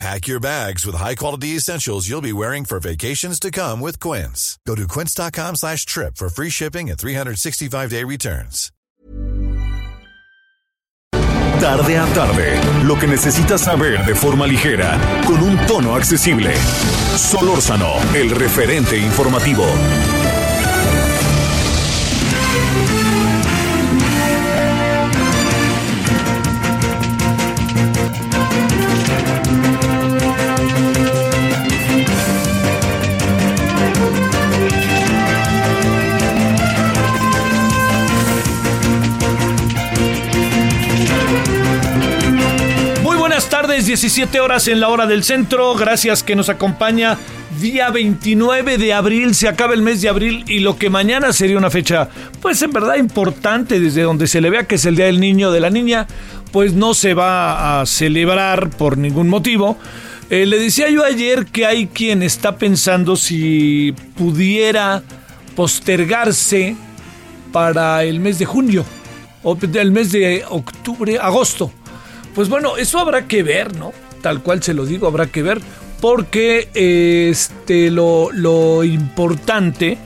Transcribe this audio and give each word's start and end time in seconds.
Pack 0.00 0.26
your 0.26 0.40
bags 0.40 0.84
with 0.84 0.96
high-quality 0.96 1.56
essentials 1.56 2.08
you'll 2.08 2.20
be 2.20 2.32
wearing 2.32 2.64
for 2.64 2.80
vacations 2.80 3.38
to 3.38 3.50
come 3.50 3.80
with 3.80 4.00
Quince. 4.00 4.58
Go 4.66 4.74
to 4.74 4.88
quince.com 4.88 5.56
slash 5.56 5.86
trip 5.86 6.16
for 6.16 6.28
free 6.28 6.50
shipping 6.50 6.90
and 6.90 6.98
365-day 6.98 8.04
returns. 8.04 8.70
Tarde 11.60 11.96
a 11.96 12.06
tarde, 12.12 12.60
lo 12.84 12.98
que 12.98 13.06
necesitas 13.06 13.62
saber 13.62 14.04
de 14.04 14.14
forma 14.14 14.46
ligera, 14.46 14.98
con 15.24 15.42
un 15.42 15.56
tono 15.66 15.94
accesible. 15.94 16.52
Solórzano, 17.16 17.94
el 18.14 18.30
referente 18.30 18.98
informativo. 18.98 19.64
Tardes, 43.74 43.86
17 43.86 44.40
horas 44.40 44.68
en 44.68 44.78
la 44.78 44.88
hora 44.88 45.06
del 45.06 45.24
centro. 45.24 45.74
Gracias 45.74 46.22
que 46.22 46.36
nos 46.36 46.48
acompaña. 46.48 47.18
Día 47.60 47.90
29 47.90 48.78
de 48.78 48.92
abril, 48.92 49.34
se 49.34 49.48
acaba 49.48 49.74
el 49.74 49.82
mes 49.82 50.00
de 50.00 50.08
abril 50.08 50.44
y 50.46 50.60
lo 50.60 50.76
que 50.76 50.90
mañana 50.90 51.32
sería 51.32 51.58
una 51.58 51.70
fecha, 51.70 52.08
pues 52.40 52.62
en 52.62 52.72
verdad 52.72 52.96
importante, 52.96 53.80
desde 53.80 54.02
donde 54.02 54.26
se 54.26 54.40
le 54.40 54.50
vea 54.50 54.64
que 54.64 54.76
es 54.76 54.84
el 54.86 54.96
Día 54.96 55.06
del 55.06 55.18
Niño 55.18 55.50
de 55.50 55.60
la 55.60 55.70
Niña, 55.70 56.06
pues 56.52 56.74
no 56.74 56.94
se 56.94 57.14
va 57.14 57.80
a 57.80 57.86
celebrar 57.86 58.70
por 58.70 58.96
ningún 58.96 59.28
motivo. 59.28 59.76
Eh, 60.30 60.46
le 60.46 60.58
decía 60.58 60.88
yo 60.88 61.04
ayer 61.04 61.46
que 61.46 61.66
hay 61.66 61.86
quien 61.88 62.22
está 62.22 62.56
pensando 62.56 63.16
si 63.16 63.92
pudiera 64.16 65.02
postergarse 65.56 66.76
para 67.52 68.04
el 68.04 68.20
mes 68.20 68.38
de 68.38 68.44
junio 68.44 68.84
o 69.42 69.56
el 69.60 69.90
mes 69.90 70.12
de 70.12 70.44
octubre, 70.48 71.18
agosto. 71.18 71.72
Pues 72.34 72.48
bueno, 72.48 72.76
eso 72.76 72.98
habrá 72.98 73.26
que 73.28 73.42
ver, 73.42 73.76
¿no? 73.76 73.92
Tal 74.20 74.42
cual 74.42 74.62
se 74.62 74.74
lo 74.74 74.84
digo, 74.86 75.06
habrá 75.06 75.26
que 75.26 75.42
ver. 75.42 75.60
Porque 76.00 76.68
este, 76.74 77.90
lo, 77.90 78.30
lo 78.32 78.84
importante, 78.84 79.96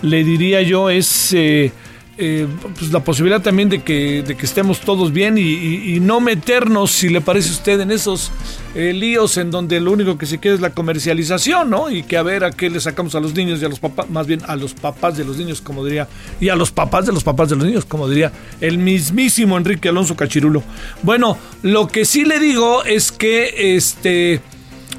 le 0.00 0.24
diría 0.24 0.62
yo, 0.62 0.88
es 0.88 1.32
eh, 1.34 1.72
eh, 2.18 2.46
pues 2.78 2.92
la 2.92 3.02
posibilidad 3.02 3.40
también 3.40 3.68
de 3.68 3.82
que, 3.82 4.22
de 4.22 4.36
que 4.36 4.44
estemos 4.44 4.80
todos 4.80 5.12
bien 5.12 5.38
y, 5.38 5.98
no 6.00 6.20
meternos, 6.20 6.90
si 6.90 7.08
le 7.08 7.20
parece 7.20 7.48
a 7.48 7.52
usted, 7.52 7.80
en 7.80 7.90
esos 7.90 8.30
eh, 8.74 8.92
líos 8.92 9.38
en 9.38 9.50
donde 9.50 9.80
lo 9.80 9.92
único 9.92 10.18
que 10.18 10.26
se 10.26 10.38
quiere 10.38 10.56
es 10.56 10.60
la 10.60 10.70
comercialización, 10.70 11.70
¿no? 11.70 11.90
Y 11.90 12.02
que 12.02 12.16
a 12.16 12.22
ver 12.22 12.44
a 12.44 12.50
qué 12.50 12.68
le 12.68 12.80
sacamos 12.80 13.14
a 13.14 13.20
los 13.20 13.34
niños 13.34 13.62
y 13.62 13.64
a 13.64 13.68
los 13.68 13.80
papás, 13.80 14.10
más 14.10 14.26
bien 14.26 14.40
a 14.46 14.56
los 14.56 14.74
papás 14.74 15.16
de 15.16 15.24
los 15.24 15.38
niños, 15.38 15.60
como 15.60 15.84
diría, 15.84 16.06
y 16.40 16.48
a 16.48 16.56
los 16.56 16.70
papás 16.70 17.06
de 17.06 17.12
los 17.12 17.24
papás 17.24 17.48
de 17.48 17.56
los 17.56 17.64
niños, 17.64 17.84
como 17.84 18.08
diría 18.08 18.32
el 18.60 18.78
mismísimo 18.78 19.56
Enrique 19.56 19.88
Alonso 19.88 20.14
Cachirulo. 20.14 20.62
Bueno, 21.02 21.38
lo 21.62 21.88
que 21.88 22.04
sí 22.04 22.24
le 22.24 22.38
digo 22.38 22.84
es 22.84 23.10
que 23.10 23.74
este 23.76 24.40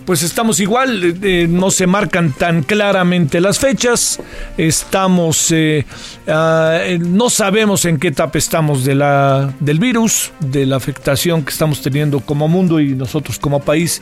pues 0.06 0.24
estamos 0.24 0.60
igual, 0.60 1.04
eh, 1.04 1.16
eh, 1.22 1.48
no 1.50 1.72
se 1.72 1.88
marcan 1.88 2.34
tan 2.34 2.64
claramente 2.64 3.40
las 3.42 3.60
fechas, 3.60 4.20
estamos, 4.58 5.52
eh, 5.52 5.86
ah, 6.28 6.80
eh, 6.82 7.00
no 7.00 7.30
sabemos 7.30 7.86
en 7.86 7.98
qué 7.98 8.10
etapa 8.10 8.38
estamos 8.38 8.84
de 8.84 8.96
la, 8.96 9.54
del 9.60 9.80
virus, 9.80 10.32
de 10.40 10.66
la 10.66 10.76
afectación 10.76 11.44
que 11.44 11.52
estamos 11.52 11.82
teniendo 11.82 12.20
como 12.20 12.48
mundo 12.48 12.80
y 12.80 12.96
nosotros 12.96 13.40
como 13.40 13.62
país. 13.62 14.02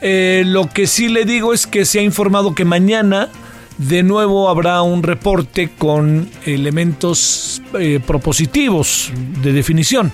Eh, 0.00 0.42
lo 0.46 0.68
que 0.68 0.86
sí 0.86 1.08
le 1.08 1.24
digo 1.24 1.52
es 1.52 1.66
que 1.66 1.84
se 1.84 2.00
ha 2.00 2.02
informado 2.02 2.54
que 2.54 2.64
mañana 2.64 3.30
de 3.78 4.02
nuevo 4.02 4.48
habrá 4.48 4.82
un 4.82 5.02
reporte 5.02 5.70
con 5.78 6.28
elementos 6.44 7.62
eh, 7.78 8.00
propositivos 8.06 9.10
de 9.42 9.52
definición 9.52 10.12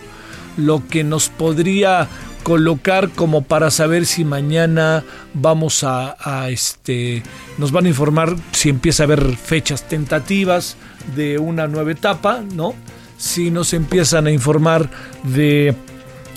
lo 0.56 0.86
que 0.86 1.04
nos 1.04 1.28
podría 1.28 2.08
colocar 2.42 3.10
como 3.10 3.42
para 3.42 3.70
saber 3.70 4.06
si 4.06 4.24
mañana 4.24 5.04
vamos 5.34 5.84
a, 5.84 6.16
este 6.50 7.22
nos 7.58 7.72
van 7.72 7.86
a 7.86 7.88
informar 7.88 8.34
si 8.52 8.68
empieza 8.68 9.02
a 9.02 9.06
haber 9.06 9.36
fechas 9.36 9.88
tentativas 9.88 10.76
de 11.16 11.38
una 11.38 11.66
nueva 11.66 11.92
etapa, 11.92 12.42
¿no? 12.54 12.74
Si 13.16 13.50
nos 13.50 13.74
empiezan 13.74 14.26
a 14.26 14.30
informar 14.30 14.88
de 15.22 15.74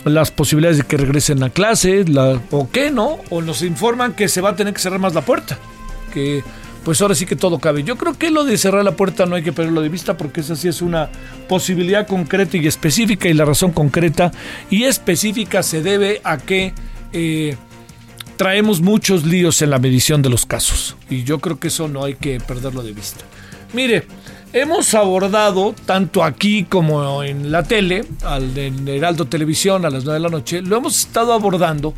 las 0.06 0.31
posibilidades 0.31 0.78
de 0.78 0.84
que 0.84 0.97
regresen 0.97 1.44
a 1.44 1.50
clase, 1.50 2.03
la, 2.06 2.42
o 2.52 2.69
qué, 2.69 2.92
¿no? 2.92 3.19
O 3.30 3.42
nos 3.42 3.62
informan 3.62 4.13
que 4.13 4.28
se 4.28 4.42
va 4.42 4.50
a 4.50 4.56
tener 4.56 4.74
que 4.74 4.81
cerrar 4.81 5.00
más 5.00 5.13
la 5.13 5.22
puerta, 5.22 5.58
que 6.13 6.44
pues 6.84 7.02
ahora 7.02 7.16
sí 7.16 7.26
que 7.26 7.36
todo 7.36 7.60
cabe. 7.60 7.84
Yo 7.84 7.98
creo 7.98 8.18
que 8.18 8.30
lo 8.30 8.44
de 8.44 8.58
cerrar 8.58 8.84
la 8.84 8.96
puerta 8.96 9.26
no 9.26 9.36
hay 9.36 9.44
que 9.44 9.54
perderlo 9.54 9.82
de 9.82 9.90
vista 9.90 10.18
porque 10.18 10.42
esa 10.42 10.56
sí 10.56 10.68
es 10.68 10.82
una 10.82 11.10
posibilidad 11.48 12.08
concreta 12.08 12.58
y 12.58 12.68
específica 12.68 13.30
y 13.30 13.34
la 13.34 13.46
razón 13.46 13.72
concreta 13.72 14.32
y 14.70 14.84
específica 14.84 15.64
se 15.64 15.82
debe 15.82 16.22
a 16.24 16.38
que 16.38 16.74
eh, 17.14 17.56
traemos 18.38 18.82
muchos 18.82 19.26
líos 19.26 19.62
en 19.62 19.70
la 19.70 19.80
medición 19.80 20.22
de 20.22 20.30
los 20.30 20.46
casos 20.46 20.98
y 21.10 21.24
yo 21.24 21.40
creo 21.40 21.60
que 21.60 21.70
eso 21.70 21.88
no 21.88 22.04
hay 22.04 22.16
que 22.16 22.40
perderlo 22.40 22.84
de 22.84 22.92
vista. 22.92 23.24
Mire, 23.74 24.06
hemos 24.52 24.94
abordado 24.94 25.74
tanto 25.86 26.24
aquí 26.24 26.66
como 26.66 27.24
en 27.24 27.52
la 27.52 27.64
tele, 27.64 28.06
al 28.24 28.56
en 28.58 28.88
Heraldo 28.88 29.26
Televisión 29.26 29.86
a 29.86 29.90
las 29.90 30.04
9 30.04 30.20
de 30.20 30.24
la 30.24 30.30
noche, 30.30 30.62
lo 30.62 30.78
hemos 30.78 31.00
estado 31.00 31.34
abordando 31.34 31.94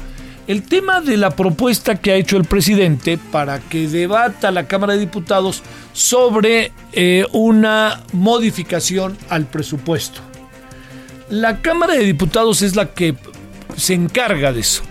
el 0.47 0.63
tema 0.63 1.01
de 1.01 1.17
la 1.17 1.31
propuesta 1.31 1.95
que 1.95 2.11
ha 2.11 2.15
hecho 2.15 2.37
el 2.37 2.45
presidente 2.45 3.17
para 3.17 3.59
que 3.59 3.87
debata 3.87 4.51
la 4.51 4.67
Cámara 4.67 4.93
de 4.93 4.99
Diputados 4.99 5.63
sobre 5.93 6.71
eh, 6.93 7.25
una 7.33 8.03
modificación 8.13 9.17
al 9.29 9.45
presupuesto. 9.45 10.21
La 11.29 11.61
Cámara 11.61 11.93
de 11.93 12.03
Diputados 12.03 12.61
es 12.61 12.75
la 12.75 12.93
que 12.93 13.15
se 13.75 13.95
encarga 13.95 14.53
de 14.53 14.59
eso, 14.59 14.83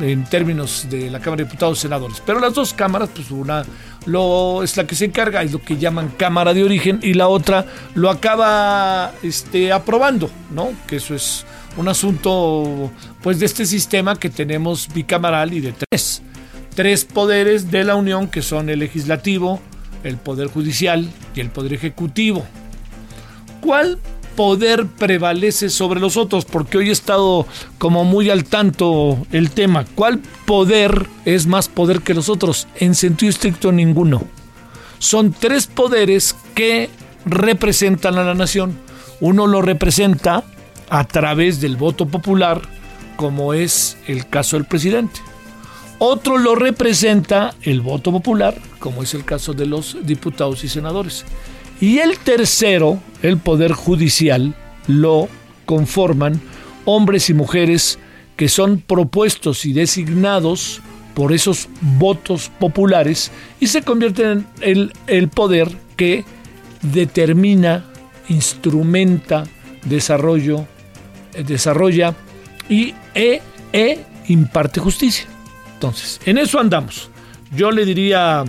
en 0.00 0.24
términos 0.24 0.86
de 0.88 1.10
la 1.10 1.20
Cámara 1.20 1.42
de 1.42 1.44
Diputados 1.44 1.78
y 1.78 1.82
Senadores. 1.82 2.22
Pero 2.24 2.40
las 2.40 2.54
dos 2.54 2.72
cámaras, 2.72 3.10
pues 3.14 3.30
una 3.30 3.64
es 4.62 4.76
la 4.76 4.86
que 4.86 4.94
se 4.94 5.04
encarga, 5.04 5.42
es 5.42 5.52
lo 5.52 5.62
que 5.62 5.76
llaman 5.76 6.12
Cámara 6.16 6.54
de 6.54 6.64
Origen, 6.64 6.98
y 7.02 7.14
la 7.14 7.28
otra 7.28 7.66
lo 7.94 8.10
acaba 8.10 9.12
este, 9.22 9.72
aprobando, 9.72 10.30
¿no? 10.50 10.70
Que 10.86 10.96
eso 10.96 11.14
es 11.14 11.44
un 11.76 11.88
asunto 11.88 12.90
pues 13.22 13.38
de 13.40 13.46
este 13.46 13.66
sistema 13.66 14.16
que 14.16 14.30
tenemos 14.30 14.88
bicamaral 14.92 15.52
y 15.52 15.60
de 15.60 15.72
tres. 15.72 16.22
Tres 16.74 17.04
poderes 17.04 17.70
de 17.70 17.84
la 17.84 17.96
Unión 17.96 18.28
que 18.28 18.42
son 18.42 18.68
el 18.70 18.78
legislativo, 18.78 19.60
el 20.04 20.16
poder 20.16 20.48
judicial 20.48 21.10
y 21.34 21.40
el 21.40 21.50
poder 21.50 21.74
ejecutivo. 21.74 22.44
¿Cuál 23.60 23.98
poder 24.36 24.86
prevalece 24.86 25.68
sobre 25.68 26.00
los 26.00 26.16
otros? 26.16 26.44
Porque 26.44 26.78
hoy 26.78 26.88
he 26.88 26.92
estado 26.92 27.46
como 27.78 28.04
muy 28.04 28.30
al 28.30 28.44
tanto 28.44 29.18
el 29.32 29.50
tema. 29.50 29.84
¿Cuál 29.94 30.20
poder 30.46 31.06
es 31.24 31.46
más 31.46 31.68
poder 31.68 32.00
que 32.00 32.14
los 32.14 32.28
otros? 32.28 32.66
En 32.76 32.94
sentido 32.94 33.30
estricto 33.30 33.70
ninguno. 33.70 34.22
Son 34.98 35.32
tres 35.32 35.66
poderes 35.66 36.36
que 36.54 36.88
representan 37.24 38.18
a 38.18 38.24
la 38.24 38.34
nación. 38.34 38.78
Uno 39.20 39.46
lo 39.46 39.62
representa 39.62 40.44
a 40.92 41.04
través 41.04 41.58
del 41.62 41.76
voto 41.76 42.04
popular, 42.04 42.60
como 43.16 43.54
es 43.54 43.96
el 44.06 44.28
caso 44.28 44.56
del 44.56 44.66
presidente. 44.66 45.20
Otro 45.98 46.36
lo 46.36 46.54
representa 46.54 47.54
el 47.62 47.80
voto 47.80 48.12
popular, 48.12 48.60
como 48.78 49.02
es 49.02 49.14
el 49.14 49.24
caso 49.24 49.54
de 49.54 49.64
los 49.64 49.96
diputados 50.02 50.64
y 50.64 50.68
senadores. 50.68 51.24
Y 51.80 52.00
el 52.00 52.18
tercero, 52.18 53.00
el 53.22 53.38
poder 53.38 53.72
judicial, 53.72 54.54
lo 54.86 55.30
conforman 55.64 56.38
hombres 56.84 57.30
y 57.30 57.34
mujeres 57.34 57.98
que 58.36 58.50
son 58.50 58.78
propuestos 58.78 59.64
y 59.64 59.72
designados 59.72 60.82
por 61.14 61.32
esos 61.32 61.70
votos 61.80 62.50
populares 62.60 63.30
y 63.60 63.68
se 63.68 63.80
convierten 63.80 64.44
en 64.60 64.92
el, 65.06 65.28
poder 65.28 65.70
que 65.96 66.26
determina, 66.82 67.86
instrumenta, 68.28 69.44
desarrollo, 69.84 70.66
desarrolla 71.32 72.14
y 72.68 72.94
e, 73.14 73.42
e 73.72 74.04
imparte 74.28 74.80
justicia. 74.80 75.26
Entonces, 75.74 76.20
en 76.24 76.38
eso 76.38 76.60
andamos. 76.60 77.10
Yo 77.54 77.70
le 77.70 77.84
diría 77.84 78.44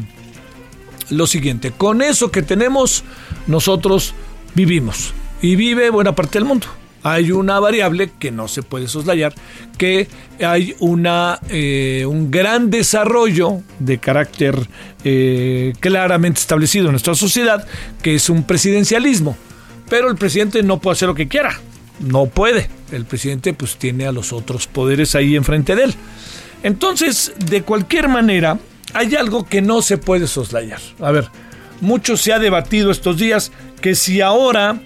lo 1.09 1.27
siguiente, 1.27 1.71
con 1.71 2.01
eso 2.01 2.31
que 2.31 2.41
tenemos, 2.41 3.03
nosotros 3.47 4.13
vivimos. 4.55 5.13
y 5.41 5.57
vive 5.57 5.89
buena 5.89 6.15
parte 6.15 6.39
del 6.39 6.45
mundo. 6.45 6.67
Hay 7.03 7.33
una 7.33 7.59
variable 7.59 8.11
que 8.17 8.31
no 8.31 8.47
se 8.47 8.63
puede 8.63 8.87
soslayar, 8.87 9.33
que 9.77 10.07
hay 10.41 10.73
una, 10.79 11.37
eh, 11.49 12.05
un 12.07 12.31
gran 12.31 12.69
desarrollo 12.69 13.61
de 13.77 13.97
carácter 13.97 14.55
eh, 15.03 15.73
claramente 15.81 16.39
establecido 16.39 16.85
en 16.85 16.91
nuestra 16.91 17.13
sociedad, 17.13 17.67
que 18.01 18.15
es 18.15 18.29
un 18.29 18.43
presidencialismo. 18.43 19.35
Pero 19.89 20.09
el 20.09 20.15
presidente 20.15 20.63
no 20.63 20.79
puede 20.79 20.93
hacer 20.93 21.09
lo 21.09 21.15
que 21.15 21.27
quiera, 21.27 21.59
no 21.99 22.25
puede. 22.27 22.69
El 22.91 23.05
presidente 23.05 23.53
pues 23.53 23.77
tiene 23.77 24.05
a 24.05 24.11
los 24.11 24.33
otros 24.33 24.67
poderes 24.67 25.15
ahí 25.15 25.35
enfrente 25.35 25.75
de 25.75 25.85
él. 25.85 25.95
Entonces, 26.63 27.33
de 27.45 27.63
cualquier 27.63 28.07
manera, 28.07 28.57
hay 28.93 29.15
algo 29.15 29.45
que 29.45 29.61
no 29.61 29.81
se 29.81 29.97
puede 29.97 30.27
soslayar. 30.27 30.79
A 30.99 31.11
ver, 31.11 31.29
mucho 31.81 32.17
se 32.17 32.33
ha 32.33 32.39
debatido 32.39 32.91
estos 32.91 33.17
días 33.17 33.51
que 33.81 33.95
si 33.95 34.21
ahora, 34.21 34.81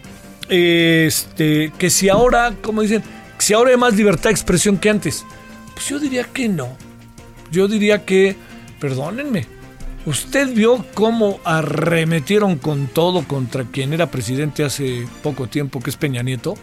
este, 0.50 1.72
que 1.78 1.90
si 1.90 2.10
ahora, 2.10 2.56
como 2.62 2.82
dicen, 2.82 3.04
si 3.38 3.54
ahora 3.54 3.72
hay 3.72 3.78
más 3.78 3.96
libertad 3.96 4.30
de 4.30 4.32
expresión 4.32 4.78
que 4.78 4.90
antes. 4.90 5.26
Pues 5.74 5.88
yo 5.90 6.00
diría 6.00 6.24
que 6.24 6.50
no. 6.50 6.76
Yo 7.52 7.68
diría 7.68 8.04
que, 8.04 8.36
perdónenme, 8.80 9.46
usted 10.06 10.54
vio 10.54 10.86
cómo 10.94 11.40
arremetieron 11.46 12.58
con 12.58 12.88
todo 12.88 13.28
contra 13.28 13.66
quien 13.66 13.94
era 13.94 14.10
presidente 14.10 14.64
hace 14.64 15.08
poco 15.22 15.48
tiempo, 15.48 15.80
que 15.80 15.92
es 15.92 15.96
Peña 15.96 16.24
Nieto. 16.24 16.56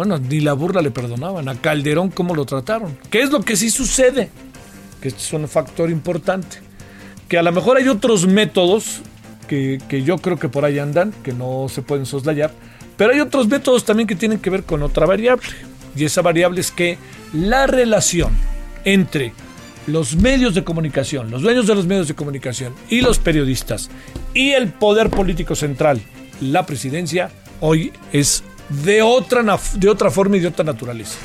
Bueno, 0.00 0.16
ni 0.16 0.40
la 0.40 0.54
burla 0.54 0.80
le 0.80 0.90
perdonaban. 0.90 1.46
A 1.50 1.56
Calderón 1.56 2.08
cómo 2.08 2.34
lo 2.34 2.46
trataron. 2.46 2.96
¿Qué 3.10 3.20
es 3.20 3.30
lo 3.30 3.42
que 3.42 3.54
sí 3.54 3.68
sucede? 3.68 4.30
Que 4.98 5.08
este 5.08 5.20
es 5.20 5.30
un 5.34 5.46
factor 5.46 5.90
importante. 5.90 6.56
Que 7.28 7.36
a 7.36 7.42
lo 7.42 7.52
mejor 7.52 7.76
hay 7.76 7.86
otros 7.86 8.26
métodos 8.26 9.02
que, 9.46 9.78
que 9.90 10.02
yo 10.02 10.16
creo 10.16 10.38
que 10.38 10.48
por 10.48 10.64
ahí 10.64 10.78
andan, 10.78 11.12
que 11.22 11.34
no 11.34 11.66
se 11.68 11.82
pueden 11.82 12.06
soslayar. 12.06 12.50
Pero 12.96 13.12
hay 13.12 13.20
otros 13.20 13.46
métodos 13.48 13.84
también 13.84 14.06
que 14.06 14.14
tienen 14.14 14.38
que 14.38 14.48
ver 14.48 14.62
con 14.62 14.82
otra 14.82 15.04
variable. 15.04 15.50
Y 15.94 16.06
esa 16.06 16.22
variable 16.22 16.62
es 16.62 16.70
que 16.70 16.96
la 17.34 17.66
relación 17.66 18.32
entre 18.86 19.34
los 19.86 20.16
medios 20.16 20.54
de 20.54 20.64
comunicación, 20.64 21.30
los 21.30 21.42
dueños 21.42 21.66
de 21.66 21.74
los 21.74 21.86
medios 21.86 22.08
de 22.08 22.14
comunicación 22.14 22.72
y 22.88 23.02
los 23.02 23.18
periodistas 23.18 23.90
y 24.32 24.52
el 24.52 24.72
poder 24.72 25.10
político 25.10 25.54
central, 25.54 26.00
la 26.40 26.64
presidencia, 26.64 27.30
hoy 27.60 27.92
es 28.14 28.42
de 28.70 29.02
otra, 29.02 29.58
de 29.74 29.88
otra 29.88 30.10
forma 30.10 30.36
y 30.36 30.40
de 30.40 30.48
otra 30.48 30.64
naturaleza. 30.64 31.18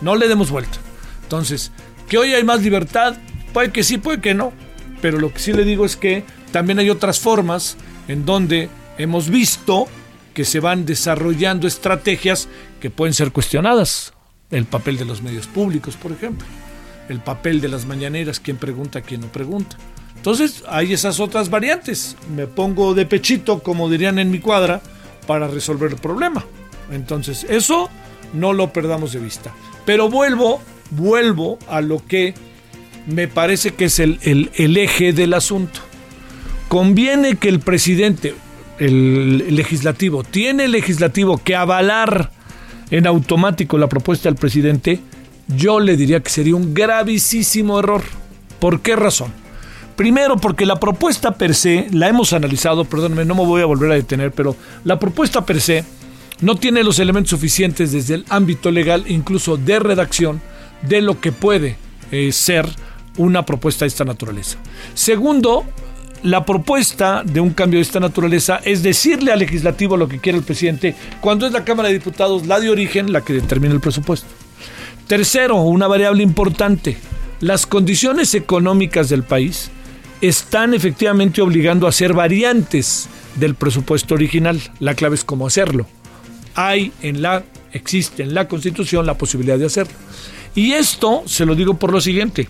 No 0.00 0.16
le 0.16 0.28
demos 0.28 0.50
vuelta. 0.50 0.78
Entonces, 1.22 1.72
que 2.08 2.18
hoy 2.18 2.34
hay 2.34 2.44
más 2.44 2.62
libertad, 2.62 3.16
puede 3.52 3.72
que 3.72 3.84
sí, 3.84 3.98
puede 3.98 4.20
que 4.20 4.34
no. 4.34 4.52
Pero 5.00 5.18
lo 5.18 5.32
que 5.32 5.40
sí 5.40 5.52
le 5.52 5.64
digo 5.64 5.84
es 5.84 5.96
que 5.96 6.24
también 6.52 6.78
hay 6.78 6.90
otras 6.90 7.18
formas 7.18 7.76
en 8.08 8.24
donde 8.24 8.68
hemos 8.98 9.28
visto 9.28 9.86
que 10.34 10.44
se 10.44 10.60
van 10.60 10.86
desarrollando 10.86 11.66
estrategias 11.66 12.48
que 12.80 12.90
pueden 12.90 13.14
ser 13.14 13.32
cuestionadas. 13.32 14.12
El 14.50 14.64
papel 14.66 14.96
de 14.98 15.04
los 15.04 15.22
medios 15.22 15.46
públicos, 15.46 15.96
por 15.96 16.12
ejemplo. 16.12 16.46
El 17.08 17.20
papel 17.20 17.60
de 17.60 17.68
las 17.68 17.84
mañaneras, 17.84 18.38
quién 18.38 18.56
pregunta, 18.56 19.00
quién 19.00 19.22
no 19.22 19.28
pregunta. 19.28 19.76
Entonces 20.16 20.62
hay 20.68 20.92
esas 20.92 21.18
otras 21.18 21.50
variantes. 21.50 22.16
Me 22.34 22.46
pongo 22.46 22.94
de 22.94 23.06
pechito, 23.06 23.62
como 23.62 23.90
dirían 23.90 24.18
en 24.18 24.30
mi 24.30 24.38
cuadra, 24.38 24.80
para 25.26 25.48
resolver 25.48 25.90
el 25.90 25.98
problema. 25.98 26.44
Entonces, 26.90 27.46
eso 27.48 27.88
no 28.32 28.52
lo 28.52 28.72
perdamos 28.72 29.12
de 29.12 29.20
vista. 29.20 29.52
Pero 29.84 30.08
vuelvo, 30.08 30.60
vuelvo 30.90 31.58
a 31.68 31.80
lo 31.80 32.04
que 32.06 32.34
me 33.06 33.28
parece 33.28 33.74
que 33.74 33.86
es 33.86 33.98
el, 33.98 34.50
eje 34.54 35.12
del 35.12 35.34
asunto. 35.34 35.80
Conviene 36.68 37.36
que 37.36 37.48
el 37.48 37.60
presidente, 37.60 38.34
el, 38.78 39.54
legislativo, 39.54 40.24
tiene 40.24 40.64
el 40.64 40.72
legislativo 40.72 41.38
que 41.38 41.56
avalar 41.56 42.30
en 42.90 43.06
automático 43.06 43.78
la 43.78 43.88
propuesta 43.88 44.28
del 44.28 44.36
presidente, 44.36 45.00
yo 45.48 45.80
le 45.80 45.96
diría 45.96 46.20
que 46.20 46.30
sería 46.30 46.54
un 46.54 46.74
gravísimo 46.74 47.78
error. 47.78 48.02
¿Por 48.60 48.80
qué 48.80 48.96
razón? 48.96 49.32
Primero, 49.96 50.36
porque 50.36 50.66
la 50.66 50.80
propuesta 50.80 51.32
per 51.32 51.54
se, 51.54 51.86
la 51.90 52.08
hemos 52.08 52.32
analizado, 52.32 52.84
perdónme, 52.84 53.24
no 53.24 53.34
me 53.34 53.44
voy 53.44 53.62
a 53.62 53.66
volver 53.66 53.90
a 53.90 53.94
detener, 53.94 54.32
pero 54.32 54.56
la 54.84 54.98
propuesta 54.98 55.44
per 55.44 55.60
se 55.60 55.84
no 56.42 56.56
tiene 56.56 56.82
los 56.82 56.98
elementos 56.98 57.30
suficientes 57.30 57.92
desde 57.92 58.14
el 58.14 58.24
ámbito 58.28 58.70
legal, 58.70 59.04
incluso 59.06 59.56
de 59.56 59.78
redacción, 59.78 60.42
de 60.82 61.00
lo 61.00 61.20
que 61.20 61.32
puede 61.32 61.76
eh, 62.10 62.32
ser 62.32 62.68
una 63.16 63.46
propuesta 63.46 63.84
de 63.84 63.88
esta 63.88 64.04
naturaleza. 64.04 64.58
Segundo, 64.94 65.64
la 66.24 66.44
propuesta 66.44 67.22
de 67.24 67.40
un 67.40 67.50
cambio 67.50 67.78
de 67.78 67.82
esta 67.82 68.00
naturaleza 68.00 68.60
es 68.64 68.82
decirle 68.82 69.32
al 69.32 69.38
legislativo 69.38 69.96
lo 69.96 70.08
que 70.08 70.18
quiere 70.18 70.38
el 70.38 70.44
presidente 70.44 70.94
cuando 71.20 71.46
es 71.46 71.52
la 71.52 71.64
Cámara 71.64 71.88
de 71.88 71.94
Diputados 71.94 72.46
la 72.46 72.60
de 72.60 72.70
origen 72.70 73.12
la 73.12 73.22
que 73.22 73.32
determina 73.32 73.74
el 73.74 73.80
presupuesto. 73.80 74.28
Tercero, 75.06 75.56
una 75.62 75.86
variable 75.86 76.22
importante, 76.22 76.96
las 77.40 77.66
condiciones 77.66 78.34
económicas 78.34 79.08
del 79.08 79.22
país 79.22 79.70
están 80.20 80.74
efectivamente 80.74 81.42
obligando 81.42 81.86
a 81.86 81.90
hacer 81.90 82.14
variantes 82.14 83.08
del 83.36 83.54
presupuesto 83.54 84.14
original. 84.14 84.60
La 84.78 84.94
clave 84.94 85.16
es 85.16 85.24
cómo 85.24 85.46
hacerlo 85.46 85.86
hay 86.54 86.92
en 87.02 87.22
la, 87.22 87.44
existe 87.72 88.22
en 88.22 88.34
la 88.34 88.48
Constitución 88.48 89.06
la 89.06 89.18
posibilidad 89.18 89.58
de 89.58 89.66
hacerlo. 89.66 89.94
Y 90.54 90.72
esto 90.72 91.22
se 91.26 91.46
lo 91.46 91.54
digo 91.54 91.74
por 91.74 91.92
lo 91.92 92.00
siguiente, 92.00 92.48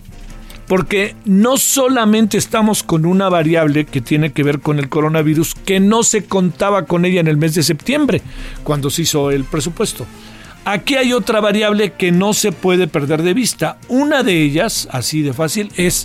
porque 0.66 1.14
no 1.24 1.56
solamente 1.56 2.38
estamos 2.38 2.82
con 2.82 3.06
una 3.06 3.28
variable 3.28 3.84
que 3.84 4.00
tiene 4.00 4.32
que 4.32 4.42
ver 4.42 4.60
con 4.60 4.78
el 4.78 4.88
coronavirus, 4.88 5.54
que 5.54 5.80
no 5.80 6.02
se 6.02 6.24
contaba 6.24 6.86
con 6.86 7.04
ella 7.04 7.20
en 7.20 7.28
el 7.28 7.36
mes 7.36 7.54
de 7.54 7.62
septiembre, 7.62 8.22
cuando 8.64 8.90
se 8.90 9.02
hizo 9.02 9.30
el 9.30 9.44
presupuesto. 9.44 10.06
Aquí 10.64 10.94
hay 10.94 11.12
otra 11.12 11.40
variable 11.40 11.92
que 11.92 12.12
no 12.12 12.34
se 12.34 12.52
puede 12.52 12.86
perder 12.86 13.22
de 13.22 13.34
vista. 13.34 13.78
Una 13.88 14.22
de 14.22 14.42
ellas, 14.42 14.88
así 14.92 15.22
de 15.22 15.32
fácil, 15.32 15.72
es 15.76 16.04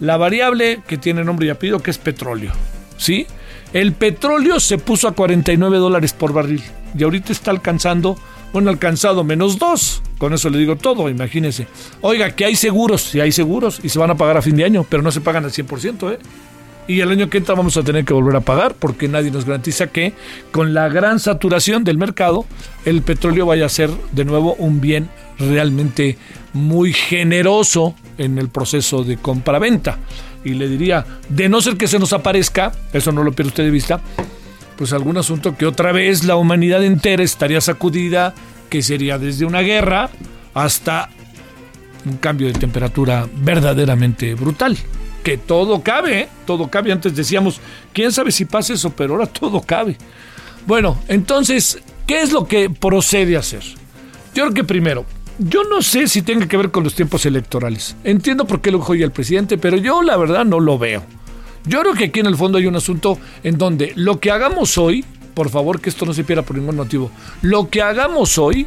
la 0.00 0.16
variable 0.16 0.80
que 0.86 0.96
tiene 0.96 1.24
nombre 1.24 1.46
y 1.46 1.50
apellido, 1.50 1.80
que 1.80 1.90
es 1.90 1.98
petróleo. 1.98 2.52
¿Sí? 2.96 3.26
El 3.72 3.92
petróleo 3.92 4.60
se 4.60 4.78
puso 4.78 5.08
a 5.08 5.12
49 5.12 5.76
dólares 5.78 6.12
por 6.12 6.32
barril 6.32 6.62
y 6.98 7.02
ahorita 7.02 7.32
está 7.32 7.50
alcanzando, 7.50 8.16
bueno, 8.52 8.70
alcanzado 8.70 9.24
menos 9.24 9.58
dos. 9.58 10.02
Con 10.16 10.32
eso 10.32 10.48
le 10.48 10.58
digo 10.58 10.76
todo, 10.76 11.08
imagínese. 11.10 11.66
Oiga, 12.00 12.30
que 12.30 12.46
hay 12.46 12.56
seguros, 12.56 13.02
si 13.02 13.20
hay 13.20 13.30
seguros 13.30 13.80
y 13.82 13.90
se 13.90 13.98
van 13.98 14.10
a 14.10 14.16
pagar 14.16 14.38
a 14.38 14.42
fin 14.42 14.56
de 14.56 14.64
año, 14.64 14.86
pero 14.88 15.02
no 15.02 15.12
se 15.12 15.20
pagan 15.20 15.44
al 15.44 15.52
100%, 15.52 16.14
¿eh? 16.14 16.18
Y 16.88 17.00
el 17.00 17.10
año 17.10 17.28
que 17.28 17.36
entra 17.36 17.54
vamos 17.54 17.76
a 17.76 17.82
tener 17.82 18.06
que 18.06 18.14
volver 18.14 18.34
a 18.34 18.40
pagar 18.40 18.74
porque 18.74 19.08
nadie 19.08 19.30
nos 19.30 19.44
garantiza 19.44 19.88
que 19.88 20.14
con 20.50 20.72
la 20.72 20.88
gran 20.88 21.20
saturación 21.20 21.84
del 21.84 21.98
mercado 21.98 22.46
el 22.86 23.02
petróleo 23.02 23.44
vaya 23.44 23.66
a 23.66 23.68
ser 23.68 23.90
de 24.12 24.24
nuevo 24.24 24.54
un 24.54 24.80
bien 24.80 25.10
realmente 25.38 26.16
muy 26.54 26.94
generoso 26.94 27.94
en 28.16 28.38
el 28.38 28.48
proceso 28.48 29.04
de 29.04 29.18
compra-venta. 29.18 29.98
Y 30.48 30.54
le 30.54 30.66
diría, 30.66 31.04
de 31.28 31.48
no 31.48 31.60
ser 31.60 31.76
que 31.76 31.86
se 31.86 31.98
nos 31.98 32.14
aparezca, 32.14 32.72
eso 32.92 33.12
no 33.12 33.22
lo 33.22 33.32
pierda 33.32 33.50
usted 33.50 33.64
de 33.64 33.70
vista, 33.70 34.00
pues 34.78 34.94
algún 34.94 35.18
asunto 35.18 35.56
que 35.56 35.66
otra 35.66 35.92
vez 35.92 36.24
la 36.24 36.36
humanidad 36.36 36.82
entera 36.82 37.22
estaría 37.22 37.60
sacudida, 37.60 38.34
que 38.70 38.82
sería 38.82 39.18
desde 39.18 39.44
una 39.44 39.60
guerra 39.60 40.08
hasta 40.54 41.10
un 42.06 42.16
cambio 42.16 42.46
de 42.46 42.54
temperatura 42.54 43.28
verdaderamente 43.36 44.34
brutal. 44.34 44.78
Que 45.22 45.36
todo 45.36 45.82
cabe, 45.82 46.20
¿eh? 46.20 46.28
todo 46.46 46.68
cabe. 46.68 46.92
Antes 46.92 47.14
decíamos, 47.14 47.60
quién 47.92 48.10
sabe 48.10 48.32
si 48.32 48.46
pasa 48.46 48.72
eso, 48.72 48.90
pero 48.90 49.14
ahora 49.14 49.26
todo 49.26 49.60
cabe. 49.60 49.98
Bueno, 50.66 50.98
entonces, 51.08 51.78
¿qué 52.06 52.22
es 52.22 52.32
lo 52.32 52.46
que 52.46 52.70
procede 52.70 53.36
a 53.36 53.40
hacer? 53.40 53.62
Yo 54.34 54.44
creo 54.44 54.54
que 54.54 54.64
primero, 54.64 55.04
yo 55.38 55.62
no 55.64 55.82
sé 55.82 56.08
si 56.08 56.22
tenga 56.22 56.46
que 56.48 56.56
ver 56.56 56.70
con 56.70 56.84
los 56.84 56.94
tiempos 56.94 57.24
electorales. 57.26 57.96
Entiendo 58.04 58.46
por 58.46 58.60
qué 58.60 58.70
lo 58.70 58.78
dijo 58.78 58.94
el 58.94 59.12
presidente, 59.12 59.58
pero 59.58 59.76
yo 59.76 60.02
la 60.02 60.16
verdad 60.16 60.44
no 60.44 60.60
lo 60.60 60.78
veo. 60.78 61.04
Yo 61.64 61.80
creo 61.80 61.94
que 61.94 62.04
aquí 62.06 62.20
en 62.20 62.26
el 62.26 62.36
fondo 62.36 62.58
hay 62.58 62.66
un 62.66 62.76
asunto 62.76 63.18
en 63.42 63.58
donde 63.58 63.92
lo 63.94 64.20
que 64.20 64.30
hagamos 64.30 64.78
hoy, 64.78 65.04
por 65.34 65.50
favor 65.50 65.80
que 65.80 65.90
esto 65.90 66.06
no 66.06 66.12
se 66.12 66.24
pierda 66.24 66.42
por 66.42 66.56
ningún 66.56 66.76
motivo, 66.76 67.10
lo 67.42 67.68
que 67.68 67.82
hagamos 67.82 68.38
hoy 68.38 68.66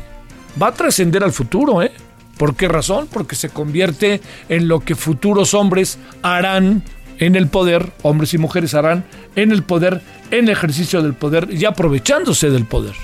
va 0.62 0.68
a 0.68 0.74
trascender 0.74 1.24
al 1.24 1.32
futuro, 1.32 1.82
¿eh? 1.82 1.92
¿Por 2.38 2.56
qué 2.56 2.68
razón? 2.68 3.08
Porque 3.12 3.36
se 3.36 3.50
convierte 3.50 4.22
en 4.50 4.68
lo 4.68 4.80
que 4.80 4.96
futuros 4.96 5.54
hombres 5.54 6.00
harán 6.22 6.84
en 7.20 7.36
el 7.36 7.48
poder, 7.48 7.92
hombres 8.01 8.34
y 8.34 8.38
mujeres 8.38 8.74
harán 8.74 9.04
en 9.36 9.51
el 9.51 9.63
poder, 9.63 10.01
en 10.32 10.46
el 10.46 10.50
ejercicio 10.50 11.04
del 11.04 11.13
poder 11.13 11.50
y 11.51 11.66
aprovechándose 11.66 12.50
del 12.50 12.66
poder. 12.66 12.96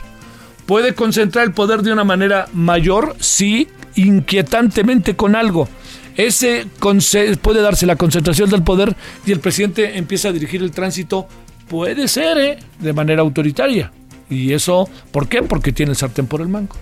¿Puede 0.67 0.93
concentrar 0.93 1.45
el 1.45 1.53
poder 1.53 1.81
de 1.81 1.91
una 1.91 2.03
manera 2.03 2.47
mayor? 2.53 3.15
Sí, 3.19 3.67
inquietantemente 3.95 5.15
con 5.15 5.35
algo 5.35 5.67
ese 6.17 6.65
puede 7.41 7.61
darse 7.61 7.85
la 7.85 7.95
concentración 7.95 8.49
del 8.49 8.63
poder 8.63 8.95
y 9.25 9.31
el 9.31 9.39
presidente 9.39 9.97
empieza 9.97 10.29
a 10.29 10.31
dirigir 10.31 10.63
el 10.63 10.71
tránsito, 10.71 11.27
puede 11.69 12.07
ser, 12.07 12.37
¿eh? 12.39 12.59
de 12.79 12.93
manera 12.93 13.21
autoritaria. 13.21 13.91
Y 14.29 14.51
eso, 14.51 14.89
¿por 15.11 15.29
qué? 15.29 15.43
Porque 15.43 15.71
tiene 15.71 15.91
el 15.91 15.95
sartén 15.95 16.25
por 16.25 16.41
el 16.41 16.49
mango. 16.49 16.75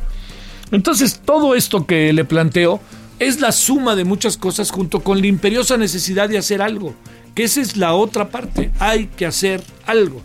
Entonces, 0.72 1.22
todo 1.24 1.54
esto 1.54 1.86
que 1.86 2.12
le 2.13 2.24
planteo 2.24 2.80
es 3.20 3.42
la 3.42 3.51
suma 3.51 3.96
de 3.96 4.06
muchas 4.06 4.38
cosas 4.38 4.72
junto 4.72 5.01
con 5.01 5.20
la 5.20 5.27
imperiosa 5.27 5.77
necesidad 5.77 6.30
de 6.30 6.38
hacer 6.38 6.62
algo, 6.62 6.96
que 7.36 7.44
esa 7.44 7.62
es 7.62 7.75
la 7.75 7.94
otra 7.94 8.30
parte, 8.30 8.72
hay 8.80 9.08
que 9.08 9.25
hacer 9.25 9.62
algo. 9.86 10.22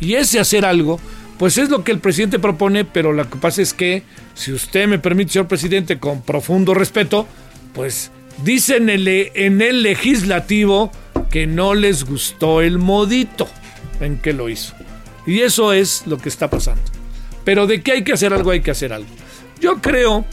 Y 0.00 0.14
ese 0.14 0.40
hacer 0.40 0.64
algo 0.64 1.00
Pues 1.38 1.56
es 1.56 1.68
lo 1.68 1.84
que 1.84 1.92
el 1.92 2.00
presidente 2.00 2.38
propone, 2.38 2.84
pero 2.84 3.12
lo 3.12 3.28
que 3.30 3.38
pasa 3.38 3.62
es 3.62 3.72
que, 3.72 4.02
si 4.34 4.52
usted 4.52 4.88
me 4.88 4.98
permite, 4.98 5.32
señor 5.32 5.46
presidente, 5.46 5.98
con 5.98 6.22
profundo 6.22 6.74
respeto, 6.74 7.28
pues 7.74 8.10
dicen 8.42 8.88
en 8.88 9.06
el, 9.06 9.30
en 9.34 9.62
el 9.62 9.82
legislativo 9.82 10.90
que 11.30 11.46
no 11.46 11.74
les 11.74 12.04
gustó 12.04 12.60
el 12.60 12.78
modito 12.78 13.48
en 14.00 14.18
que 14.18 14.32
lo 14.32 14.48
hizo. 14.48 14.74
Y 15.26 15.40
eso 15.40 15.72
es 15.72 16.06
lo 16.06 16.18
que 16.18 16.28
está 16.28 16.50
pasando. 16.50 16.82
Pero 17.44 17.66
de 17.66 17.82
que 17.82 17.92
hay 17.92 18.04
que 18.04 18.12
hacer 18.12 18.32
algo, 18.32 18.50
hay 18.50 18.60
que 18.60 18.72
hacer 18.72 18.92
algo. 18.92 19.08
Yo 19.60 19.80
creo 19.80 20.24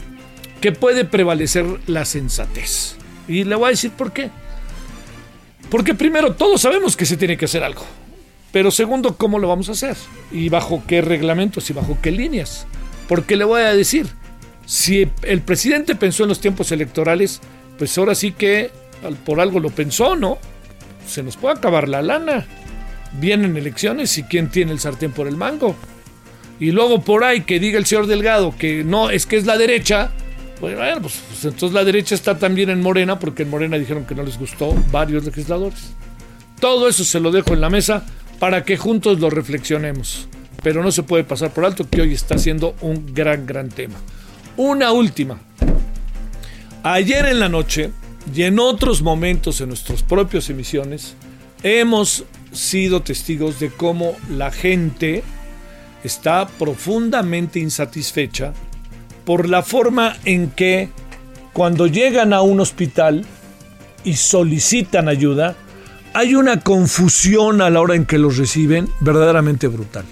que 0.60 0.72
puede 0.72 1.04
prevalecer 1.04 1.66
la 1.86 2.04
sensatez. 2.04 2.96
Y 3.28 3.44
le 3.44 3.54
voy 3.54 3.66
a 3.66 3.70
decir 3.70 3.90
por 3.92 4.12
qué. 4.12 4.30
Porque 5.70 5.94
primero, 5.94 6.34
todos 6.34 6.60
sabemos 6.62 6.96
que 6.96 7.06
se 7.06 7.16
tiene 7.16 7.36
que 7.36 7.44
hacer 7.44 7.62
algo. 7.62 7.84
Pero 8.56 8.70
segundo, 8.70 9.18
¿cómo 9.18 9.38
lo 9.38 9.48
vamos 9.48 9.68
a 9.68 9.72
hacer? 9.72 9.98
¿Y 10.32 10.48
bajo 10.48 10.82
qué 10.86 11.02
reglamentos 11.02 11.68
y 11.68 11.74
bajo 11.74 11.98
qué 12.00 12.10
líneas? 12.10 12.66
Porque 13.06 13.36
le 13.36 13.44
voy 13.44 13.60
a 13.60 13.74
decir, 13.74 14.06
si 14.64 15.06
el 15.20 15.42
presidente 15.42 15.94
pensó 15.94 16.22
en 16.22 16.30
los 16.30 16.40
tiempos 16.40 16.72
electorales, 16.72 17.42
pues 17.76 17.98
ahora 17.98 18.14
sí 18.14 18.32
que 18.32 18.70
por 19.26 19.40
algo 19.40 19.60
lo 19.60 19.68
pensó, 19.68 20.16
¿no? 20.16 20.38
Se 21.06 21.22
nos 21.22 21.36
puede 21.36 21.58
acabar 21.58 21.86
la 21.86 22.00
lana. 22.00 22.46
Vienen 23.20 23.58
elecciones 23.58 24.16
y 24.16 24.22
quién 24.22 24.50
tiene 24.50 24.72
el 24.72 24.80
sartén 24.80 25.12
por 25.12 25.28
el 25.28 25.36
mango. 25.36 25.76
Y 26.58 26.70
luego 26.70 27.02
por 27.02 27.24
ahí 27.24 27.42
que 27.42 27.60
diga 27.60 27.78
el 27.78 27.84
señor 27.84 28.06
Delgado 28.06 28.54
que 28.58 28.84
no, 28.84 29.10
es 29.10 29.26
que 29.26 29.36
es 29.36 29.44
la 29.44 29.58
derecha, 29.58 30.12
pues 30.60 30.74
bueno, 30.74 31.02
pues, 31.02 31.20
pues 31.28 31.44
entonces 31.44 31.74
la 31.74 31.84
derecha 31.84 32.14
está 32.14 32.38
también 32.38 32.70
en 32.70 32.80
Morena, 32.80 33.18
porque 33.18 33.42
en 33.42 33.50
Morena 33.50 33.76
dijeron 33.76 34.06
que 34.06 34.14
no 34.14 34.22
les 34.22 34.38
gustó 34.38 34.74
varios 34.90 35.26
legisladores. 35.26 35.92
Todo 36.58 36.88
eso 36.88 37.04
se 37.04 37.20
lo 37.20 37.30
dejo 37.30 37.52
en 37.52 37.60
la 37.60 37.68
mesa 37.68 38.06
para 38.38 38.64
que 38.64 38.76
juntos 38.76 39.20
lo 39.20 39.30
reflexionemos. 39.30 40.28
Pero 40.62 40.82
no 40.82 40.90
se 40.90 41.02
puede 41.02 41.24
pasar 41.24 41.52
por 41.52 41.64
alto 41.64 41.88
que 41.88 42.00
hoy 42.00 42.12
está 42.12 42.38
siendo 42.38 42.74
un 42.80 43.14
gran, 43.14 43.46
gran 43.46 43.68
tema. 43.68 43.96
Una 44.56 44.92
última. 44.92 45.38
Ayer 46.82 47.26
en 47.26 47.40
la 47.40 47.48
noche 47.48 47.90
y 48.34 48.42
en 48.42 48.58
otros 48.58 49.02
momentos 49.02 49.60
en 49.60 49.68
nuestras 49.68 50.02
propias 50.02 50.50
emisiones 50.50 51.14
hemos 51.62 52.24
sido 52.52 53.02
testigos 53.02 53.60
de 53.60 53.70
cómo 53.70 54.14
la 54.30 54.50
gente 54.50 55.22
está 56.04 56.46
profundamente 56.46 57.58
insatisfecha 57.58 58.52
por 59.24 59.48
la 59.48 59.62
forma 59.62 60.16
en 60.24 60.50
que 60.50 60.88
cuando 61.52 61.86
llegan 61.86 62.32
a 62.32 62.42
un 62.42 62.60
hospital 62.60 63.24
y 64.04 64.14
solicitan 64.14 65.08
ayuda, 65.08 65.56
hay 66.16 66.34
una 66.34 66.60
confusión 66.60 67.60
a 67.60 67.68
la 67.68 67.78
hora 67.82 67.94
en 67.94 68.06
que 68.06 68.16
los 68.16 68.38
reciben 68.38 68.88
verdaderamente 69.00 69.66
brutal. 69.66 70.06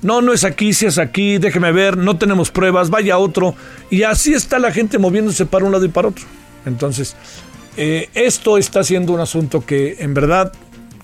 No, 0.00 0.22
no 0.22 0.32
es 0.32 0.42
aquí, 0.42 0.72
si 0.72 0.86
es 0.86 0.96
aquí, 0.96 1.36
déjeme 1.36 1.70
ver, 1.70 1.98
no 1.98 2.16
tenemos 2.16 2.50
pruebas, 2.50 2.88
vaya 2.88 3.18
otro. 3.18 3.54
Y 3.90 4.04
así 4.04 4.32
está 4.32 4.58
la 4.58 4.72
gente 4.72 4.96
moviéndose 4.96 5.44
para 5.44 5.66
un 5.66 5.72
lado 5.72 5.84
y 5.84 5.88
para 5.88 6.08
otro. 6.08 6.24
Entonces, 6.64 7.14
eh, 7.76 8.08
esto 8.14 8.56
está 8.56 8.82
siendo 8.84 9.12
un 9.12 9.20
asunto 9.20 9.66
que 9.66 9.96
en 9.98 10.14
verdad 10.14 10.50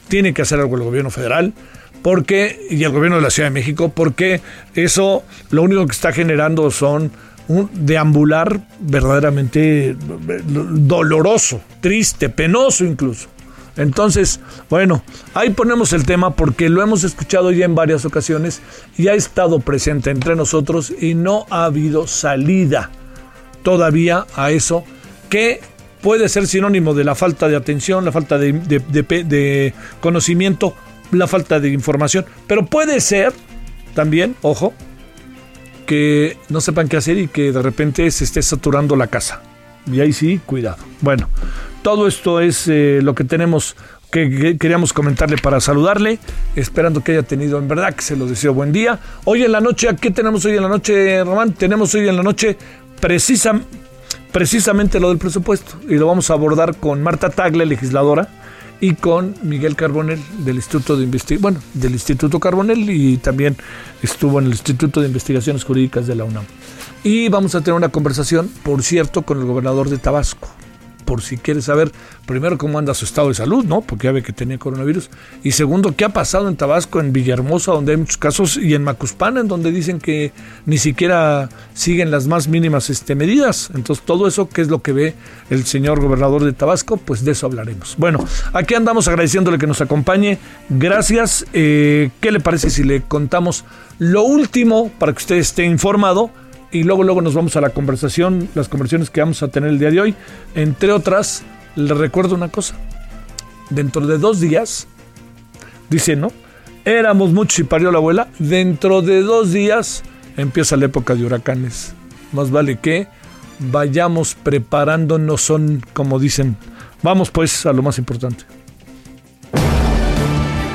tiene 0.08 0.32
que 0.32 0.40
hacer 0.40 0.58
algo 0.58 0.74
el 0.76 0.84
gobierno 0.84 1.10
federal 1.10 1.52
porque 2.00 2.66
y 2.70 2.82
el 2.82 2.92
gobierno 2.92 3.16
de 3.16 3.22
la 3.22 3.30
Ciudad 3.30 3.50
de 3.50 3.54
México 3.54 3.92
porque 3.94 4.40
eso 4.74 5.22
lo 5.50 5.64
único 5.64 5.84
que 5.84 5.92
está 5.92 6.12
generando 6.12 6.70
son 6.70 7.12
un 7.48 7.68
deambular 7.74 8.58
verdaderamente 8.80 9.94
doloroso, 9.98 11.60
triste, 11.82 12.30
penoso 12.30 12.86
incluso. 12.86 13.28
Entonces, 13.76 14.40
bueno, 14.68 15.02
ahí 15.34 15.50
ponemos 15.50 15.92
el 15.92 16.04
tema 16.04 16.34
porque 16.34 16.68
lo 16.68 16.82
hemos 16.82 17.04
escuchado 17.04 17.50
ya 17.52 17.64
en 17.64 17.74
varias 17.74 18.04
ocasiones 18.04 18.60
y 18.96 19.08
ha 19.08 19.14
estado 19.14 19.60
presente 19.60 20.10
entre 20.10 20.36
nosotros 20.36 20.92
y 21.00 21.14
no 21.14 21.46
ha 21.50 21.64
habido 21.64 22.06
salida 22.06 22.90
todavía 23.62 24.26
a 24.36 24.50
eso 24.50 24.84
que 25.28 25.60
puede 26.00 26.28
ser 26.28 26.46
sinónimo 26.46 26.94
de 26.94 27.04
la 27.04 27.14
falta 27.14 27.48
de 27.48 27.56
atención, 27.56 28.04
la 28.04 28.12
falta 28.12 28.38
de, 28.38 29.74
conocimiento, 30.00 30.74
la 31.12 31.26
falta 31.26 31.60
de 31.60 31.70
información, 31.70 32.24
pero 32.46 32.66
puede 32.66 33.00
ser 33.00 33.32
también, 33.94 34.34
ojo, 34.42 34.72
que 35.86 36.36
no 36.48 36.60
sepan 36.60 36.88
qué 36.88 36.96
hacer 36.96 37.18
y 37.18 37.28
que 37.28 37.52
de 37.52 37.62
repente 37.62 38.10
se 38.10 38.24
esté 38.24 38.42
saturando 38.42 38.96
la 38.96 39.08
casa. 39.08 39.42
Y 39.90 40.00
ahí 40.00 40.12
sí, 40.12 40.40
cuidado. 40.44 40.78
Bueno, 41.00 41.28
todo 41.82 42.06
esto 42.06 42.40
es 42.40 42.68
eh, 42.68 43.00
lo 43.02 43.14
que 43.14 43.24
tenemos 43.24 43.76
que, 44.10 44.56
queríamos 44.58 44.92
comentarle 44.92 45.36
para 45.38 45.60
saludarle, 45.60 46.18
esperando 46.56 47.02
que 47.02 47.12
haya 47.12 47.22
tenido 47.22 47.58
en 47.58 47.68
verdad 47.68 47.94
que 47.94 48.02
se 48.02 48.16
lo 48.16 48.26
deseo 48.26 48.52
buen 48.52 48.72
día. 48.72 48.98
Hoy 49.24 49.44
en 49.44 49.52
la 49.52 49.60
noche, 49.60 49.88
¿qué 50.00 50.10
tenemos 50.10 50.44
hoy 50.44 50.56
en 50.56 50.62
la 50.62 50.68
noche, 50.68 51.22
Román? 51.24 51.52
Tenemos 51.52 51.94
hoy 51.94 52.08
en 52.08 52.16
la 52.16 52.22
noche 52.22 52.56
precisa, 53.00 53.60
precisamente 54.32 55.00
lo 55.00 55.08
del 55.08 55.18
presupuesto 55.18 55.80
y 55.88 55.94
lo 55.94 56.06
vamos 56.06 56.30
a 56.30 56.34
abordar 56.34 56.76
con 56.76 57.02
Marta 57.02 57.30
Tagle, 57.30 57.66
legisladora, 57.66 58.28
y 58.80 58.94
con 58.94 59.34
Miguel 59.42 59.76
Carbonel 59.76 60.20
del 60.38 60.56
Instituto 60.56 60.96
de 60.96 61.04
Investigación, 61.04 61.42
bueno, 61.42 61.60
del 61.74 61.92
Instituto 61.92 62.40
Carbonel 62.40 62.88
y 62.88 63.18
también 63.18 63.56
estuvo 64.02 64.38
en 64.38 64.46
el 64.46 64.52
Instituto 64.52 65.00
de 65.00 65.06
Investigaciones 65.06 65.64
Jurídicas 65.64 66.06
de 66.06 66.14
la 66.14 66.24
UNAM. 66.24 66.44
Y 67.04 67.28
vamos 67.28 67.54
a 67.54 67.60
tener 67.60 67.74
una 67.74 67.90
conversación, 67.90 68.50
por 68.62 68.82
cierto, 68.82 69.22
con 69.22 69.38
el 69.38 69.44
gobernador 69.44 69.90
de 69.90 69.98
Tabasco, 69.98 70.48
por 71.10 71.22
si 71.22 71.38
quiere 71.38 71.60
saber, 71.60 71.90
primero, 72.24 72.56
cómo 72.56 72.78
anda 72.78 72.94
su 72.94 73.04
estado 73.04 73.30
de 73.30 73.34
salud, 73.34 73.64
¿no? 73.64 73.80
Porque 73.80 74.04
ya 74.04 74.12
ve 74.12 74.22
que 74.22 74.32
tenía 74.32 74.58
coronavirus. 74.58 75.10
Y 75.42 75.50
segundo, 75.50 75.96
qué 75.96 76.04
ha 76.04 76.10
pasado 76.10 76.48
en 76.48 76.54
Tabasco, 76.54 77.00
en 77.00 77.12
Villahermosa, 77.12 77.72
donde 77.72 77.90
hay 77.90 77.98
muchos 77.98 78.16
casos, 78.16 78.56
y 78.56 78.74
en 78.74 78.84
Macuspana, 78.84 79.40
en 79.40 79.48
donde 79.48 79.72
dicen 79.72 79.98
que 79.98 80.30
ni 80.66 80.78
siquiera 80.78 81.48
siguen 81.74 82.12
las 82.12 82.28
más 82.28 82.46
mínimas 82.46 82.90
este, 82.90 83.16
medidas. 83.16 83.72
Entonces, 83.74 84.04
todo 84.06 84.28
eso, 84.28 84.48
¿qué 84.48 84.62
es 84.62 84.68
lo 84.68 84.82
que 84.82 84.92
ve 84.92 85.14
el 85.50 85.64
señor 85.64 86.00
gobernador 86.00 86.44
de 86.44 86.52
Tabasco? 86.52 86.96
Pues 86.96 87.24
de 87.24 87.32
eso 87.32 87.46
hablaremos. 87.46 87.96
Bueno, 87.98 88.24
aquí 88.52 88.74
andamos 88.74 89.08
agradeciéndole 89.08 89.58
que 89.58 89.66
nos 89.66 89.80
acompañe. 89.80 90.38
Gracias. 90.68 91.44
Eh, 91.52 92.10
¿Qué 92.20 92.30
le 92.30 92.38
parece 92.38 92.70
si 92.70 92.84
le 92.84 93.02
contamos 93.02 93.64
lo 93.98 94.22
último 94.22 94.92
para 94.96 95.12
que 95.12 95.18
usted 95.18 95.38
esté 95.38 95.64
informado? 95.64 96.30
Y 96.72 96.84
luego 96.84 97.02
luego 97.02 97.20
nos 97.20 97.34
vamos 97.34 97.56
a 97.56 97.60
la 97.60 97.70
conversación, 97.70 98.48
las 98.54 98.68
conversaciones 98.68 99.10
que 99.10 99.20
vamos 99.20 99.42
a 99.42 99.48
tener 99.48 99.70
el 99.70 99.78
día 99.78 99.90
de 99.90 100.00
hoy. 100.00 100.14
Entre 100.54 100.92
otras, 100.92 101.42
le 101.76 101.94
recuerdo 101.94 102.34
una 102.34 102.48
cosa. 102.48 102.74
Dentro 103.70 104.06
de 104.06 104.18
dos 104.18 104.40
días, 104.40 104.86
dice, 105.88 106.16
¿no? 106.16 106.32
Éramos 106.84 107.32
muchos 107.32 107.58
y 107.60 107.64
parió 107.64 107.90
la 107.92 107.98
abuela. 107.98 108.28
Dentro 108.38 109.02
de 109.02 109.22
dos 109.22 109.52
días 109.52 110.02
empieza 110.36 110.76
la 110.76 110.86
época 110.86 111.14
de 111.14 111.24
huracanes. 111.24 111.94
Más 112.32 112.50
vale 112.50 112.78
que 112.78 113.08
vayamos 113.58 114.34
preparándonos, 114.34 115.42
son 115.42 115.84
como 115.92 116.18
dicen. 116.18 116.56
Vamos 117.02 117.30
pues 117.30 117.66
a 117.66 117.72
lo 117.72 117.82
más 117.82 117.98
importante. 117.98 118.44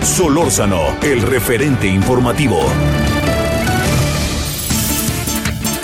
Solórzano, 0.01 0.81
el 1.01 1.21
referente 1.21 1.87
informativo. 1.87 2.59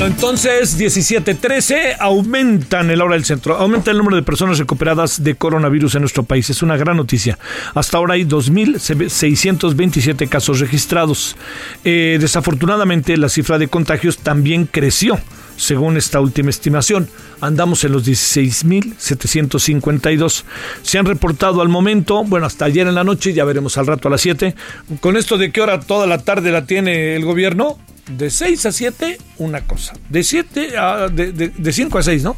Entonces, 0.05 0.79
17-13 0.79 1.98
aumentan 2.00 2.89
el 2.89 3.01
hora 3.01 3.13
del 3.13 3.24
centro, 3.24 3.58
aumenta 3.58 3.91
el 3.91 3.98
número 3.98 4.15
de 4.15 4.24
personas 4.24 4.58
recuperadas 4.58 5.24
de 5.24 5.36
coronavirus 5.36 5.93
en 5.93 6.01
nuestro 6.01 6.24
país. 6.24 6.50
Es 6.50 6.63
una 6.63 6.75
gran 6.75 6.98
noticia. 6.98 7.38
Hasta 7.75 7.98
ahora 7.98 8.15
hay 8.15 8.25
2.627 8.25 10.27
casos 10.27 10.60
registrados. 10.60 11.36
Eh, 11.84 12.17
desafortunadamente, 12.20 13.15
la 13.15 13.29
cifra 13.29 13.60
de 13.60 13.67
contagios 13.67 14.17
también 14.17 14.65
creció, 14.65 15.20
según 15.61 15.95
esta 15.95 16.19
última 16.19 16.49
estimación. 16.49 17.07
Andamos 17.39 17.83
en 17.83 17.91
los 17.91 18.03
16.752. 18.07 20.43
Se 20.81 20.97
han 20.97 21.05
reportado 21.05 21.61
al 21.61 21.69
momento, 21.69 22.23
bueno, 22.23 22.47
hasta 22.47 22.65
ayer 22.65 22.87
en 22.87 22.95
la 22.95 23.03
noche, 23.03 23.33
ya 23.33 23.45
veremos 23.45 23.77
al 23.77 23.85
rato 23.85 24.07
a 24.07 24.11
las 24.11 24.21
7. 24.21 24.55
Con 24.99 25.17
esto 25.17 25.37
de 25.37 25.51
qué 25.51 25.61
hora 25.61 25.79
toda 25.79 26.07
la 26.07 26.17
tarde 26.17 26.51
la 26.51 26.65
tiene 26.65 27.15
el 27.15 27.23
gobierno, 27.23 27.77
de 28.09 28.31
6 28.31 28.65
a 28.65 28.71
7, 28.71 29.19
una 29.37 29.61
cosa. 29.61 29.93
De 30.09 30.23
7 30.23 30.75
a, 30.77 31.09
de, 31.09 31.31
de, 31.31 31.71
5 31.71 31.99
a 31.99 32.03
6, 32.03 32.23
¿no? 32.23 32.35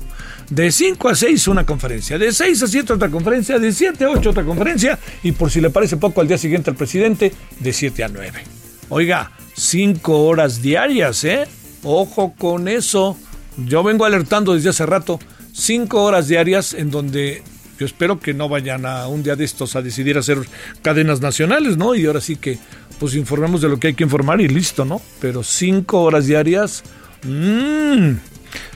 De 0.49 0.69
5 0.69 1.09
a 1.09 1.15
6 1.15 1.47
una 1.47 1.65
conferencia, 1.65 2.17
de 2.17 2.33
6 2.33 2.63
a 2.63 2.67
7 2.67 2.91
otra 2.93 3.09
conferencia, 3.09 3.57
de 3.57 3.71
7 3.71 4.03
a 4.03 4.09
8 4.09 4.31
otra 4.31 4.43
conferencia 4.43 4.99
y 5.23 5.31
por 5.31 5.49
si 5.49 5.61
le 5.61 5.69
parece 5.69 5.95
poco 5.95 6.19
al 6.19 6.27
día 6.27 6.37
siguiente 6.37 6.69
al 6.69 6.75
presidente, 6.75 7.31
de 7.59 7.73
7 7.73 8.03
a 8.03 8.09
9. 8.09 8.43
Oiga, 8.89 9.31
5 9.55 10.25
horas 10.25 10.61
diarias, 10.61 11.23
¿eh? 11.23 11.47
Ojo 11.83 12.33
con 12.37 12.67
eso. 12.67 13.17
Yo 13.57 13.83
vengo 13.83 14.05
alertando 14.05 14.55
desde 14.55 14.69
hace 14.69 14.85
rato, 14.85 15.19
5 15.53 16.01
horas 16.03 16.27
diarias 16.27 16.73
en 16.73 16.89
donde 16.89 17.43
yo 17.79 17.85
espero 17.85 18.19
que 18.19 18.33
no 18.33 18.49
vayan 18.49 18.85
a 18.85 19.07
un 19.07 19.23
día 19.23 19.35
de 19.35 19.45
estos 19.45 19.75
a 19.75 19.81
decidir 19.81 20.17
hacer 20.17 20.39
cadenas 20.81 21.21
nacionales, 21.21 21.77
¿no? 21.77 21.95
Y 21.95 22.05
ahora 22.05 22.21
sí 22.21 22.35
que 22.35 22.57
pues 22.99 23.15
informemos 23.15 23.61
de 23.61 23.69
lo 23.69 23.79
que 23.79 23.87
hay 23.87 23.93
que 23.93 24.03
informar 24.03 24.41
y 24.41 24.47
listo, 24.47 24.85
¿no? 24.85 25.01
Pero 25.19 25.43
cinco 25.43 26.01
horas 26.01 26.25
diarias. 26.25 26.83
Mmm. 27.23 28.13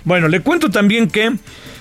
Bueno, 0.03 0.27
le 0.27 0.41
cuento 0.41 0.69
también 0.69 1.07
que 1.07 1.31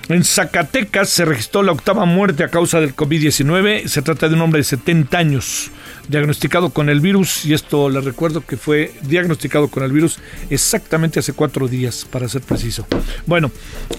en 0.08 0.24
Zacatecas 0.24 1.08
se 1.08 1.24
registró 1.24 1.62
la 1.62 1.72
octava 1.72 2.04
muerte 2.04 2.44
a 2.44 2.48
causa 2.48 2.80
del 2.80 2.94
COVID-19. 2.94 3.86
Se 3.88 4.02
trata 4.02 4.28
de 4.28 4.34
un 4.34 4.42
hombre 4.42 4.60
de 4.60 4.64
70 4.64 5.18
años. 5.18 5.70
Diagnosticado 6.08 6.70
con 6.70 6.88
el 6.88 7.00
virus, 7.00 7.44
y 7.44 7.54
esto 7.54 7.88
le 7.88 8.00
recuerdo 8.00 8.40
que 8.40 8.56
fue 8.56 8.92
diagnosticado 9.02 9.68
con 9.68 9.82
el 9.82 9.92
virus 9.92 10.18
exactamente 10.50 11.20
hace 11.20 11.32
cuatro 11.32 11.68
días, 11.68 12.06
para 12.10 12.28
ser 12.28 12.42
preciso. 12.42 12.86
Bueno, 13.26 13.50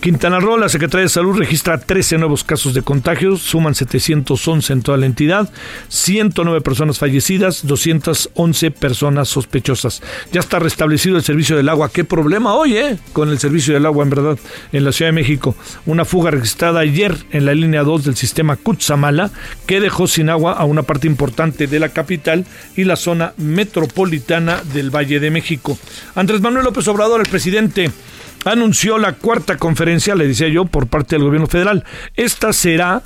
Quintana 0.02 0.40
Roo, 0.40 0.58
la 0.58 0.70
Secretaría 0.70 1.04
de 1.04 1.10
Salud 1.10 1.38
registra 1.38 1.80
13 1.80 2.18
nuevos 2.18 2.44
casos 2.44 2.74
de 2.74 2.82
contagios, 2.82 3.42
suman 3.42 3.76
711 3.76 4.74
en 4.74 4.82
toda 4.82 4.98
la 4.98 5.06
entidad, 5.06 5.52
109 5.90 6.62
personas 6.62 7.00
fallecidas, 7.00 7.66
211 7.66 8.72
personas 8.72 9.30
sospechosas. 9.30 10.02
Ya 10.32 10.40
está 10.40 10.60
restablecido 10.60 11.18
el 11.18 11.24
servicio 11.24 11.58
del 11.58 11.70
agua. 11.70 11.90
¿Qué 11.90 12.04
problema 12.04 12.54
hoy, 12.54 12.78
eh? 12.78 12.98
Con 13.14 13.30
el 13.30 13.40
servicio 13.40 13.74
del 13.74 13.86
agua, 13.86 14.04
en 14.04 14.10
verdad, 14.10 14.38
en 14.72 14.84
la 14.84 14.92
Ciudad 14.92 15.10
de 15.10 15.14
México. 15.16 15.56
Una 15.86 16.06
fuga 16.06 16.32
registrada 16.32 16.80
ayer 16.80 17.16
en 17.32 17.46
la 17.46 17.54
línea 17.54 17.84
2 17.84 18.06
del 18.06 18.16
sistema 18.16 18.56
Cutzamala, 18.56 19.32
que 19.66 19.80
dejó 19.80 20.08
sin 20.08 20.30
agua 20.30 20.54
a 20.54 20.66
una 20.66 20.84
parte 20.84 21.08
importante 21.08 21.68
de 21.68 21.80
la 21.80 21.90
capital 21.98 22.46
y 22.76 22.84
la 22.84 22.96
zona 22.96 23.34
metropolitana 23.38 24.62
del 24.72 24.96
Valle 24.96 25.20
de 25.20 25.32
México. 25.32 25.80
Andrés 26.14 26.42
Manuel 26.42 26.66
López 26.66 26.88
Obrador, 26.88 27.22
el 27.22 27.28
presidente, 27.28 27.90
anunció 28.46 29.00
la 29.00 29.14
cuarta 29.14 29.58
conferencia, 29.58 30.14
le 30.14 30.28
decía 30.28 30.48
yo, 30.48 30.66
por 30.66 30.86
parte 30.86 31.16
del 31.16 31.26
gobierno 31.26 31.48
federal. 31.48 31.84
Esta 32.16 32.54
será 32.54 33.02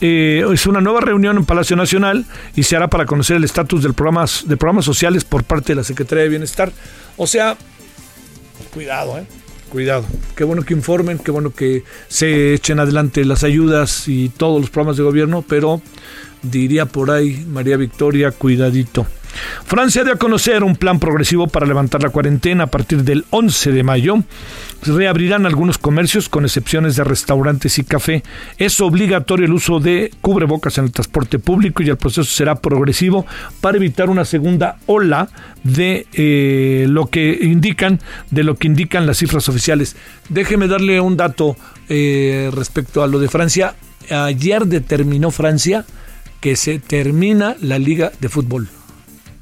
eh, 0.00 0.44
es 0.52 0.66
una 0.66 0.80
nueva 0.80 1.00
reunión 1.00 1.38
en 1.38 1.44
Palacio 1.44 1.74
Nacional 1.74 2.24
y 2.54 2.62
se 2.62 2.76
hará 2.76 2.88
para 2.88 3.04
conocer 3.04 3.36
el 3.36 3.42
estatus 3.42 3.82
del 3.82 3.94
programas, 3.94 4.44
de 4.46 4.56
programas 4.56 4.84
sociales 4.84 5.24
por 5.24 5.42
parte 5.42 5.72
de 5.72 5.76
la 5.76 5.84
Secretaría 5.84 6.22
de 6.22 6.30
Bienestar. 6.30 6.70
O 7.16 7.26
sea, 7.26 7.56
cuidado, 8.72 9.18
¿eh? 9.18 9.26
Cuidado. 9.70 10.06
Qué 10.36 10.44
bueno 10.44 10.62
que 10.62 10.74
informen, 10.74 11.18
qué 11.18 11.32
bueno 11.32 11.50
que 11.50 11.82
se 12.06 12.54
echen 12.54 12.78
adelante 12.78 13.24
las 13.24 13.42
ayudas 13.42 14.06
y 14.06 14.28
todos 14.28 14.60
los 14.60 14.70
programas 14.70 14.96
de 14.96 15.02
gobierno, 15.02 15.44
pero 15.46 15.82
diría 16.50 16.86
por 16.86 17.10
ahí 17.10 17.44
María 17.48 17.76
Victoria, 17.76 18.30
cuidadito. 18.30 19.06
Francia 19.66 20.04
dio 20.04 20.14
a 20.14 20.16
conocer 20.16 20.64
un 20.64 20.76
plan 20.76 20.98
progresivo 20.98 21.46
para 21.46 21.66
levantar 21.66 22.02
la 22.02 22.10
cuarentena 22.10 22.64
a 22.64 22.66
partir 22.68 23.02
del 23.04 23.24
11 23.30 23.72
de 23.72 23.82
mayo. 23.82 24.16
Reabrirán 24.82 25.46
algunos 25.46 25.78
comercios 25.78 26.28
con 26.28 26.44
excepciones 26.44 26.96
de 26.96 27.04
restaurantes 27.04 27.78
y 27.78 27.84
café. 27.84 28.22
Es 28.58 28.80
obligatorio 28.80 29.46
el 29.46 29.52
uso 29.52 29.80
de 29.80 30.12
cubrebocas 30.20 30.78
en 30.78 30.84
el 30.84 30.92
transporte 30.92 31.38
público 31.38 31.82
y 31.82 31.88
el 31.88 31.96
proceso 31.96 32.30
será 32.30 32.56
progresivo 32.56 33.26
para 33.60 33.76
evitar 33.76 34.10
una 34.10 34.24
segunda 34.24 34.78
ola 34.86 35.28
de 35.64 36.06
eh, 36.12 36.86
lo 36.88 37.06
que 37.06 37.38
indican 37.42 38.00
de 38.30 38.44
lo 38.44 38.56
que 38.56 38.68
indican 38.68 39.06
las 39.06 39.18
cifras 39.18 39.48
oficiales. 39.48 39.96
Déjeme 40.28 40.68
darle 40.68 41.00
un 41.00 41.16
dato 41.16 41.56
eh, 41.88 42.50
respecto 42.52 43.02
a 43.02 43.06
lo 43.06 43.18
de 43.18 43.28
Francia. 43.28 43.74
Ayer 44.08 44.66
determinó 44.66 45.32
Francia 45.32 45.84
que 46.40 46.56
se 46.56 46.78
termina 46.78 47.56
la 47.60 47.78
liga 47.78 48.12
de 48.20 48.28
fútbol. 48.28 48.68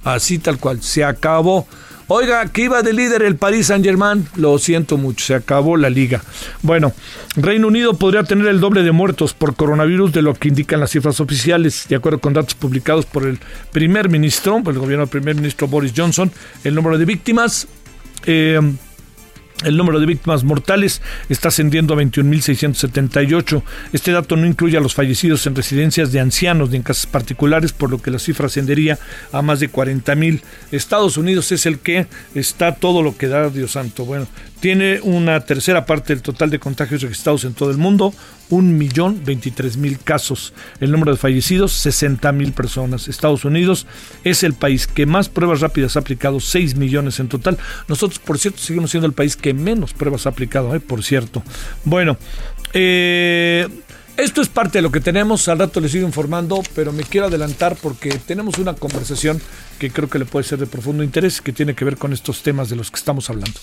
Así 0.04 0.38
tal 0.38 0.58
cual, 0.58 0.82
se 0.82 1.04
acabó. 1.04 1.66
Oiga, 2.06 2.46
que 2.48 2.62
iba 2.64 2.82
de 2.82 2.92
líder 2.92 3.22
el 3.22 3.36
Paris 3.36 3.68
Saint 3.68 3.82
Germain, 3.82 4.28
lo 4.36 4.58
siento 4.58 4.98
mucho, 4.98 5.24
se 5.24 5.34
acabó 5.34 5.78
la 5.78 5.88
liga. 5.88 6.22
Bueno, 6.60 6.92
Reino 7.34 7.66
Unido 7.66 7.94
podría 7.94 8.24
tener 8.24 8.46
el 8.48 8.60
doble 8.60 8.82
de 8.82 8.92
muertos 8.92 9.32
por 9.32 9.56
coronavirus 9.56 10.12
de 10.12 10.20
lo 10.20 10.34
que 10.34 10.48
indican 10.48 10.80
las 10.80 10.90
cifras 10.90 11.18
oficiales, 11.20 11.86
de 11.88 11.96
acuerdo 11.96 12.18
con 12.18 12.34
datos 12.34 12.54
publicados 12.54 13.06
por 13.06 13.26
el 13.26 13.38
primer 13.72 14.10
ministro, 14.10 14.62
por 14.62 14.74
el 14.74 14.80
gobierno 14.80 15.06
del 15.06 15.10
primer 15.10 15.34
ministro 15.34 15.66
Boris 15.66 15.94
Johnson. 15.96 16.30
El 16.62 16.74
número 16.74 16.98
de 16.98 17.06
víctimas 17.06 17.66
eh, 18.26 18.60
el 19.64 19.76
número 19.76 20.00
de 20.00 20.06
víctimas 20.06 20.44
mortales 20.44 21.02
está 21.28 21.49
ascendiendo 21.49 21.94
a 21.94 21.97
21.678. 21.99 23.62
Este 23.92 24.12
dato 24.12 24.37
no 24.37 24.47
incluye 24.47 24.76
a 24.76 24.80
los 24.80 24.94
fallecidos 24.94 25.47
en 25.47 25.54
residencias 25.54 26.12
de 26.12 26.21
ancianos 26.21 26.71
ni 26.71 26.76
en 26.76 26.83
casas 26.83 27.06
particulares, 27.06 27.73
por 27.73 27.90
lo 27.90 28.00
que 28.00 28.11
la 28.11 28.18
cifra 28.18 28.47
ascendería 28.47 28.99
a 29.33 29.42
más 29.42 29.61
de 29.61 29.71
40.000. 29.71 30.42
Estados 30.71 31.16
Unidos 31.16 31.52
es 31.52 31.66
el 31.66 31.78
que 31.78 32.06
está 32.35 32.75
todo 32.75 33.02
lo 33.02 33.16
que 33.16 33.28
da, 33.28 33.50
Dios 33.50 33.73
santo. 33.73 34.04
Bueno, 34.04 34.26
tiene 34.64 34.99
una 35.02 35.40
tercera 35.40 35.85
parte 35.85 36.14
del 36.14 36.23
total 36.23 36.49
de 36.49 36.59
contagios 36.59 37.02
registrados 37.02 37.44
en 37.44 37.52
todo 37.52 37.71
el 37.71 37.76
mundo, 37.76 38.14
un 38.49 38.78
millón 38.78 39.23
veintitrés 39.23 39.77
mil 39.77 39.98
casos. 39.98 40.55
El 40.81 40.90
número 40.90 41.12
de 41.12 41.18
fallecidos, 41.18 41.72
60 41.72 42.33
mil 42.33 42.55
personas. 42.55 43.07
Estados 43.07 43.44
Unidos 43.44 43.87
es 44.24 44.42
el 44.42 44.55
país 44.55 44.87
que 44.87 45.05
más 45.05 45.29
pruebas 45.29 45.61
rápidas 45.61 45.96
ha 45.96 45.98
aplicado, 45.98 46.40
6 46.40 46.77
millones 46.77 47.20
en 47.20 47.29
total. 47.29 47.59
Nosotros, 47.88 48.18
por 48.20 48.38
cierto, 48.38 48.59
seguimos 48.59 48.90
siendo 48.90 49.07
el 49.07 49.12
país 49.12 49.37
que 49.37 49.53
menos 49.53 49.92
pruebas 49.92 50.24
ha 50.24 50.31
aplicado, 50.31 50.74
¿eh? 50.74 50.81
por 50.81 51.05
cierto. 51.05 51.42
Bueno, 51.85 52.16
eh, 52.72 53.68
esto 54.16 54.40
es 54.40 54.48
parte 54.48 54.79
de 54.79 54.83
lo 54.83 54.90
que 54.90 55.00
tenemos, 55.00 55.46
al 55.48 55.59
rato 55.59 55.79
les 55.79 55.92
sigo 55.92 56.07
informando, 56.07 56.62
pero 56.74 56.90
me 56.90 57.03
quiero 57.03 57.27
adelantar 57.27 57.77
porque 57.83 58.18
tenemos 58.27 58.57
una 58.57 58.72
conversación 58.72 59.42
que 59.79 59.90
creo 59.90 60.09
que 60.09 60.18
le 60.18 60.24
puede 60.24 60.46
ser 60.46 60.59
de 60.59 60.66
profundo 60.66 61.03
interés, 61.03 61.42
que 61.42 61.53
tiene 61.53 61.74
que 61.74 61.85
ver 61.85 61.98
con 61.98 62.14
estos 62.14 62.42
temas 62.42 62.70
de 62.70 62.77
los 62.77 62.90
que 62.90 62.96
estamos 62.96 63.29
hablando. 63.29 63.61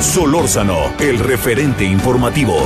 Solórzano, 0.00 0.94
el 1.00 1.18
referente 1.18 1.84
informativo. 1.84 2.56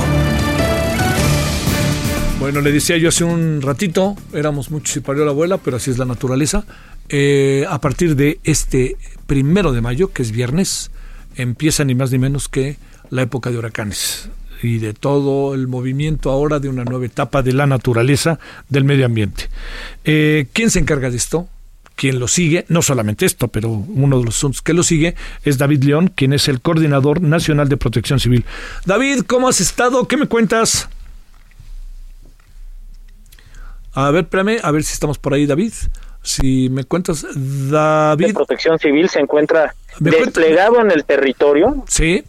Bueno, 2.39 2.61
le 2.61 2.71
decía 2.71 2.97
yo 2.97 3.09
hace 3.09 3.23
un 3.23 3.61
ratito, 3.61 4.15
éramos 4.33 4.71
muchos 4.71 4.97
y 4.97 4.99
parió 4.99 5.23
la 5.23 5.31
abuela, 5.31 5.57
pero 5.57 5.77
así 5.77 5.91
es 5.91 5.97
la 5.97 6.05
naturaleza. 6.05 6.65
Eh, 7.09 7.65
a 7.69 7.79
partir 7.79 8.15
de 8.15 8.39
este 8.43 8.97
primero 9.27 9.71
de 9.71 9.81
mayo, 9.81 10.11
que 10.11 10.23
es 10.23 10.31
viernes, 10.31 10.91
empieza 11.35 11.85
ni 11.85 11.95
más 11.95 12.11
ni 12.11 12.19
menos 12.19 12.49
que 12.49 12.77
la 13.09 13.21
época 13.21 13.49
de 13.49 13.57
huracanes 13.57 14.29
y 14.63 14.79
de 14.79 14.93
todo 14.93 15.53
el 15.55 15.67
movimiento 15.67 16.31
ahora 16.31 16.59
de 16.59 16.69
una 16.69 16.83
nueva 16.83 17.05
etapa 17.05 17.41
de 17.41 17.53
la 17.53 17.65
naturaleza, 17.65 18.39
del 18.69 18.83
medio 18.83 19.05
ambiente. 19.05 19.49
Eh, 20.03 20.47
¿Quién 20.53 20.69
se 20.69 20.79
encarga 20.79 21.09
de 21.09 21.17
esto? 21.17 21.47
Quien 22.01 22.19
lo 22.19 22.27
sigue, 22.27 22.65
no 22.67 22.81
solamente 22.81 23.27
esto, 23.27 23.47
pero 23.47 23.69
uno 23.69 24.17
de 24.17 24.25
los 24.25 24.35
asuntos 24.35 24.63
que 24.63 24.73
lo 24.73 24.81
sigue 24.81 25.13
es 25.43 25.59
David 25.59 25.83
León, 25.83 26.07
quien 26.07 26.33
es 26.33 26.47
el 26.47 26.59
coordinador 26.59 27.21
nacional 27.21 27.69
de 27.69 27.77
protección 27.77 28.19
civil. 28.19 28.43
David, 28.87 29.21
¿cómo 29.27 29.47
has 29.47 29.61
estado? 29.61 30.07
¿Qué 30.07 30.17
me 30.17 30.25
cuentas? 30.25 30.89
A 33.93 34.09
ver, 34.09 34.23
espérame, 34.23 34.57
a 34.63 34.71
ver 34.71 34.83
si 34.83 34.93
estamos 34.93 35.19
por 35.19 35.35
ahí, 35.35 35.45
David. 35.45 35.73
Si 36.23 36.69
me 36.69 36.85
cuentas, 36.85 37.23
David. 37.35 38.29
De 38.29 38.33
protección 38.33 38.79
civil 38.79 39.07
se 39.07 39.19
encuentra 39.19 39.75
desplegado 39.99 40.81
en 40.81 40.89
el 40.89 41.05
territorio. 41.05 41.83
Sí. 41.87 42.23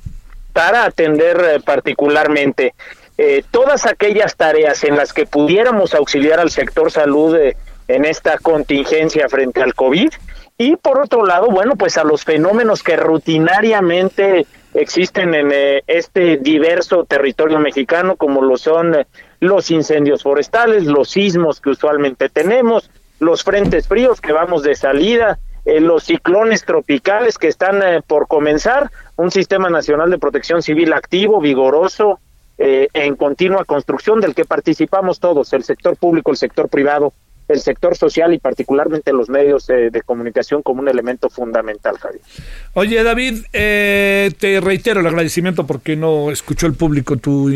Para 0.53 0.85
atender 0.85 1.41
eh, 1.41 1.61
particularmente 1.61 2.75
eh, 3.17 3.43
todas 3.51 3.87
aquellas 3.87 4.37
tareas 4.37 4.85
en 4.85 4.97
las 4.97 5.15
que 5.15 5.25
pudiéramos 5.25 5.95
auxiliar 5.95 6.41
al 6.41 6.51
sector 6.51 6.91
salud. 6.91 7.37
Eh, 7.37 7.57
en 7.89 8.05
esta 8.05 8.39
contingencia 8.39 9.29
frente 9.29 9.63
al 9.63 9.75
COVID. 9.75 10.11
Y 10.59 10.77
por 10.77 11.01
otro 11.01 11.25
lado, 11.25 11.49
bueno, 11.49 11.77
pues 11.77 11.99
a 11.99 12.05
los 12.05 12.25
fenómenos 12.25 12.83
que 12.83 12.97
rutinariamente 12.97 14.47
existen 14.75 15.35
en 15.35 15.51
eh, 15.53 15.83
este 15.87 16.39
diverso 16.39 17.05
territorio 17.05 17.59
mexicano, 17.59 18.17
como 18.17 18.43
lo 18.43 18.57
son 18.57 18.95
eh, 18.95 19.07
los 19.41 19.71
incendios 19.71 20.23
forestales, 20.23 20.85
los 20.85 21.11
sismos 21.11 21.61
que 21.61 21.71
usualmente 21.71 22.29
tenemos, 22.29 22.91
los 23.19 23.43
frentes 23.43 23.89
fríos 23.89 24.21
que 24.21 24.33
vamos 24.33 24.63
de 24.63 24.75
salida, 24.75 25.39
eh, 25.65 25.81
los 25.81 26.05
ciclones 26.05 26.65
tropicales 26.65 27.39
que 27.39 27.49
están 27.49 27.83
por 28.07 28.29
comenzar, 28.29 28.91
un 29.17 29.31
sistema 29.31 29.71
nacional 29.71 30.11
de 30.11 30.19
protección 30.19 30.63
civil 30.63 30.93
activo, 30.93 31.41
vigoroso, 31.41 32.21
en 32.59 33.17
continua 33.17 33.65
construcción 33.65 34.21
del 34.21 34.37
que 34.37 34.45
participamos 34.45 35.19
todos, 35.19 35.53
el 35.53 35.65
sector 35.65 35.97
público, 35.97 36.31
el 36.31 36.37
sector 36.37 36.69
privado, 36.69 37.13
el 37.49 37.61
sector 37.61 37.97
social 37.97 38.33
y 38.35 38.39
particularmente 38.39 39.13
los 39.13 39.29
medios 39.29 39.67
de, 39.67 39.91
comunicación 40.05 40.63
como 40.63 40.81
un 40.81 40.89
elemento 40.89 41.31
fundamental, 41.31 41.97
Javier. 41.99 42.23
Oye, 42.75 43.03
David, 43.03 43.45
eh, 43.53 44.31
te 44.39 44.61
reitero 44.61 45.01
el 45.01 45.07
agradecimiento 45.07 45.67
porque 45.67 45.97
no 45.97 46.31
escuchó 46.31 46.67
el 46.67 46.75
público 46.75 47.17
tu, 47.17 47.51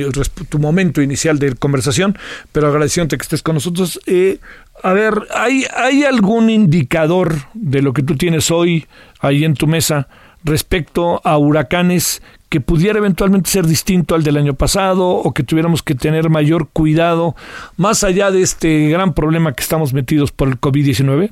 tu 0.48 0.58
momento 0.58 1.02
inicial 1.02 1.38
de 1.38 1.54
conversación, 1.54 2.16
pero 2.52 2.68
agradeciéndote 2.68 3.16
que 3.16 3.22
estés 3.22 3.42
con 3.42 3.54
nosotros. 3.54 4.00
Eh, 4.06 4.38
a 4.82 4.92
ver, 4.92 5.14
¿hay, 5.34 5.64
¿hay 5.74 6.04
algún 6.04 6.50
indicador 6.50 7.34
de 7.54 7.82
lo 7.82 7.92
que 7.92 8.02
tú 8.02 8.16
tienes 8.16 8.50
hoy 8.50 8.86
ahí 9.20 9.44
en 9.44 9.54
tu 9.54 9.66
mesa 9.66 10.08
respecto 10.44 11.20
a 11.24 11.36
huracanes 11.38 12.22
que 12.48 12.60
pudiera 12.60 12.98
eventualmente 12.98 13.50
ser 13.50 13.66
distinto 13.66 14.14
al 14.14 14.22
del 14.22 14.36
año 14.36 14.54
pasado 14.54 15.08
o 15.08 15.32
que 15.32 15.42
tuviéramos 15.42 15.82
que 15.82 15.94
tener 15.94 16.28
mayor 16.28 16.68
cuidado 16.68 17.34
más 17.76 18.04
allá 18.04 18.30
de 18.30 18.42
este 18.42 18.88
gran 18.88 19.14
problema 19.14 19.52
que 19.52 19.62
estamos 19.62 19.92
metidos 19.92 20.32
por 20.32 20.48
el 20.48 20.60
COVID-19? 20.60 21.30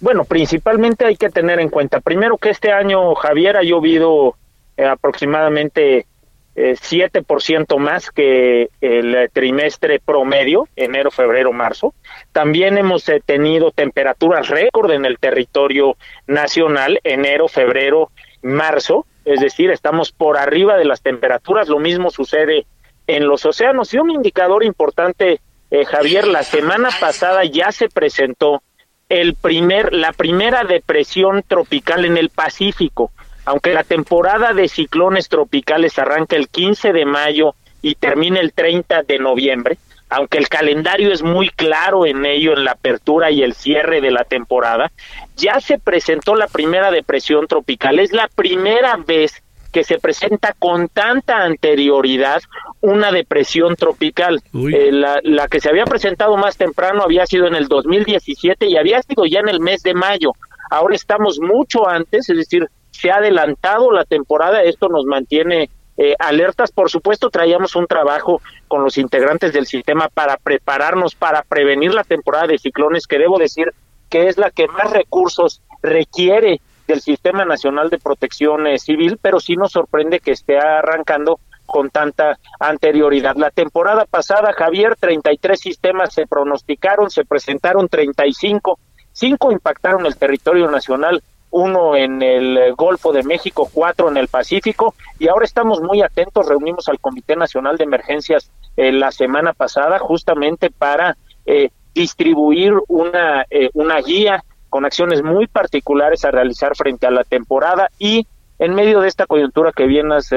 Bueno, 0.00 0.24
principalmente 0.24 1.06
hay 1.06 1.16
que 1.16 1.30
tener 1.30 1.60
en 1.60 1.68
cuenta, 1.68 2.00
primero 2.00 2.36
que 2.36 2.50
este 2.50 2.72
año, 2.72 3.14
Javier, 3.14 3.56
ha 3.56 3.62
llovido 3.62 4.36
eh, 4.76 4.84
aproximadamente 4.84 6.06
eh, 6.54 6.74
7% 6.74 7.78
más 7.78 8.10
que 8.10 8.68
el 8.80 9.30
trimestre 9.32 10.00
promedio, 10.00 10.68
enero, 10.76 11.10
febrero, 11.10 11.52
marzo. 11.52 11.94
También 12.32 12.76
hemos 12.76 13.08
eh, 13.08 13.22
tenido 13.24 13.70
temperaturas 13.70 14.48
récord 14.48 14.90
en 14.90 15.06
el 15.06 15.18
territorio 15.18 15.96
nacional, 16.26 17.00
enero, 17.04 17.48
febrero, 17.48 18.10
marzo 18.42 19.06
es 19.24 19.40
decir, 19.40 19.70
estamos 19.70 20.12
por 20.12 20.36
arriba 20.36 20.76
de 20.76 20.84
las 20.84 21.02
temperaturas, 21.02 21.68
lo 21.68 21.78
mismo 21.78 22.10
sucede 22.10 22.66
en 23.06 23.26
los 23.26 23.44
océanos. 23.46 23.92
Y 23.94 23.98
un 23.98 24.10
indicador 24.10 24.64
importante, 24.64 25.40
eh, 25.70 25.84
Javier, 25.84 26.26
la 26.26 26.42
semana 26.42 26.90
pasada 27.00 27.44
ya 27.44 27.72
se 27.72 27.88
presentó 27.88 28.62
el 29.08 29.34
primer, 29.34 29.92
la 29.92 30.12
primera 30.12 30.64
depresión 30.64 31.44
tropical 31.46 32.04
en 32.04 32.16
el 32.16 32.30
Pacífico. 32.30 33.10
Aunque 33.44 33.74
la 33.74 33.82
temporada 33.84 34.54
de 34.54 34.68
ciclones 34.68 35.28
tropicales 35.28 35.98
arranca 35.98 36.36
el 36.36 36.48
15 36.48 36.92
de 36.92 37.04
mayo 37.04 37.54
y 37.82 37.96
termina 37.96 38.40
el 38.40 38.52
30 38.52 39.02
de 39.02 39.18
noviembre, 39.18 39.78
aunque 40.08 40.38
el 40.38 40.48
calendario 40.48 41.12
es 41.12 41.22
muy 41.22 41.48
claro 41.48 42.06
en 42.06 42.24
ello, 42.24 42.52
en 42.52 42.64
la 42.64 42.72
apertura 42.72 43.30
y 43.30 43.42
el 43.42 43.54
cierre 43.54 44.00
de 44.00 44.10
la 44.10 44.24
temporada, 44.24 44.92
ya 45.36 45.60
se 45.60 45.78
presentó 45.78 46.34
la 46.34 46.46
primera 46.46 46.90
depresión 46.90 47.46
tropical. 47.46 47.98
Es 47.98 48.12
la 48.12 48.28
primera 48.28 48.96
vez 48.96 49.42
que 49.72 49.84
se 49.84 49.98
presenta 49.98 50.54
con 50.58 50.88
tanta 50.88 51.42
anterioridad 51.42 52.42
una 52.82 53.10
depresión 53.10 53.74
tropical. 53.74 54.42
Eh, 54.54 54.92
la, 54.92 55.18
la, 55.22 55.48
que 55.48 55.60
se 55.60 55.70
había 55.70 55.86
presentado 55.86 56.36
más 56.36 56.58
temprano 56.58 57.02
había 57.02 57.26
sido 57.26 57.46
en 57.46 57.54
el 57.54 57.68
2017 57.68 58.66
y 58.66 58.76
había 58.76 59.02
sido 59.02 59.24
ya 59.24 59.40
en 59.40 59.48
el 59.48 59.60
mes 59.60 59.82
de 59.82 59.94
mayo. 59.94 60.32
Ahora 60.70 60.94
estamos 60.94 61.38
mucho 61.40 61.88
antes, 61.88 62.28
es 62.28 62.36
decir, 62.36 62.68
se 62.90 63.10
ha 63.10 63.16
adelantado 63.16 63.90
la 63.90 64.04
temporada, 64.04 64.62
esto 64.62 64.88
nos 64.88 65.06
mantiene 65.06 65.70
eh, 65.96 66.14
alertas. 66.18 66.72
Por 66.72 66.90
supuesto, 66.90 67.30
traíamos 67.30 67.76
un 67.76 67.86
trabajo 67.86 68.40
con 68.68 68.82
los 68.82 68.98
integrantes 68.98 69.52
del 69.52 69.66
sistema 69.66 70.08
para 70.08 70.36
prepararnos, 70.36 71.14
para 71.14 71.42
prevenir 71.42 71.94
la 71.94 72.04
temporada 72.04 72.46
de 72.46 72.58
ciclones, 72.58 73.06
que 73.06 73.18
debo 73.18 73.38
decir 73.38 73.72
que 74.08 74.28
es 74.28 74.38
la 74.38 74.50
que 74.50 74.68
más 74.68 74.90
recursos 74.90 75.62
requiere 75.82 76.60
del 76.86 77.00
Sistema 77.00 77.44
Nacional 77.44 77.90
de 77.90 77.98
Protección 77.98 78.66
eh, 78.66 78.78
Civil, 78.78 79.18
pero 79.20 79.40
sí 79.40 79.56
nos 79.56 79.72
sorprende 79.72 80.20
que 80.20 80.32
esté 80.32 80.58
arrancando 80.58 81.38
con 81.66 81.90
tanta 81.90 82.38
anterioridad. 82.60 83.36
La 83.36 83.50
temporada 83.50 84.04
pasada, 84.04 84.52
Javier, 84.52 84.96
33 84.98 85.58
sistemas 85.58 86.12
se 86.12 86.26
pronosticaron, 86.26 87.10
se 87.10 87.24
presentaron 87.24 87.88
35, 87.88 88.78
cinco 89.12 89.52
impactaron 89.52 90.04
el 90.06 90.16
territorio 90.16 90.70
nacional, 90.70 91.22
uno 91.52 91.94
en 91.94 92.22
el 92.22 92.74
Golfo 92.74 93.12
de 93.12 93.22
México, 93.22 93.68
cuatro 93.72 94.08
en 94.08 94.16
el 94.16 94.28
Pacífico, 94.28 94.94
y 95.18 95.28
ahora 95.28 95.44
estamos 95.44 95.80
muy 95.80 96.02
atentos, 96.02 96.48
reunimos 96.48 96.88
al 96.88 96.98
Comité 96.98 97.36
Nacional 97.36 97.76
de 97.76 97.84
Emergencias 97.84 98.50
eh, 98.76 98.90
la 98.90 99.12
semana 99.12 99.52
pasada 99.52 99.98
justamente 99.98 100.70
para 100.70 101.16
eh, 101.44 101.68
distribuir 101.94 102.72
una, 102.88 103.44
eh, 103.50 103.68
una 103.74 104.00
guía 104.00 104.42
con 104.70 104.86
acciones 104.86 105.22
muy 105.22 105.46
particulares 105.46 106.24
a 106.24 106.30
realizar 106.30 106.74
frente 106.74 107.06
a 107.06 107.10
la 107.10 107.22
temporada 107.22 107.90
y 107.98 108.26
en 108.58 108.74
medio 108.74 109.00
de 109.00 109.08
esta 109.08 109.26
coyuntura 109.26 109.72
que 109.72 109.86
bien 109.86 110.10
has 110.10 110.30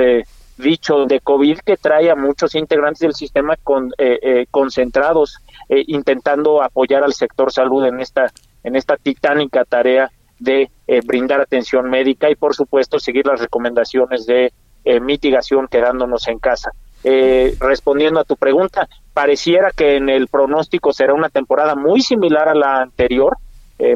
dicho 0.58 1.06
de 1.06 1.22
COVID 1.22 1.60
que 1.60 1.78
trae 1.78 2.12
a 2.12 2.16
muchos 2.16 2.56
integrantes 2.56 3.00
del 3.00 3.14
sistema 3.14 3.56
con, 3.64 3.94
concentrados 4.52 5.38
intentando 5.70 6.62
apoyar 6.62 7.04
al 7.04 7.14
sector 7.14 7.52
salud 7.52 7.86
en 7.86 8.02
esta 8.02 8.32
en 8.64 8.76
esta 8.76 8.98
titánica 8.98 9.64
tarea 9.64 10.12
de 10.40 10.70
eh, 10.88 11.02
brindar 11.04 11.42
atención 11.42 11.90
médica 11.90 12.30
y 12.30 12.36
por 12.36 12.56
supuesto 12.56 13.00
seguir 13.00 13.26
las 13.26 13.40
recomendaciones 13.40 14.26
de 14.26 14.54
eh, 14.84 15.00
mitigación 15.00 15.68
quedándonos 15.68 16.28
en 16.28 16.40
casa. 16.40 16.72
Eh, 17.04 17.56
respondiendo 17.60 18.20
a 18.20 18.24
tu 18.24 18.36
pregunta, 18.36 18.88
pareciera 19.14 19.72
que 19.72 19.96
en 19.96 20.10
el 20.10 20.28
pronóstico 20.28 20.92
será 20.92 21.14
una 21.14 21.30
temporada 21.30 21.76
muy 21.76 22.02
similar 22.02 22.50
a 22.50 22.56
la 22.56 22.82
anterior, 22.82 23.38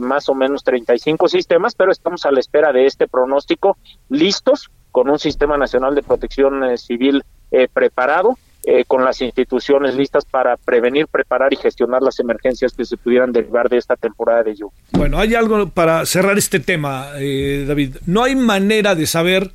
más 0.02 0.28
o 0.28 0.36
menos 0.36 0.66
35 0.66 1.30
sistemas, 1.30 1.74
pero 1.74 1.94
estamos 1.94 2.26
a 2.26 2.32
la 2.34 2.42
espera 2.42 2.74
de 2.74 2.86
este 2.86 3.08
pronóstico, 3.08 3.78
listos, 4.10 4.70
con 4.92 5.10
un 5.10 5.18
sistema 5.20 5.56
nacional 5.56 5.96
de 5.96 6.04
protección 6.04 6.78
civil 6.78 7.24
preparado 7.72 8.38
eh, 8.72 8.86
con 8.86 9.04
las 9.04 9.20
instituciones 9.20 9.96
listas 9.96 10.26
para 10.26 10.56
prevenir, 10.56 11.08
preparar 11.08 11.52
y 11.52 11.56
gestionar 11.56 12.04
las 12.04 12.20
emergencias 12.20 12.72
que 12.72 12.86
se 12.86 12.98
pudieran 12.98 13.32
derivar 13.32 13.68
de 13.68 13.78
esta 13.78 13.96
temporada 13.96 14.44
de 14.44 14.54
lluvia. 14.54 14.78
Bueno, 14.92 15.18
hay 15.18 15.34
algo 15.34 15.70
para 15.70 16.06
cerrar 16.06 16.38
este 16.38 16.60
tema, 16.60 17.08
eh, 17.18 17.66
David. 17.68 17.96
No 18.06 18.24
hay 18.24 18.36
manera 18.36 18.94
de 18.94 19.08
saber 19.08 19.50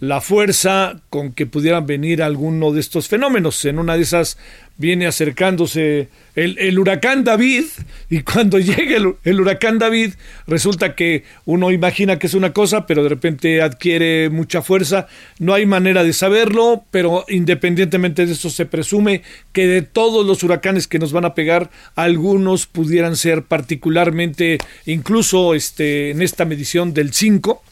la 0.00 0.20
fuerza 0.20 1.00
con 1.10 1.32
que 1.32 1.46
pudieran 1.46 1.86
venir 1.86 2.22
alguno 2.22 2.72
de 2.72 2.80
estos 2.80 3.08
fenómenos. 3.08 3.64
En 3.64 3.78
una 3.78 3.96
de 3.96 4.02
esas 4.02 4.38
viene 4.76 5.08
acercándose 5.08 6.08
el, 6.36 6.78
huracán 6.78 7.24
David 7.24 7.64
y 8.08 8.22
cuando 8.22 8.58
llegue 8.60 8.96
el, 8.96 9.40
huracán 9.40 9.78
David 9.78 10.12
resulta 10.46 10.94
que 10.94 11.24
uno 11.46 11.72
imagina 11.72 12.18
que 12.18 12.28
es 12.28 12.34
una 12.34 12.52
cosa, 12.52 12.86
pero 12.86 13.02
de 13.02 13.08
repente 13.08 13.60
adquiere 13.60 14.30
mucha 14.30 14.62
fuerza. 14.62 15.08
No 15.40 15.52
hay 15.52 15.66
manera 15.66 16.04
de 16.04 16.12
saberlo, 16.12 16.84
pero 16.92 17.24
independientemente 17.28 18.24
de 18.24 18.32
eso 18.32 18.50
se 18.50 18.66
presume 18.66 19.22
que 19.52 19.66
de 19.66 19.82
todos 19.82 20.24
los 20.24 20.44
huracanes 20.44 20.86
que 20.86 21.00
nos 21.00 21.12
van 21.12 21.24
a 21.24 21.34
pegar, 21.34 21.70
algunos 21.96 22.66
pudieran 22.66 23.16
ser 23.16 23.42
particularmente, 23.42 24.58
incluso 24.86 25.54
este, 25.54 26.10
en 26.10 26.22
esta 26.22 26.44
medición 26.44 26.94
del 26.94 27.12
5. 27.12 27.62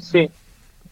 Sí, 0.00 0.30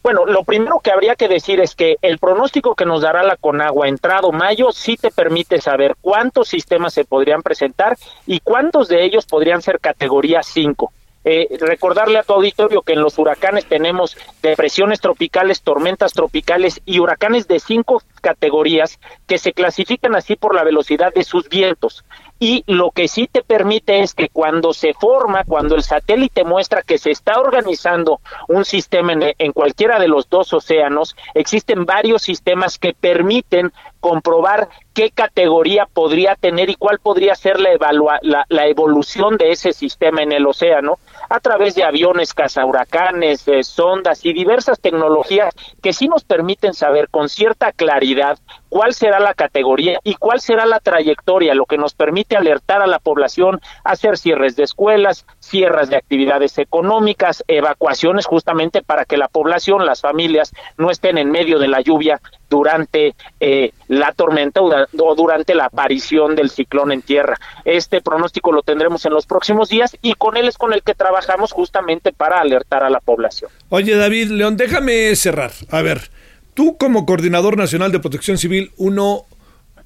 bueno, 0.05 0.27
lo 0.27 0.43
primero 0.43 0.81
que 0.81 0.91
habría 0.91 1.15
que 1.15 1.27
decir 1.27 1.59
es 1.59 1.73
que 1.73 1.95
el 2.03 2.19
pronóstico 2.19 2.75
que 2.75 2.85
nos 2.85 3.01
dará 3.01 3.23
la 3.23 3.37
Conagua 3.37 3.87
entrado 3.87 4.31
mayo 4.31 4.71
sí 4.71 4.97
te 4.97 5.09
permite 5.09 5.59
saber 5.59 5.95
cuántos 5.99 6.47
sistemas 6.47 6.93
se 6.93 7.05
podrían 7.05 7.41
presentar 7.41 7.97
y 8.27 8.39
cuántos 8.39 8.87
de 8.87 9.03
ellos 9.03 9.25
podrían 9.25 9.63
ser 9.63 9.79
categoría 9.79 10.43
5. 10.43 10.93
Eh, 11.23 11.57
recordarle 11.59 12.19
a 12.19 12.21
tu 12.21 12.33
auditorio 12.33 12.83
que 12.83 12.93
en 12.93 13.01
los 13.01 13.17
huracanes 13.17 13.65
tenemos 13.65 14.15
depresiones 14.43 15.01
tropicales, 15.01 15.63
tormentas 15.63 16.13
tropicales 16.13 16.81
y 16.85 16.99
huracanes 16.99 17.47
de 17.47 17.59
cinco 17.59 18.03
categorías 18.21 18.99
que 19.25 19.39
se 19.39 19.53
clasifican 19.53 20.13
así 20.13 20.35
por 20.35 20.53
la 20.53 20.63
velocidad 20.63 21.15
de 21.15 21.23
sus 21.23 21.49
vientos 21.49 22.05
y 22.39 22.63
lo 22.67 22.91
que 22.91 23.07
sí 23.07 23.27
te 23.31 23.43
permite 23.43 24.01
es 24.01 24.13
que 24.13 24.29
cuando 24.29 24.73
se 24.73 24.93
forma, 24.93 25.45
cuando 25.45 25.75
el 25.75 25.83
satélite 25.83 26.43
muestra 26.43 26.81
que 26.81 26.97
se 26.97 27.11
está 27.11 27.39
organizando 27.39 28.19
un 28.49 28.65
sistema 28.65 29.13
en, 29.13 29.53
cualquiera 29.53 29.99
de 29.99 30.09
los 30.09 30.29
dos 30.29 30.51
océanos, 30.51 31.15
existen 31.33 31.85
varios 31.85 32.23
sistemas 32.23 32.77
que 32.77 32.93
permiten 32.93 33.71
comprobar 34.01 34.69
qué 34.93 35.11
categoría 35.11 35.87
podría 35.91 36.35
tener 36.35 36.69
y 36.69 36.75
cuál 36.75 36.99
podría 36.99 37.35
ser 37.35 37.59
la, 37.59 37.75
la, 38.21 38.67
evolución 38.67 39.37
de 39.37 39.51
ese 39.51 39.73
sistema 39.73 40.21
en 40.21 40.31
el 40.31 40.45
océano 40.45 40.99
a 41.29 41.39
través 41.39 41.73
de 41.73 41.83
aviones 41.83 42.33
cazahuracanes, 42.33 43.45
de 43.45 43.63
sondas 43.63 44.23
y 44.25 44.33
diversas 44.33 44.79
tecnologías 44.79 45.55
que 45.81 45.93
sí 45.93 46.07
nos 46.07 46.23
permiten 46.23 46.73
saber 46.73 47.09
con 47.09 47.29
cierta 47.29 47.71
claridad 47.71 48.37
cuál 48.75 48.93
será 48.93 49.21
la 49.21 49.33
categoría 49.33 50.01
y 50.03 50.15
cuál 50.15 50.41
será 50.41 50.65
la 50.65 50.81
trayectoria, 50.81 51.55
lo 51.55 51.65
que 51.65 51.77
nos 51.77 51.93
permite 51.93 52.35
alertar 52.35 52.81
a 52.81 52.87
la 52.87 52.99
población, 52.99 53.61
hacer 53.85 54.17
cierres 54.17 54.57
de 54.57 54.63
escuelas, 54.63 55.25
cierres 55.39 55.89
de 55.89 55.95
actividades 55.95 56.57
económicas, 56.57 57.41
evacuaciones 57.47 58.25
justamente 58.25 58.81
para 58.81 59.05
que 59.05 59.15
la 59.15 59.29
población, 59.29 59.85
las 59.85 60.01
familias, 60.01 60.51
no 60.77 60.91
estén 60.91 61.17
en 61.17 61.31
medio 61.31 61.57
de 61.57 61.69
la 61.69 61.79
lluvia 61.79 62.19
durante 62.49 63.15
eh, 63.39 63.71
la 63.87 64.11
tormenta 64.11 64.59
o 64.61 65.15
durante 65.15 65.55
la 65.55 65.67
aparición 65.67 66.35
del 66.35 66.49
ciclón 66.49 66.91
en 66.91 67.01
tierra. 67.01 67.37
Este 67.63 68.01
pronóstico 68.01 68.51
lo 68.51 68.61
tendremos 68.61 69.05
en 69.05 69.13
los 69.13 69.25
próximos 69.25 69.69
días 69.69 69.95
y 70.01 70.15
con 70.15 70.35
él 70.35 70.49
es 70.49 70.57
con 70.57 70.73
el 70.73 70.83
que 70.83 70.95
trabajamos 70.95 71.53
justamente 71.53 72.11
para 72.11 72.39
alertar 72.39 72.83
a 72.83 72.89
la 72.89 72.99
población. 72.99 73.49
Oye 73.69 73.95
David 73.95 74.31
León, 74.31 74.57
déjame 74.57 75.15
cerrar. 75.15 75.51
A 75.71 75.81
ver, 75.81 76.09
tú 76.55 76.77
como 76.77 77.05
coordinador 77.05 77.57
nacional 77.57 77.91
de 77.91 77.99
protección 77.99 78.39
civil, 78.39 78.71
uno 78.77 79.25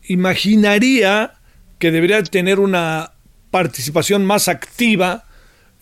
imaginaría 0.07 1.33
que 1.79 1.91
debería 1.91 2.23
tener 2.23 2.59
una 2.59 3.11
participación 3.51 4.25
más 4.25 4.47
activa, 4.47 5.25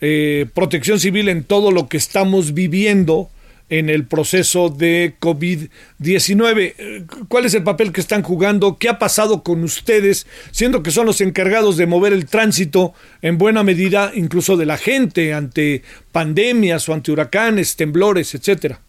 eh, 0.00 0.46
protección 0.54 0.98
civil 0.98 1.28
en 1.28 1.44
todo 1.44 1.70
lo 1.70 1.88
que 1.88 1.98
estamos 1.98 2.54
viviendo 2.54 3.30
en 3.70 3.90
el 3.90 4.06
proceso 4.06 4.70
de 4.70 5.16
COVID-19. 5.20 7.04
¿Cuál 7.28 7.44
es 7.44 7.52
el 7.52 7.64
papel 7.64 7.92
que 7.92 8.00
están 8.00 8.22
jugando? 8.22 8.78
¿Qué 8.78 8.88
ha 8.88 8.98
pasado 8.98 9.42
con 9.42 9.62
ustedes, 9.62 10.26
siendo 10.52 10.82
que 10.82 10.90
son 10.90 11.04
los 11.04 11.20
encargados 11.20 11.76
de 11.76 11.86
mover 11.86 12.14
el 12.14 12.24
tránsito 12.24 12.94
en 13.20 13.36
buena 13.36 13.62
medida 13.62 14.12
incluso 14.14 14.56
de 14.56 14.64
la 14.64 14.78
gente 14.78 15.34
ante 15.34 15.82
pandemias 16.12 16.88
o 16.88 16.94
ante 16.94 17.12
huracanes, 17.12 17.76
temblores, 17.76 18.34
etcétera? 18.34 18.80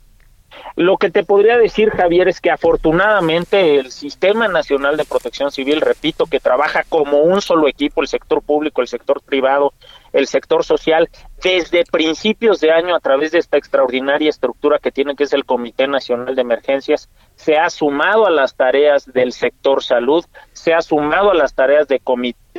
Lo 0.75 0.97
que 0.97 1.09
te 1.09 1.23
podría 1.23 1.57
decir, 1.57 1.89
Javier, 1.89 2.27
es 2.27 2.39
que 2.41 2.51
afortunadamente 2.51 3.79
el 3.79 3.91
Sistema 3.91 4.47
Nacional 4.47 4.97
de 4.97 5.05
Protección 5.05 5.51
Civil, 5.51 5.81
repito, 5.81 6.25
que 6.25 6.39
trabaja 6.39 6.83
como 6.87 7.19
un 7.19 7.41
solo 7.41 7.67
equipo, 7.67 8.01
el 8.01 8.07
sector 8.07 8.41
público, 8.41 8.81
el 8.81 8.87
sector 8.87 9.21
privado, 9.21 9.73
el 10.13 10.27
sector 10.27 10.63
social, 10.63 11.09
desde 11.43 11.83
principios 11.85 12.59
de 12.59 12.71
año 12.71 12.95
a 12.95 12.99
través 12.99 13.31
de 13.31 13.39
esta 13.39 13.57
extraordinaria 13.57 14.29
estructura 14.29 14.79
que 14.79 14.91
tiene, 14.91 15.15
que 15.15 15.23
es 15.23 15.33
el 15.33 15.45
Comité 15.45 15.87
Nacional 15.87 16.35
de 16.35 16.41
Emergencias, 16.41 17.09
se 17.35 17.57
ha 17.57 17.69
sumado 17.69 18.25
a 18.25 18.31
las 18.31 18.55
tareas 18.55 19.05
del 19.05 19.33
sector 19.33 19.83
salud, 19.83 20.25
se 20.51 20.73
ha 20.73 20.81
sumado 20.81 21.31
a 21.31 21.35
las 21.35 21.53
tareas 21.53 21.87
de 21.87 21.99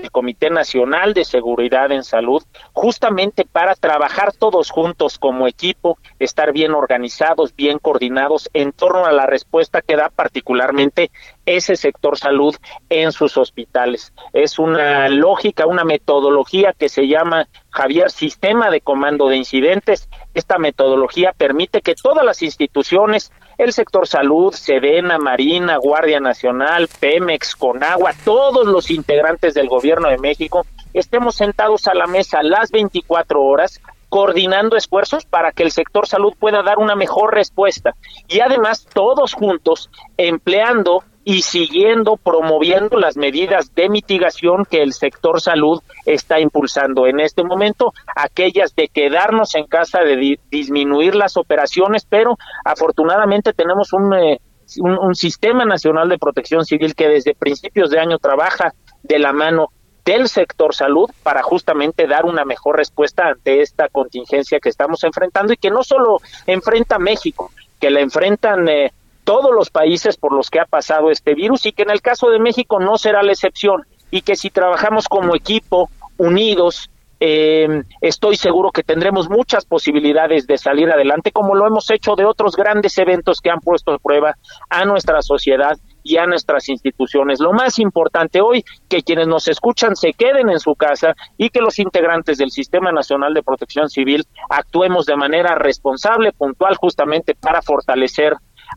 el 0.03 0.11
Comité 0.11 0.51
Nacional 0.51 1.15
de 1.15 1.25
Seguridad 1.25 1.93
en 1.93 2.05
Salud, 2.05 2.43
justamente 2.73 3.45
para 3.45 3.75
trabajar 3.75 4.33
todos 4.33 4.71
juntos 4.71 5.19
como 5.19 5.47
equipo, 5.47 5.99
estar 6.19 6.53
bien 6.53 6.73
organizados, 6.73 7.55
bien 7.55 7.79
coordinados 7.79 8.49
en 8.53 8.73
torno 8.73 9.05
a 9.07 9.13
la 9.13 9.27
respuesta 9.27 9.83
que 9.83 9.97
da 9.97 10.09
particularmente 10.09 11.11
ese 11.47 11.77
sector 11.77 12.17
salud 12.19 12.57
en 12.89 13.13
sus 13.13 13.37
hospitales. 13.37 14.13
Es 14.33 14.59
una 14.59 15.09
lógica, 15.09 15.67
una 15.67 15.85
metodología 15.85 16.73
que 16.73 16.89
se 16.89 17.09
llama 17.09 17.49
Javier 17.71 18.11
Sistema 18.11 18.71
de 18.71 18.81
Comando 18.81 19.29
de 19.29 19.37
Incidentes. 19.37 20.09
Esta 20.35 20.59
metodología 20.59 21.33
permite 21.37 21.83
que 21.83 21.95
todas 21.95 22.25
las 22.25 22.43
instituciones, 22.43 23.33
el 23.61 23.75
sector 23.75 24.09
salud, 24.09 24.55
Sedena, 24.55 25.19
Marina, 25.19 25.77
Guardia 25.77 26.19
Nacional, 26.19 26.89
Pemex, 26.99 27.55
Conagua, 27.55 28.15
todos 28.25 28.67
los 28.67 28.91
integrantes 28.91 29.53
del 29.53 29.69
gobierno 29.69 30.09
de 30.09 30.17
México, 30.17 30.65
estemos 30.95 31.35
sentados 31.35 31.87
a 31.87 31.95
la 31.95 32.07
mesa 32.07 32.43
las 32.43 32.71
24 32.71 33.43
horas 33.43 33.79
coordinando 34.09 34.79
esfuerzos 34.79 35.27
para 35.27 35.53
que 35.53 35.63
el 35.63 35.73
sector 35.73 36.09
salud 36.09 36.33
pueda 36.39 36.63
dar 36.63 36.79
una 36.79 36.97
mejor 36.97 37.35
respuesta. 37.35 37.95
Y 38.29 38.41
además 38.41 38.87
todos 38.95 39.35
juntos 39.35 39.91
empleando 40.17 41.05
y 41.25 41.43
siguiendo 41.43 42.17
promoviendo 42.17 42.99
las 42.99 43.17
medidas 43.17 43.75
de 43.75 43.89
mitigación 43.89 44.65
que 44.65 44.83
el 44.83 44.93
sector 44.93 45.41
salud 45.41 45.83
está 46.07 46.41
impulsando. 46.41 47.07
En 47.07 47.21
este 47.21 47.45
momento, 47.45 47.93
aquellas 48.17 48.75
de 48.75 48.89
quedarnos 48.89 49.55
en 49.55 49.67
casa, 49.67 50.01
de 50.01 50.39
disminuir 50.51 51.15
las 51.15 51.37
operaciones, 51.37 52.07
pero 52.09 52.39
afortunadamente 52.65 53.53
tenemos 53.53 53.91
eh, 53.93 54.41
un, 54.79 54.99
un, 54.99 55.15
sistema 55.15 55.65
nacional 55.65 56.09
de 56.09 56.19
protección 56.19 56.65
civil 56.65 56.95
que 56.95 57.09
desde 57.09 57.35
principios 57.35 57.91
de 57.91 58.01
año 58.01 58.19
trabaja 58.19 58.73
de 59.03 59.19
la 59.19 59.33
mano 59.33 59.69
del 60.05 60.29
sector 60.29 60.75
salud 60.75 61.11
para 61.23 61.43
justamente 61.43 62.07
dar 62.07 62.25
una 62.25 62.45
mejor 62.45 62.77
respuesta 62.77 63.29
ante 63.29 63.61
esta 63.61 63.89
contingencia 63.89 64.59
que 64.59 64.71
estamos 64.71 65.05
enfrentando 65.05 65.53
y 65.53 65.57
que 65.57 65.71
no 65.71 65.83
solo 65.83 66.21
enfrenta 66.47 66.99
México, 66.99 67.51
que 67.79 67.91
la 67.91 68.01
enfrentan 68.01 68.69
eh, 68.69 68.93
todos 69.31 69.55
los 69.55 69.71
países 69.71 70.17
por 70.17 70.33
los 70.33 70.51
que 70.51 70.59
ha 70.59 70.65
pasado 70.65 71.09
este 71.09 71.37
virus 71.37 71.65
y 71.65 71.71
que 71.71 71.85
en 71.85 71.91
el 71.91 72.03
caso 72.03 72.31
de 72.31 72.41
México 72.41 72.81
no 72.81 72.99
será 72.99 73.23
la 73.23 73.31
excepción 73.31 73.87
y 74.11 74.23
que 74.23 74.35
si 74.35 74.51
trabajamos 74.51 75.07
como 75.07 75.37
equipo, 75.37 75.89
unidos, 76.19 76.91
eh, 77.21 77.85
estoy 78.01 78.35
seguro 78.35 78.73
que 78.73 78.83
tendremos 78.83 79.31
muchas 79.31 79.65
posibilidades 79.67 80.49
de 80.49 80.59
salir 80.59 80.91
adelante, 80.91 81.31
como 81.31 81.55
lo 81.55 81.65
hemos 81.65 81.89
hecho 81.93 82.17
de 82.17 82.25
otros 82.25 82.57
grandes 82.57 82.99
eventos 82.99 83.41
que 83.41 83.51
han 83.51 83.61
puesto 83.61 83.93
a 83.93 83.99
prueba 83.99 84.35
a 84.69 84.85
nuestra 84.85 85.23
sociedad 85.23 85.79
y 86.03 86.17
a 86.17 86.27
nuestras 86.27 86.69
instituciones. 86.69 87.39
Lo 87.39 87.53
más 87.53 87.79
importante 87.79 88.41
hoy, 88.41 88.65
que 88.89 89.03
quienes 89.03 89.29
nos 89.29 89.47
escuchan 89.47 89.95
se 89.95 90.13
queden 90.13 90.49
en 90.51 90.59
su 90.59 90.75
casa 90.75 91.15
y 91.37 91.51
que 91.51 91.61
los 91.61 91.79
integrantes 91.79 92.39
del 92.39 92.51
Sistema 92.51 92.91
Nacional 92.91 93.33
de 93.33 93.45
Protección 93.45 93.91
Civil 93.91 94.25
actuemos 94.49 95.07
de 95.07 95.15
manera 95.15 95.55
responsable, 95.55 96.33
puntual, 96.33 96.75
justamente 96.77 97.37
para 97.37 97.63
fortalecer 97.63 98.35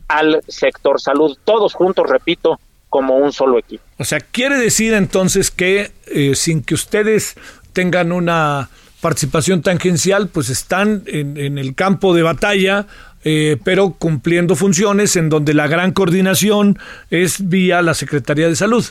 al 0.08 0.42
sector 0.48 1.00
salud, 1.00 1.36
todos 1.44 1.74
juntos, 1.74 2.06
repito, 2.08 2.58
como 2.88 3.16
un 3.16 3.32
solo 3.32 3.58
equipo. 3.58 3.82
O 3.98 4.04
sea, 4.04 4.20
quiere 4.20 4.56
decir 4.56 4.94
entonces 4.94 5.50
que 5.50 5.92
eh, 6.06 6.34
sin 6.34 6.62
que 6.62 6.74
ustedes 6.74 7.34
tengan 7.72 8.12
una 8.12 8.70
participación 9.00 9.62
tangencial, 9.62 10.28
pues 10.28 10.48
están 10.48 11.02
en, 11.06 11.58
el 11.58 11.74
campo 11.74 12.14
de 12.14 12.22
batalla, 12.22 12.86
eh, 13.24 13.58
pero 13.62 13.90
cumpliendo 13.90 14.56
funciones 14.56 15.16
en 15.16 15.28
donde 15.28 15.52
la 15.52 15.66
gran 15.66 15.92
coordinación 15.92 16.78
es 17.10 17.48
vía 17.48 17.82
la 17.82 17.92
Secretaría 17.92 18.48
de 18.48 18.56
Salud. 18.56 18.84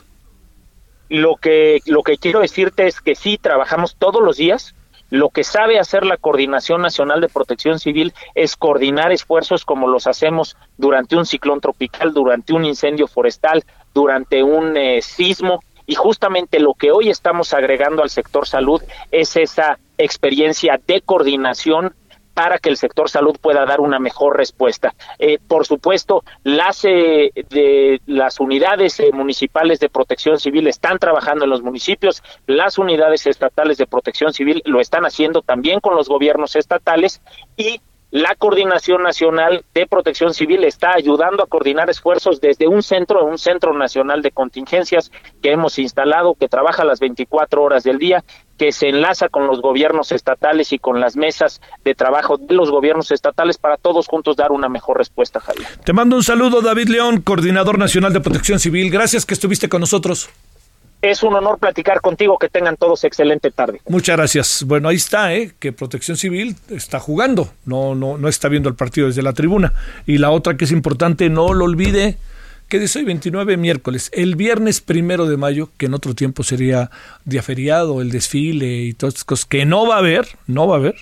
Lo 1.09 1.35
que, 1.37 1.79
lo 1.85 2.03
que 2.03 2.17
quiero 2.17 2.41
decirte 2.41 2.87
es 2.87 3.01
que 3.01 3.15
sí, 3.15 3.39
trabajamos 3.41 3.95
todos 3.97 4.21
los 4.21 4.37
días, 4.37 4.75
lo 5.13 5.29
que 5.29 5.43
sabe 5.43 5.77
hacer 5.77 6.07
la 6.07 6.17
Coordinación 6.17 6.81
Nacional 6.81 7.21
de 7.21 7.29
Protección 7.29 7.77
Civil 7.77 8.15
es 8.33 8.55
coordinar 8.55 9.11
esfuerzos 9.11 9.63
como 9.63 9.87
los 9.87 10.07
hacemos 10.07 10.57
durante 10.75 11.15
un 11.15 11.27
ciclón 11.27 11.61
tropical, 11.61 12.15
durante 12.15 12.51
un 12.51 12.65
incendio 12.65 13.07
forestal, 13.07 13.63
durante 13.93 14.41
un 14.41 14.75
eh, 14.75 15.03
sismo. 15.03 15.59
Y 15.85 15.93
justamente 15.93 16.59
lo 16.59 16.73
que 16.73 16.91
hoy 16.91 17.11
estamos 17.11 17.53
agregando 17.53 18.01
al 18.01 18.09
sector 18.09 18.47
salud 18.47 18.81
es 19.11 19.37
esa 19.37 19.77
experiencia 19.99 20.81
de 20.87 21.01
coordinación 21.01 21.93
para 22.33 22.57
que 22.59 22.69
el 22.69 22.77
sector 22.77 23.09
salud 23.09 23.37
pueda 23.39 23.65
dar 23.65 23.79
una 23.79 23.99
mejor 23.99 24.37
respuesta. 24.37 24.93
Eh, 25.19 25.39
por 25.47 25.65
supuesto, 25.65 26.23
las, 26.43 26.83
eh, 26.85 27.31
unidades 28.39 28.99
eh, 28.99 29.11
municipales 29.13 29.79
de 29.79 29.89
protección 29.89 30.39
civil 30.39 30.67
están 30.67 30.99
trabajando 30.99 31.45
en 31.45 31.51
los 31.51 31.61
municipios, 31.61 32.23
las 32.47 32.77
unidades 32.77 33.27
estatales 33.27 33.77
de 33.77 33.87
protección 33.87 34.33
civil 34.33 34.61
lo 34.65 34.79
están 34.79 35.05
haciendo 35.05 35.41
también 35.41 35.79
con 35.79 35.95
los 35.95 36.09
gobiernos 36.09 36.55
estatales 36.55 37.21
y 37.55 37.81
la 38.13 38.35
Coordinación 38.35 39.01
Nacional 39.01 39.65
de 39.73 39.87
Protección 39.87 40.35
Civil 40.35 40.63
está 40.65 40.93
ayudando 40.93 41.41
a 41.41 41.47
coordinar 41.47 41.89
esfuerzos 41.89 42.39
desde 42.39 42.67
un 42.67 42.83
centro, 42.83 43.25
un 43.25 43.39
centro 43.39 43.73
nacional 43.73 44.21
de 44.21 44.29
contingencias 44.29 45.11
que 45.41 45.51
hemos 45.51 45.79
instalado, 45.79 46.35
que 46.35 46.47
trabaja 46.47 46.85
las 46.85 46.99
24 46.99 47.63
horas 47.63 47.83
del 47.83 47.97
día, 47.97 48.23
que 48.55 48.71
se 48.71 48.89
enlaza 48.89 49.29
con 49.29 49.47
los 49.47 49.61
gobiernos 49.61 50.11
estatales 50.11 50.73
y 50.73 50.77
con 50.77 51.01
las 51.01 51.15
mesas 51.15 51.59
de 51.83 51.95
trabajo 51.95 52.37
de 52.37 52.53
los 52.53 52.69
gobiernos 52.69 53.09
estatales 53.09 53.57
para 53.57 53.77
todos 53.77 54.05
juntos 54.07 54.35
dar 54.35 54.51
una 54.51 54.69
mejor 54.69 54.99
respuesta, 54.99 55.39
Javier. 55.39 55.67
Te 55.83 55.91
mando 55.91 56.15
un 56.15 56.23
saludo, 56.23 56.61
David 56.61 56.89
León, 56.89 57.21
Coordinador 57.21 57.79
Nacional 57.79 58.13
de 58.13 58.21
Protección 58.21 58.59
Civil. 58.59 58.91
Gracias 58.91 59.25
que 59.25 59.33
estuviste 59.33 59.69
con 59.69 59.79
nosotros. 59.79 60.29
Es 61.03 61.21
un 61.21 61.35
honor 61.35 61.59
platicar 61.59 61.99
contigo. 61.99 62.37
Que 62.39 62.47
tengan 62.47 62.77
todos 62.77 63.03
excelente 63.03 63.51
tarde. 63.51 63.81
Muchas 63.89 64.15
gracias. 64.15 64.63
Bueno, 64.65 64.87
ahí 64.87 64.95
está, 64.95 65.35
¿eh? 65.35 65.51
que 65.59 65.73
Protección 65.73 66.15
Civil 66.15 66.55
está 66.69 66.99
jugando, 66.99 67.51
no, 67.65 67.93
no, 67.93 68.17
no 68.17 68.29
está 68.29 68.47
viendo 68.47 68.69
el 68.69 68.75
partido 68.75 69.07
desde 69.07 69.21
la 69.21 69.33
tribuna. 69.33 69.73
Y 70.07 70.17
la 70.17 70.31
otra 70.31 70.55
que 70.55 70.63
es 70.63 70.71
importante, 70.71 71.29
no 71.29 71.53
lo 71.53 71.65
olvide, 71.65 72.17
que 72.69 72.79
dice 72.79 72.99
hoy 72.99 73.05
29 73.05 73.57
miércoles, 73.57 74.09
el 74.13 74.37
viernes 74.37 74.79
primero 74.79 75.25
de 75.25 75.35
mayo, 75.35 75.69
que 75.77 75.87
en 75.87 75.93
otro 75.93 76.15
tiempo 76.15 76.41
sería 76.43 76.89
día 77.25 77.43
feriado, 77.43 78.01
el 78.01 78.09
desfile 78.09 78.83
y 78.83 78.93
todas 78.93 79.15
estas 79.15 79.25
cosas, 79.25 79.45
que 79.45 79.65
no 79.65 79.85
va 79.85 79.95
a 79.95 79.99
haber, 79.99 80.27
no 80.47 80.67
va 80.67 80.75
a 80.75 80.79
haber. 80.79 80.95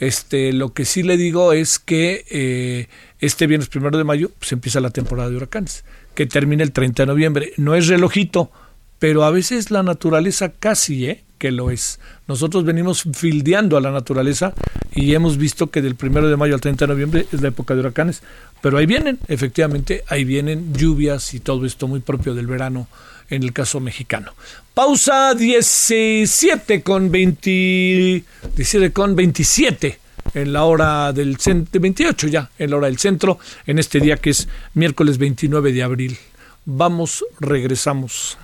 Este, 0.00 0.52
lo 0.52 0.72
que 0.72 0.84
sí 0.84 1.04
le 1.04 1.16
digo 1.16 1.52
es 1.52 1.78
que 1.78 2.24
eh, 2.28 2.88
este 3.20 3.46
viernes 3.46 3.68
primero 3.68 3.96
de 3.96 4.04
mayo 4.04 4.28
se 4.28 4.34
pues, 4.34 4.52
empieza 4.52 4.80
la 4.80 4.90
temporada 4.90 5.30
de 5.30 5.36
huracanes, 5.36 5.84
que 6.16 6.26
termina 6.26 6.64
el 6.64 6.72
30 6.72 7.04
de 7.04 7.06
noviembre. 7.06 7.52
No 7.56 7.76
es 7.76 7.86
relojito, 7.86 8.50
pero 8.98 9.24
a 9.24 9.30
veces 9.30 9.70
la 9.70 9.82
naturaleza 9.82 10.50
casi, 10.50 11.06
¿eh? 11.06 11.24
que 11.38 11.52
lo 11.52 11.70
es. 11.70 12.00
Nosotros 12.26 12.64
venimos 12.64 13.04
fildeando 13.12 13.76
a 13.76 13.80
la 13.80 13.90
naturaleza 13.90 14.54
y 14.94 15.14
hemos 15.14 15.36
visto 15.36 15.70
que 15.70 15.82
del 15.82 15.94
primero 15.94 16.28
de 16.28 16.36
mayo 16.36 16.54
al 16.54 16.60
30 16.60 16.86
de 16.86 16.92
noviembre 16.92 17.26
es 17.32 17.42
la 17.42 17.48
época 17.48 17.74
de 17.74 17.80
huracanes, 17.80 18.22
pero 18.62 18.78
ahí 18.78 18.86
vienen, 18.86 19.18
efectivamente, 19.28 20.04
ahí 20.08 20.24
vienen 20.24 20.72
lluvias 20.72 21.34
y 21.34 21.40
todo 21.40 21.66
esto 21.66 21.86
muy 21.86 22.00
propio 22.00 22.34
del 22.34 22.46
verano 22.46 22.88
en 23.28 23.42
el 23.42 23.52
caso 23.52 23.80
mexicano. 23.80 24.32
Pausa 24.72 25.34
17 25.34 26.82
con 26.82 27.10
20, 27.10 28.24
17 28.56 28.92
con 28.92 29.14
27 29.14 29.98
en 30.32 30.52
la 30.52 30.64
hora 30.64 31.12
del 31.12 31.36
centro, 31.38 31.80
28 31.80 32.28
ya, 32.28 32.50
en 32.58 32.70
la 32.70 32.76
hora 32.76 32.86
del 32.86 32.98
centro, 32.98 33.38
en 33.66 33.78
este 33.78 34.00
día 34.00 34.16
que 34.16 34.30
es 34.30 34.48
miércoles 34.72 35.18
29 35.18 35.72
de 35.72 35.82
abril. 35.82 36.18
Vamos, 36.64 37.24
regresamos. 37.40 38.38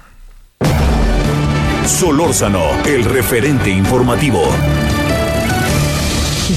Solórzano, 1.91 2.63
el 2.87 3.05
referente 3.05 3.69
informativo. 3.69 4.43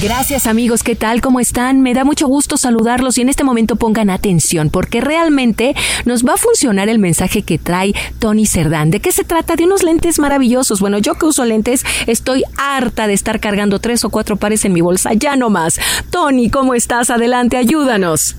Gracias 0.00 0.46
amigos, 0.46 0.82
¿qué 0.82 0.96
tal? 0.96 1.20
¿Cómo 1.20 1.40
están? 1.40 1.80
Me 1.80 1.92
da 1.92 2.04
mucho 2.04 2.26
gusto 2.28 2.56
saludarlos 2.56 3.18
y 3.18 3.22
en 3.22 3.28
este 3.28 3.42
momento 3.44 3.76
pongan 3.76 4.10
atención 4.10 4.70
porque 4.70 5.00
realmente 5.00 5.74
nos 6.04 6.24
va 6.24 6.34
a 6.34 6.36
funcionar 6.36 6.88
el 6.88 6.98
mensaje 6.98 7.42
que 7.42 7.58
trae 7.58 7.94
Tony 8.20 8.46
Cerdán. 8.46 8.90
¿De 8.90 9.00
qué 9.00 9.12
se 9.12 9.24
trata? 9.24 9.56
De 9.56 9.64
unos 9.64 9.82
lentes 9.82 10.18
maravillosos. 10.18 10.80
Bueno, 10.80 10.98
yo 10.98 11.14
que 11.14 11.26
uso 11.26 11.44
lentes 11.44 11.84
estoy 12.06 12.44
harta 12.56 13.06
de 13.06 13.14
estar 13.14 13.40
cargando 13.40 13.80
tres 13.80 14.04
o 14.04 14.10
cuatro 14.10 14.36
pares 14.36 14.64
en 14.64 14.72
mi 14.72 14.82
bolsa, 14.82 15.14
ya 15.14 15.36
no 15.36 15.50
más. 15.50 15.80
Tony, 16.10 16.48
¿cómo 16.48 16.74
estás? 16.74 17.10
Adelante, 17.10 17.56
ayúdanos. 17.56 18.36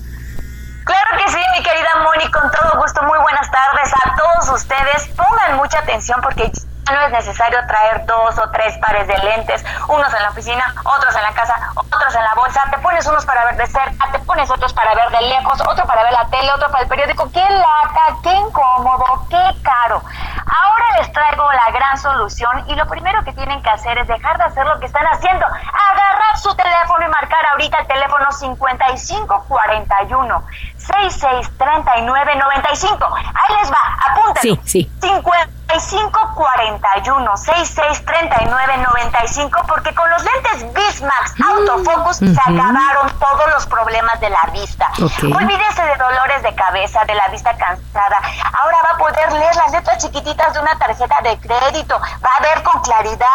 Claro 0.86 1.18
que 1.18 1.28
sí, 1.32 1.40
mi 1.52 1.62
querida 1.64 1.88
Moni, 2.04 2.30
con 2.30 2.48
todo 2.48 2.80
gusto. 2.80 3.02
Muy 3.02 3.18
buenas 3.18 3.50
tardes 3.50 3.92
a 3.92 4.14
todos 4.14 4.48
ustedes. 4.50 5.08
Pongan 5.16 5.56
mucha 5.56 5.80
atención 5.80 6.20
porque 6.22 6.52
no 6.92 7.00
es 7.00 7.10
necesario 7.10 7.58
traer 7.66 8.06
dos 8.06 8.38
o 8.38 8.48
tres 8.50 8.78
pares 8.78 9.08
de 9.08 9.18
lentes, 9.18 9.64
unos 9.88 10.14
en 10.14 10.22
la 10.22 10.30
oficina, 10.30 10.72
otros 10.84 11.16
en 11.16 11.24
la 11.24 11.32
casa, 11.32 11.56
otros 11.74 12.14
en 12.14 12.22
la 12.22 12.34
bolsa. 12.34 12.62
Te 12.70 12.78
pones 12.78 13.04
unos 13.04 13.26
para 13.26 13.46
ver 13.46 13.56
de 13.56 13.66
cerca, 13.66 14.12
te 14.12 14.20
pones 14.20 14.48
otros 14.48 14.72
para 14.74 14.94
ver 14.94 15.10
de 15.10 15.22
lejos, 15.22 15.60
otro 15.60 15.84
para 15.86 16.04
ver 16.04 16.12
la 16.12 16.28
tele, 16.28 16.52
otro 16.52 16.70
para 16.70 16.84
el 16.84 16.88
periódico. 16.88 17.32
¡Qué 17.32 17.40
lata! 17.40 18.18
¡Qué 18.22 18.32
incómodo! 18.32 19.26
¡Qué 19.28 19.42
caro! 19.62 20.04
Ahora 20.46 20.84
les 20.98 21.12
traigo 21.12 21.50
la 21.50 21.72
gran 21.72 21.98
solución 21.98 22.62
y 22.68 22.76
lo 22.76 22.86
primero 22.86 23.24
que 23.24 23.32
tienen 23.32 23.60
que 23.62 23.70
hacer 23.70 23.98
es 23.98 24.06
dejar 24.06 24.38
de 24.38 24.44
hacer 24.44 24.64
lo 24.64 24.78
que 24.78 24.86
están 24.86 25.04
haciendo. 25.06 25.44
Agarrar 25.44 26.38
su 26.38 26.54
teléfono 26.54 27.04
y 27.04 27.08
marcar 27.08 27.44
ahorita 27.46 27.78
el 27.78 27.86
teléfono 27.88 28.30
5541 28.30 30.44
663995. 30.86 33.16
Ahí 33.16 33.56
les 33.60 33.70
va, 33.70 33.96
apunten. 34.10 34.42
Sí, 34.42 34.60
sí. 34.64 34.90
55 35.00 35.56
5541 35.74 37.36
6639 37.36 38.76
95 38.78 39.62
porque 39.66 39.94
con 39.94 40.08
los 40.10 40.22
lentes 40.22 40.72
Bismax 40.72 41.34
Autofocus 41.40 42.18
se 42.18 42.40
acabaron 42.40 43.10
todos 43.18 43.48
los 43.52 43.66
problemas 43.66 44.20
de 44.20 44.30
la 44.30 44.42
vista. 44.52 44.88
Olvídese 44.98 45.82
de 45.82 45.96
dolores 45.96 46.42
de 46.42 46.54
cabeza, 46.54 47.04
de 47.04 47.14
la 47.14 47.28
vista 47.28 47.56
cansada. 47.56 48.20
Ahora 48.62 48.78
va 48.84 48.90
a 48.94 48.98
poder 48.98 49.32
leer 49.32 49.56
las 49.56 49.72
letras 49.72 49.98
chiquititas 49.98 50.54
de 50.54 50.60
una 50.60 50.78
tarjeta 50.78 51.20
de 51.22 51.36
crédito. 51.38 52.00
Va 52.24 52.30
a 52.38 52.40
ver 52.40 52.62
con 52.62 52.80
claridad 52.82 53.26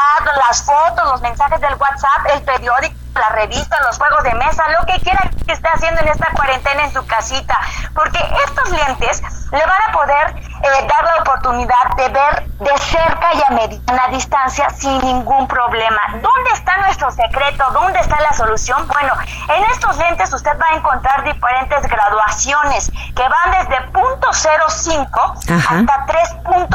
las 0.47 0.63
fotos, 0.63 1.11
los 1.11 1.21
mensajes 1.21 1.59
del 1.59 1.75
WhatsApp, 1.75 2.27
el 2.33 2.41
periódico 2.43 3.00
la 3.13 3.29
revista, 3.29 3.77
los 3.85 3.97
juegos 3.97 4.23
de 4.23 4.33
mesa, 4.35 4.63
lo 4.79 4.85
que 4.85 4.99
quiera 5.01 5.29
que 5.45 5.53
esté 5.53 5.67
haciendo 5.67 6.01
en 6.01 6.07
esta 6.09 6.31
cuarentena 6.31 6.83
en 6.83 6.93
su 6.93 7.05
casita, 7.05 7.57
porque 7.93 8.19
estos 8.45 8.69
lentes 8.69 9.21
le 9.51 9.65
van 9.65 9.81
a 9.89 9.91
poder 9.91 10.35
eh, 10.63 10.87
dar 10.87 11.03
la 11.03 11.15
oportunidad 11.21 11.95
de 11.97 12.09
ver 12.09 12.51
de 12.59 12.77
cerca 12.77 13.33
y 13.33 13.41
a 13.41 13.55
mediana 13.55 14.07
distancia 14.09 14.69
sin 14.69 14.99
ningún 14.99 15.47
problema. 15.47 15.99
¿Dónde 16.13 16.51
está 16.53 16.77
nuestro 16.77 17.11
secreto? 17.11 17.65
¿Dónde 17.73 17.99
está 17.99 18.21
la 18.21 18.31
solución? 18.33 18.87
Bueno, 18.87 19.13
en 19.49 19.63
estos 19.71 19.97
lentes 19.97 20.31
usted 20.31 20.51
va 20.59 20.67
a 20.71 20.75
encontrar 20.75 21.23
diferentes 21.23 21.81
graduaciones 21.89 22.91
que 23.15 23.27
van 23.27 23.51
desde 23.59 23.81
punto 23.91 24.29
.05 24.29 25.35
hasta 25.65 26.05
3.0. 26.05 26.71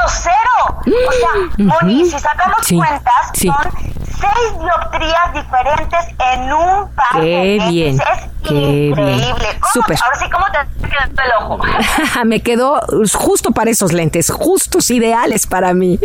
O 0.77 1.13
sea, 1.13 1.31
Moni, 1.59 2.05
si 2.11 2.19
sacamos 2.19 2.67
cuentas, 2.69 3.31
son 3.35 3.96
seis 4.21 4.59
dioptrías 4.59 5.33
diferentes 5.35 6.01
en 6.33 6.53
un 6.53 6.89
par 6.95 7.21
Qué 7.21 7.59
bien. 7.69 8.01
Es 8.01 8.51
increíble. 8.51 9.59
Súper. 9.73 9.99
Ahora 10.03 10.19
sí, 10.19 10.25
¿cómo 10.31 10.47
te 10.47 10.89
quedó 10.89 11.23
el 11.23 11.45
ojo? 11.45 11.59
Me 12.25 12.41
quedó 12.41 12.81
justo 13.15 13.51
para 13.51 13.71
esos 13.71 13.93
lentes, 13.93 14.31
justos, 14.31 14.91
ideales 14.91 15.47
para 15.47 15.75
mí. 15.75 15.99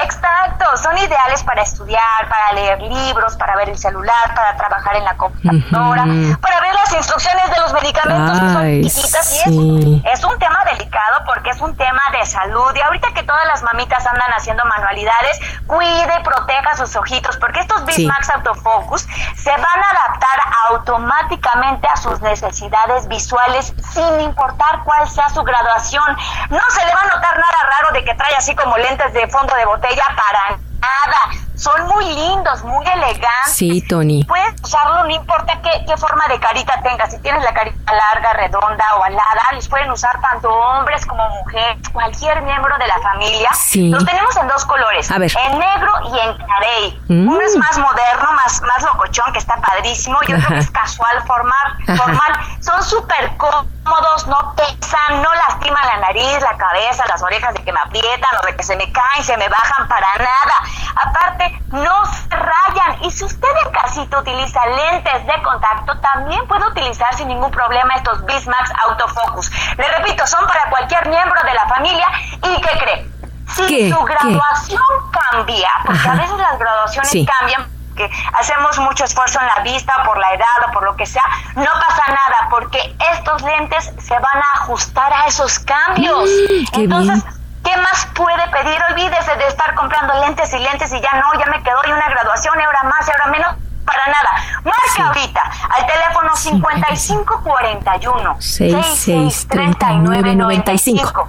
Exacto, 0.00 0.64
son 0.76 0.96
ideales 0.96 1.42
para 1.42 1.62
estudiar, 1.62 2.28
para 2.28 2.52
leer 2.52 2.80
libros, 2.80 3.36
para 3.36 3.56
ver 3.56 3.68
el 3.70 3.78
celular, 3.78 4.32
para 4.34 4.56
trabajar 4.56 4.94
en 4.94 5.04
la 5.04 5.16
computadora, 5.16 6.04
para 6.40 6.60
ver 6.60 6.74
las 6.74 6.92
instrucciones 6.92 7.50
de 7.50 7.60
los 7.60 7.72
medicamentos 7.72 8.38
que 8.38 8.52
son 8.52 8.82
chiquitas 8.82 9.32
y 9.34 10.02
es, 10.06 10.24
un 10.24 10.38
tema 10.38 10.64
delicado 10.72 11.24
porque 11.26 11.50
es 11.50 11.60
un 11.60 11.76
tema 11.76 12.00
de 12.12 12.24
salud 12.26 12.70
y 12.76 12.80
ahorita 12.80 13.12
que 13.12 13.24
todas 13.24 13.44
las 13.46 13.62
mamitas 13.62 14.06
andan 14.06 14.30
haciendo 14.34 14.64
manualidades, 14.66 15.40
cuide 15.66 16.20
proteja 16.22 16.76
sus 16.76 16.94
ojitos 16.94 17.36
porque 17.38 17.60
estos 17.60 17.84
Bismax 17.84 18.30
Autofocus 18.30 19.02
se 19.36 19.50
van 19.50 19.82
a 19.82 19.90
adaptar 19.90 20.40
automáticamente 20.68 21.88
a 21.88 21.96
sus 21.96 22.20
necesidades 22.20 23.08
visuales 23.08 23.74
sin 23.92 24.20
importar 24.20 24.84
cuál 24.84 25.08
sea 25.08 25.28
su 25.30 25.42
graduación. 25.42 26.16
No 26.50 26.60
se 26.70 26.86
le 26.86 26.94
va 26.94 27.00
a 27.00 27.16
notar 27.16 27.36
nada 27.36 27.70
raro 27.78 27.92
de 27.94 28.04
que 28.04 28.14
trae 28.14 28.34
así 28.36 28.54
como 28.54 28.76
lentes 28.76 29.12
de 29.12 29.26
fondo 29.28 29.54
de 29.56 29.64
botella 29.64 29.87
ella 29.90 30.06
para 30.16 30.58
nada. 30.80 31.47
Son 31.58 31.86
muy 31.88 32.04
lindos, 32.14 32.62
muy 32.62 32.86
elegantes. 32.86 33.52
Sí, 33.52 33.82
Tony. 33.88 34.24
Puedes 34.24 34.54
usarlo, 34.62 35.04
no 35.04 35.10
importa 35.10 35.60
qué, 35.62 35.84
qué 35.86 35.96
forma 35.96 36.26
de 36.28 36.38
carita 36.38 36.80
tengas. 36.82 37.10
Si 37.10 37.18
tienes 37.20 37.42
la 37.42 37.52
carita 37.52 37.92
larga, 37.92 38.32
redonda 38.34 38.84
o 38.96 39.04
alada, 39.04 39.42
los 39.52 39.68
pueden 39.68 39.90
usar 39.90 40.20
tanto 40.20 40.48
hombres 40.50 41.04
como 41.06 41.28
mujeres, 41.28 41.88
cualquier 41.92 42.42
miembro 42.42 42.76
de 42.78 42.86
la 42.86 42.98
familia. 43.00 43.50
Sí. 43.54 43.88
Los 43.90 44.04
tenemos 44.04 44.36
en 44.36 44.46
dos 44.48 44.64
colores, 44.66 45.10
A 45.10 45.18
ver. 45.18 45.32
en 45.36 45.58
negro 45.58 45.92
y 46.12 46.18
en 46.20 46.36
carey. 46.46 47.02
Mm. 47.08 47.28
Uno 47.28 47.40
es 47.40 47.56
más 47.56 47.76
moderno, 47.78 48.32
más, 48.34 48.62
más 48.62 48.82
locochón, 48.84 49.32
que 49.32 49.38
está 49.40 49.56
padrísimo, 49.56 50.18
y 50.26 50.32
otro 50.34 50.48
que 50.48 50.58
es 50.58 50.70
casual, 50.70 51.22
formal. 51.26 51.76
formal. 51.96 52.32
Son 52.60 52.82
súper 52.84 53.36
cómodos, 53.36 54.26
no 54.26 54.54
pesan, 54.54 55.22
no 55.22 55.34
lastiman 55.34 55.84
la 55.86 55.96
nariz, 55.98 56.40
la 56.40 56.56
cabeza, 56.56 57.04
las 57.08 57.22
orejas 57.22 57.54
de 57.54 57.64
que 57.64 57.72
me 57.72 57.80
aprietan 57.80 58.30
o 58.42 58.46
de 58.46 58.56
que 58.56 58.62
se 58.62 58.76
me 58.76 58.90
caen, 58.92 59.24
se 59.24 59.36
me 59.36 59.48
bajan 59.48 59.88
para 59.88 60.06
nada. 60.18 60.54
Aparte, 61.02 61.47
no 61.68 62.06
se 62.06 62.28
rayan. 62.34 63.02
Y 63.02 63.10
si 63.10 63.24
usted 63.24 63.48
en 63.66 63.72
casita 63.72 64.18
utiliza 64.20 64.60
lentes 64.66 65.26
de 65.26 65.42
contacto, 65.42 65.98
también 66.00 66.46
puede 66.48 66.66
utilizar 66.66 67.14
sin 67.14 67.28
ningún 67.28 67.50
problema 67.50 67.94
estos 67.94 68.24
Bismax 68.26 68.72
Autofocus. 68.88 69.50
Le 69.76 69.88
repito, 69.96 70.26
son 70.26 70.46
para 70.46 70.68
cualquier 70.70 71.08
miembro 71.08 71.40
de 71.44 71.54
la 71.54 71.66
familia. 71.68 72.06
¿Y 72.42 72.60
qué 72.60 72.78
cree? 72.78 73.10
Si 73.54 73.66
¿Qué? 73.66 73.90
su 73.90 74.04
¿Qué? 74.04 74.12
graduación 74.14 74.82
cambia, 75.10 75.70
porque 75.84 76.00
Ajá. 76.00 76.12
a 76.12 76.16
veces 76.16 76.36
las 76.38 76.58
graduaciones 76.58 77.10
Sí. 77.10 77.26
cambian 77.26 77.66
que 77.96 78.08
hacemos 78.38 78.78
mucho 78.78 79.04
esfuerzo 79.04 79.40
en 79.40 79.46
la 79.48 79.58
vista 79.64 80.04
por 80.04 80.16
la 80.18 80.32
edad 80.32 80.46
o 80.68 80.72
por 80.72 80.84
lo 80.84 80.94
que 80.94 81.04
sea, 81.04 81.24
no 81.56 81.64
pasa 81.64 82.04
nada 82.06 82.46
porque 82.48 82.94
estos 83.12 83.42
lentes 83.42 83.92
se 84.00 84.14
van 84.14 84.36
a 84.36 84.52
ajustar 84.62 85.12
a 85.12 85.26
esos 85.26 85.58
cambios. 85.58 86.28
Mm, 86.30 86.80
Entonces, 86.80 87.24
bien. 87.24 87.37
¿Qué 87.68 87.76
más 87.80 88.06
puede 88.14 88.48
pedir? 88.48 88.78
Olvídese 88.90 89.36
de 89.36 89.46
estar 89.46 89.74
comprando 89.74 90.14
lentes 90.20 90.52
y 90.54 90.58
lentes 90.58 90.92
y 90.92 91.00
ya 91.00 91.12
no, 91.14 91.32
ya 91.38 91.46
me 91.46 91.62
quedó 91.62 91.78
y 91.86 91.92
una 91.92 92.08
graduación 92.08 92.58
y 92.58 92.62
ahora 92.62 92.82
más 92.84 93.06
y 93.06 93.10
ahora 93.10 93.26
menos. 93.26 93.54
Para 93.84 94.06
nada. 94.06 94.30
Marca 94.64 95.08
ahorita 95.08 95.42
al 95.70 95.86
teléfono 95.86 96.34
5541 96.36 98.36
663995. 98.38 101.28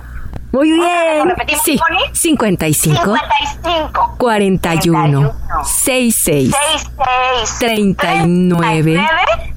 Muy 0.51 0.71
bien. 0.71 1.27
repetimos, 1.29 1.63
Sí. 1.63 1.79
Moni? 1.89 2.03
55 2.13 2.95
55 3.15 4.15
41 4.17 5.33
66 5.63 6.51
66 6.51 7.59
39 7.59 9.07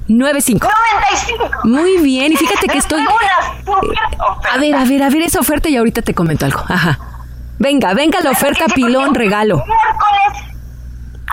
95. 0.07 0.67
95. 0.67 1.49
Muy 1.63 1.97
bien, 1.99 2.33
y 2.33 2.35
fíjate 2.35 2.67
que 2.67 2.77
estoy. 2.77 3.01
A 4.51 4.57
ver, 4.57 4.75
a 4.75 4.83
ver, 4.85 5.03
a 5.03 5.09
ver 5.09 5.21
esa 5.23 5.39
oferta 5.39 5.69
y 5.69 5.77
ahorita 5.77 6.01
te 6.01 6.13
comento 6.13 6.45
algo. 6.45 6.61
Ajá. 6.67 6.99
Venga, 7.59 7.93
venga 7.93 8.19
la 8.21 8.31
oferta 8.31 8.65
Sí, 8.67 8.73
pilón 8.73 9.15
regalo. 9.15 9.55
Miércoles. 9.65 10.49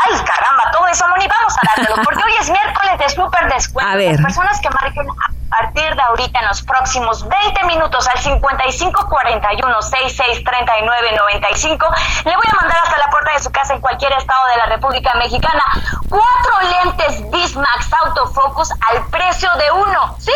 Ay, 0.03 0.13
caramba, 0.25 0.71
todo 0.73 0.87
eso, 0.87 1.05
Moni, 1.09 1.27
vamos 1.27 1.53
a 1.55 1.61
dártelo, 1.77 2.03
porque 2.03 2.23
hoy 2.25 2.33
es 2.41 2.51
miércoles 2.51 2.99
de 2.99 3.09
súper 3.15 3.53
descuento. 3.53 3.91
A 3.91 3.97
ver. 3.97 4.13
Las 4.13 4.23
personas 4.23 4.61
que 4.61 4.69
marquen 4.71 5.07
partir 5.51 5.95
de 5.95 6.03
ahorita 6.03 6.41
en 6.41 6.47
los 6.47 6.63
próximos 6.63 7.27
20 7.29 7.65
minutos 7.65 8.07
al 8.09 8.19
5541 8.19 9.83
6639 9.83 11.17
95, 11.17 11.87
le 12.25 12.37
voy 12.37 12.47
a 12.51 12.55
mandar 12.61 12.79
hasta 12.85 12.99
la 12.99 13.11
puerta 13.11 13.33
de 13.33 13.41
su 13.41 13.51
casa 13.51 13.75
en 13.75 13.81
cualquier 13.81 14.13
estado 14.13 14.47
de 14.47 14.57
la 14.57 14.67
República 14.67 15.13
Mexicana 15.15 15.63
cuatro 16.09 16.55
lentes 16.85 17.31
Bismax 17.31 17.93
Autofocus 18.05 18.71
al 18.89 19.07
precio 19.09 19.51
de 19.57 19.73
uno. 19.73 20.17
Sí, 20.19 20.33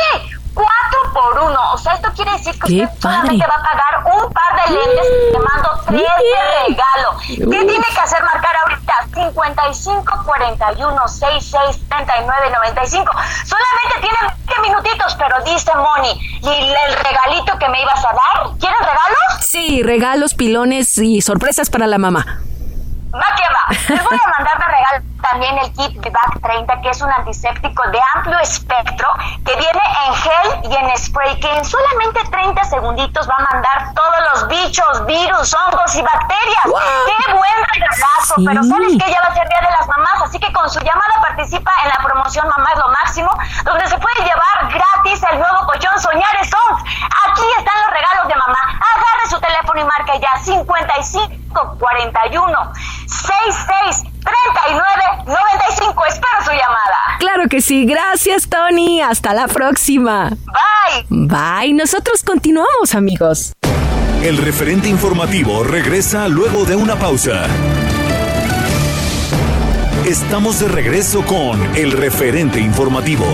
cuatro 0.55 0.99
por 1.13 1.41
uno. 1.51 1.73
O 1.73 1.79
sea, 1.79 1.95
esto 1.95 2.11
quiere 2.15 2.33
decir 2.33 2.53
que 2.61 2.67
¡Qué 2.67 2.85
usted 2.85 3.01
solamente 3.01 3.45
padre! 3.45 3.53
va 3.53 3.63
a 3.63 3.71
pagar 3.71 4.17
un 4.17 4.33
par 4.33 4.65
de 4.67 4.75
lentes 4.75 5.07
y 5.07 5.33
le 5.33 5.39
mando 5.39 5.71
tres 5.87 6.01
de 6.01 6.69
regalo. 6.69 7.19
¿Qué 7.27 7.67
tiene 7.67 7.85
que 7.95 8.01
hacer 8.01 8.23
marcar 8.23 8.57
ahorita? 8.63 8.95
55 9.15 10.23
41 10.25 11.09
66 11.09 11.81
39 11.89 12.51
95. 12.51 13.13
Solamente 13.45 14.01
tiene 14.01 14.17
20 14.47 14.63
minutitos, 14.63 15.15
pero 15.17 15.37
dice 15.45 15.71
Moni. 15.75 16.13
¿Y 16.43 16.49
el 16.49 16.95
regalito 16.97 17.59
que 17.59 17.69
me 17.69 17.81
ibas 17.83 18.05
a 18.05 18.09
dar? 18.09 18.57
¿Quieren 18.59 18.79
regalos? 18.81 19.47
Sí, 19.47 19.83
regalos, 19.83 20.35
pilones 20.35 20.99
y 20.99 21.21
sorpresas 21.21 21.71
para 21.71 21.87
la 21.87 21.99
mamá. 21.99 22.41
Va 23.15 23.29
que 23.37 23.47
va. 23.47 23.95
Les 23.95 24.03
voy 24.03 24.19
a 24.19 24.29
mandar 24.39 24.59
de 24.59 24.65
regalo 24.65 25.15
también 25.23 25.59
el 25.59 25.73
kit 25.73 25.93
de 26.03 26.11
Back 26.11 26.41
30, 26.43 26.81
que 26.83 26.91
es 26.91 27.01
un 27.01 27.11
antiséptico 27.11 27.83
de 27.91 28.01
amplio 28.15 28.39
espectro 28.41 29.09
que 29.45 29.55
viene 29.57 29.81
en 30.07 30.15
gel 30.15 30.71
y 30.71 30.77
en 30.77 30.99
spray, 30.99 31.39
que 31.41 31.51
en 31.51 31.65
solamente 31.65 32.21
30 32.31 32.65
segunditos 32.65 33.29
va 33.29 33.37
a 33.39 33.53
mandar 33.53 33.95
todos 33.95 34.21
los 34.33 34.49
bichos, 34.49 35.07
virus, 35.07 35.55
hongos 35.55 35.95
y 35.95 36.03
bacterias. 36.03 36.65
¡Qué 36.65 37.33
buen 37.33 37.59
regalazo! 37.73 38.35
Sí. 38.37 38.45
Pero 38.47 38.63
¿sabes 38.65 38.93
que 38.99 39.11
Ya 39.11 39.21
va 39.23 39.29
a 39.31 39.35
ser 39.35 39.49
Día 39.49 39.61
de 39.61 39.71
las 39.79 39.89
Mamás, 39.89 40.23
así 40.25 40.39
que 40.39 40.53
con 40.53 40.69
su 40.69 40.81
llamada 40.81 41.15
participa 41.21 41.73
en 41.85 41.89
la 41.89 41.99
promoción 42.05 42.49
Mamá 42.49 42.71
es 42.73 42.79
lo 42.79 42.89
máximo, 42.89 43.31
donde 43.65 43.87
se 43.89 43.99
puede 43.99 44.25
llevar 44.25 44.73
gratis 44.73 45.23
el 45.31 45.39
nuevo 45.39 45.67
colchón 45.67 45.99
Soñares 46.01 46.51
Songs. 46.51 46.83
Aquí 46.83 47.47
están 47.59 47.75
los 47.83 47.91
regalos 47.93 48.29
de 48.29 48.35
mamá. 48.35 48.61
Agarre 48.75 49.31
su 49.31 49.41
teléfono 49.41 49.81
y 49.81 49.85
marca 49.85 50.17
ya 50.17 50.37
55 50.43 51.44
41 51.79 52.73
66 53.07 54.03
39 54.25 55.25
95. 55.27 56.05
Espero 56.07 56.45
su 56.45 56.51
llamada. 56.51 57.19
Claro 57.19 57.49
que 57.49 57.61
sí, 57.61 57.87
gracias 57.87 58.49
Tony. 58.49 59.01
Hasta 59.01 59.35
la 59.35 59.49
próxima. 59.49 60.31
Bye. 60.31 61.07
Bye, 61.09 61.75
nosotros 61.75 62.23
continuamos 62.23 62.95
amigos. 62.95 63.53
El 64.23 64.39
referente 64.39 64.89
informativo 64.89 65.65
regresa 65.65 66.29
luego 66.29 66.65
de 66.65 66.77
una 66.77 66.97
pausa. 66.97 67.47
Estamos 70.07 70.61
de 70.61 70.69
regreso 70.69 71.23
con 71.25 71.61
el 71.77 71.93
referente 71.93 72.61
informativo. 72.61 73.25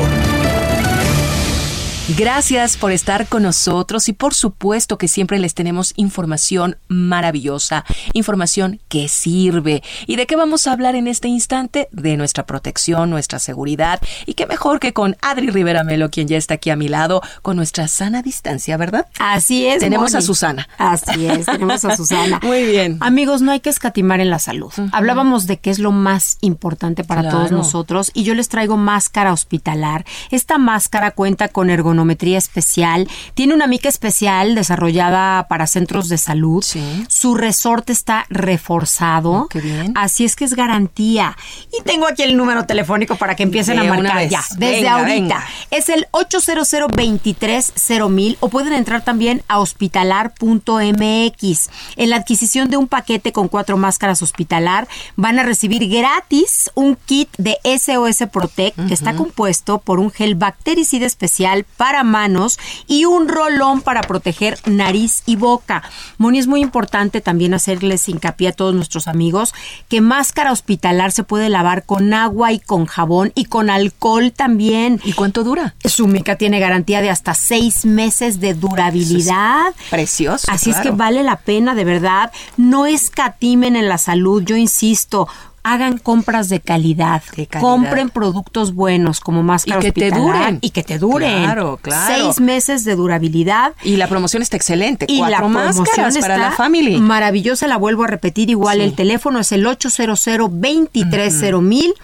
Gracias 2.17 2.77
por 2.77 2.91
estar 2.91 3.29
con 3.29 3.45
nosotros 3.45 4.09
y 4.09 4.13
por 4.13 4.35
supuesto 4.35 4.99
que 4.99 5.07
siempre 5.07 5.39
les 5.39 5.55
tenemos 5.55 5.93
información 5.95 6.77
maravillosa, 6.89 7.85
información 8.15 8.81
que 8.89 9.07
sirve. 9.07 9.83
¿Y 10.09 10.17
de 10.17 10.27
qué 10.27 10.35
vamos 10.35 10.67
a 10.67 10.73
hablar 10.73 10.97
en 10.97 11.07
este 11.07 11.29
instante? 11.29 11.89
De 11.93 12.17
nuestra 12.17 12.47
protección, 12.47 13.11
nuestra 13.11 13.39
seguridad 13.39 14.01
y 14.27 14.35
qué 14.35 14.47
mejor 14.47 14.81
que 14.81 14.93
con 14.93 15.17
Adri 15.23 15.51
Rivera 15.51 15.85
Melo, 15.85 16.11
quien 16.11 16.27
ya 16.27 16.37
está 16.37 16.55
aquí 16.55 16.71
a 16.71 16.77
mi 16.77 16.89
lado, 16.89 17.23
con 17.43 17.57
nuestra 17.57 17.87
sana 17.87 18.23
distancia, 18.23 18.77
¿verdad? 18.77 19.07
Así 19.21 19.67
es. 19.67 19.79
Tenemos 19.79 20.15
a 20.17 20.21
Susana. 20.21 20.69
Así 20.79 21.27
es, 21.27 21.47
tenemos 21.47 21.85
a 21.85 21.97
Susana. 21.97 22.41
Muy 22.43 22.65
bien. 22.65 22.99
Amigos, 23.01 23.41
no 23.41 23.53
hay 23.53 23.61
que 23.61 23.71
escatimar 23.71 24.21
en 24.21 24.31
la 24.31 24.41
salud. 24.41 24.73
Hablábamos 24.93 25.47
de 25.47 25.59
qué 25.59 25.71
es 25.71 25.79
lo 25.79 25.93
más 25.93 26.39
importante 26.41 27.05
para 27.05 27.31
todos 27.31 27.53
nosotros 27.53 28.11
y 28.15 28.25
yo 28.25 28.35
les 28.35 28.49
traigo 28.49 28.77
máscara 28.77 29.33
hospitalar. 29.33 30.05
Esta 30.33 30.59
máscara 30.59 31.13
cuenta 31.13 31.49
con 31.49 31.71
ergonomía 31.71 32.00
especial. 32.39 33.09
Tiene 33.35 33.55
una 33.55 33.67
mica 33.67 33.89
especial 33.89 34.55
desarrollada 34.55 35.47
para 35.49 35.67
centros 35.67 36.09
de 36.09 36.19
salud. 36.19 36.65
Su 37.09 37.35
resorte 37.35 37.93
está 37.93 38.27
reforzado. 38.31 39.33
Oh, 39.33 39.49
bien. 39.55 39.93
Así 39.95 40.25
es 40.25 40.37
que 40.37 40.45
es 40.45 40.55
garantía. 40.55 41.37
Y 41.79 41.83
tengo 41.83 42.07
aquí 42.07 42.23
el 42.23 42.37
número 42.37 42.67
telefónico 42.67 43.17
para 43.17 43.37
que 43.37 43.43
empiecen 43.43 43.79
a 43.79 43.85
marcar 43.85 44.29
ya. 44.29 44.43
Desde 44.57 44.89
ahorita. 44.89 45.45
Es 45.71 45.89
el 45.89 46.07
800 46.13 46.51
23 46.95 47.73
mil 48.09 48.37
o 48.41 48.49
pueden 48.49 48.73
entrar 48.73 49.03
también 49.03 49.43
a 49.49 49.61
hospitalar.mx. 49.61 51.71
En 51.97 52.11
la 52.11 52.17
adquisición 52.17 52.71
de 52.71 52.77
un 52.77 52.89
paquete 52.89 53.33
con 53.33 53.49
cuatro 53.49 53.77
máscaras 53.77 54.23
hospitalar 54.23 54.89
van 55.17 55.39
a 55.39 55.43
recibir 55.43 55.89
gratis 55.89 56.71
un 56.75 56.97
kit 56.97 57.29
de 57.39 57.59
SOS 57.65 58.29
Protect 58.33 58.87
que 58.87 58.95
está 58.95 59.15
compuesto 59.15 59.79
por 59.79 60.01
un 60.01 60.11
gel 60.11 60.35
bactericida 60.35 61.07
especial 61.07 61.65
para 61.77 61.90
para 61.91 62.05
manos 62.05 62.57
y 62.87 63.05
un 63.05 63.27
rolón 63.27 63.81
para 63.81 64.03
proteger 64.03 64.57
nariz 64.65 65.25
y 65.27 65.35
boca. 65.35 65.83
Moni, 66.19 66.39
es 66.39 66.47
muy 66.47 66.61
importante 66.61 67.21
también 67.21 67.53
hacerles 67.53 68.09
hincapié 68.09 68.47
a 68.47 68.53
todos 68.53 68.77
nuestros 68.77 69.09
amigos 69.09 69.53
que 69.89 70.01
máscara 70.01 70.53
hospitalar 70.53 71.11
se 71.11 71.25
puede 71.25 71.49
lavar 71.49 71.83
con 71.85 72.15
agua 72.15 72.53
y 72.53 72.61
con 72.61 72.87
jabón 72.87 73.33
y 73.35 73.47
con 73.47 73.71
alcohol 73.71 74.31
también. 74.31 75.01
¿Y 75.03 75.15
cuánto 75.15 75.43
dura? 75.43 75.75
Su 75.85 76.07
mica 76.07 76.37
tiene 76.37 76.61
garantía 76.61 77.03
de 77.03 77.11
hasta 77.11 77.35
seis 77.35 77.85
meses 77.85 78.39
de 78.39 78.55
durabilidad. 78.55 79.75
precioso. 79.91 80.47
Así 80.49 80.71
es 80.71 80.77
que 80.77 80.93
vale 80.93 81.25
la 81.25 81.41
pena, 81.41 81.75
de 81.75 81.83
verdad. 81.83 82.31
No 82.57 82.87
escatimen 82.87 83.75
en 83.75 83.89
la 83.89 83.99
salud, 83.99 84.45
yo 84.45 84.55
insisto 84.55 85.27
hagan 85.63 85.99
compras 85.99 86.49
de 86.49 86.61
calidad, 86.61 87.23
compren 87.61 88.11
productos 88.11 88.75
buenos 88.75 89.21
como 89.21 89.43
máscara 89.43 89.81
y 89.81 89.83
que 89.83 89.93
te 89.93 90.11
duren 90.11 90.59
y 90.61 90.71
que 90.71 90.83
te 90.83 90.99
duren. 90.99 91.45
Claro, 91.45 91.79
claro. 91.81 92.15
Seis 92.15 92.41
meses 92.41 92.85
de 92.85 92.97
durabilidad 92.97 93.75
y 93.83 93.97
la 93.97 94.09
promoción 94.09 94.43
está 94.43 94.57
excelente. 94.57 95.07
Y 95.09 95.19
Cuatro 95.19 95.43
la 95.43 95.49
máscaras 95.49 96.19
para 96.19 96.39
la 96.39 96.53
familia. 96.53 96.99
Maravillosa, 96.99 97.67
la 97.67 97.77
vuelvo 97.77 98.05
a 98.05 98.07
repetir. 98.07 98.51
Igual 98.51 98.81
el 98.81 98.95
teléfono 98.95 99.41
es 99.41 99.53
el 99.53 99.67
800 99.67 100.01
230 100.11 101.61
mil 101.61 101.95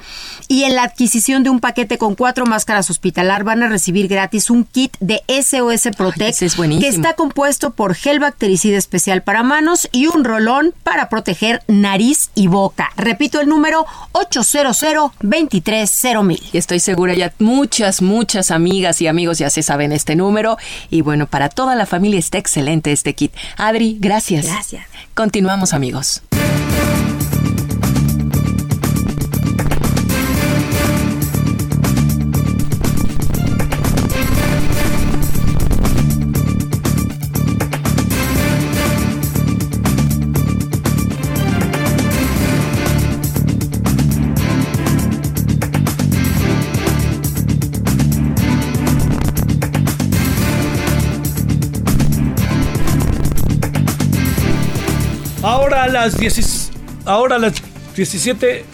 y 0.48 0.64
en 0.64 0.74
la 0.74 0.84
adquisición 0.84 1.42
de 1.42 1.50
un 1.50 1.60
paquete 1.60 1.98
con 1.98 2.14
cuatro 2.14 2.46
máscaras 2.46 2.90
hospitalar 2.90 3.44
van 3.44 3.62
a 3.62 3.68
recibir 3.68 4.08
gratis 4.08 4.50
un 4.50 4.64
kit 4.64 4.96
de 5.00 5.22
SOS 5.28 5.88
Protect 5.96 6.38
que 6.80 6.88
está 6.88 7.14
compuesto 7.14 7.70
por 7.70 7.94
gel 7.94 8.20
bactericida 8.20 8.78
especial 8.78 9.22
para 9.22 9.42
manos 9.42 9.88
y 9.92 10.06
un 10.06 10.24
rolón 10.24 10.72
para 10.82 11.08
proteger 11.08 11.62
nariz 11.66 12.30
y 12.34 12.46
boca. 12.46 12.90
Repito 12.96 13.40
el 13.40 13.45
número 13.46 13.86
800 14.12 14.78
230 15.20 16.22
mil. 16.22 16.42
Y 16.52 16.58
estoy 16.58 16.80
segura 16.80 17.14
ya 17.14 17.32
muchas, 17.38 18.02
muchas 18.02 18.50
amigas 18.50 19.00
y 19.00 19.06
amigos 19.06 19.38
ya 19.38 19.50
se 19.50 19.62
saben 19.62 19.92
este 19.92 20.16
número 20.16 20.56
y 20.90 21.00
bueno, 21.00 21.26
para 21.26 21.48
toda 21.48 21.74
la 21.74 21.86
familia 21.86 22.18
está 22.18 22.38
excelente 22.38 22.92
este 22.92 23.14
kit. 23.14 23.32
Adri, 23.56 23.96
gracias. 24.00 24.46
Gracias. 24.46 24.86
Continuamos 25.14 25.72
amigos. 25.72 26.22
Ahora 55.46 55.86
las 55.86 56.18
10, 56.18 56.72
ahora 57.04 57.38
las 57.38 57.54
17 57.94 58.64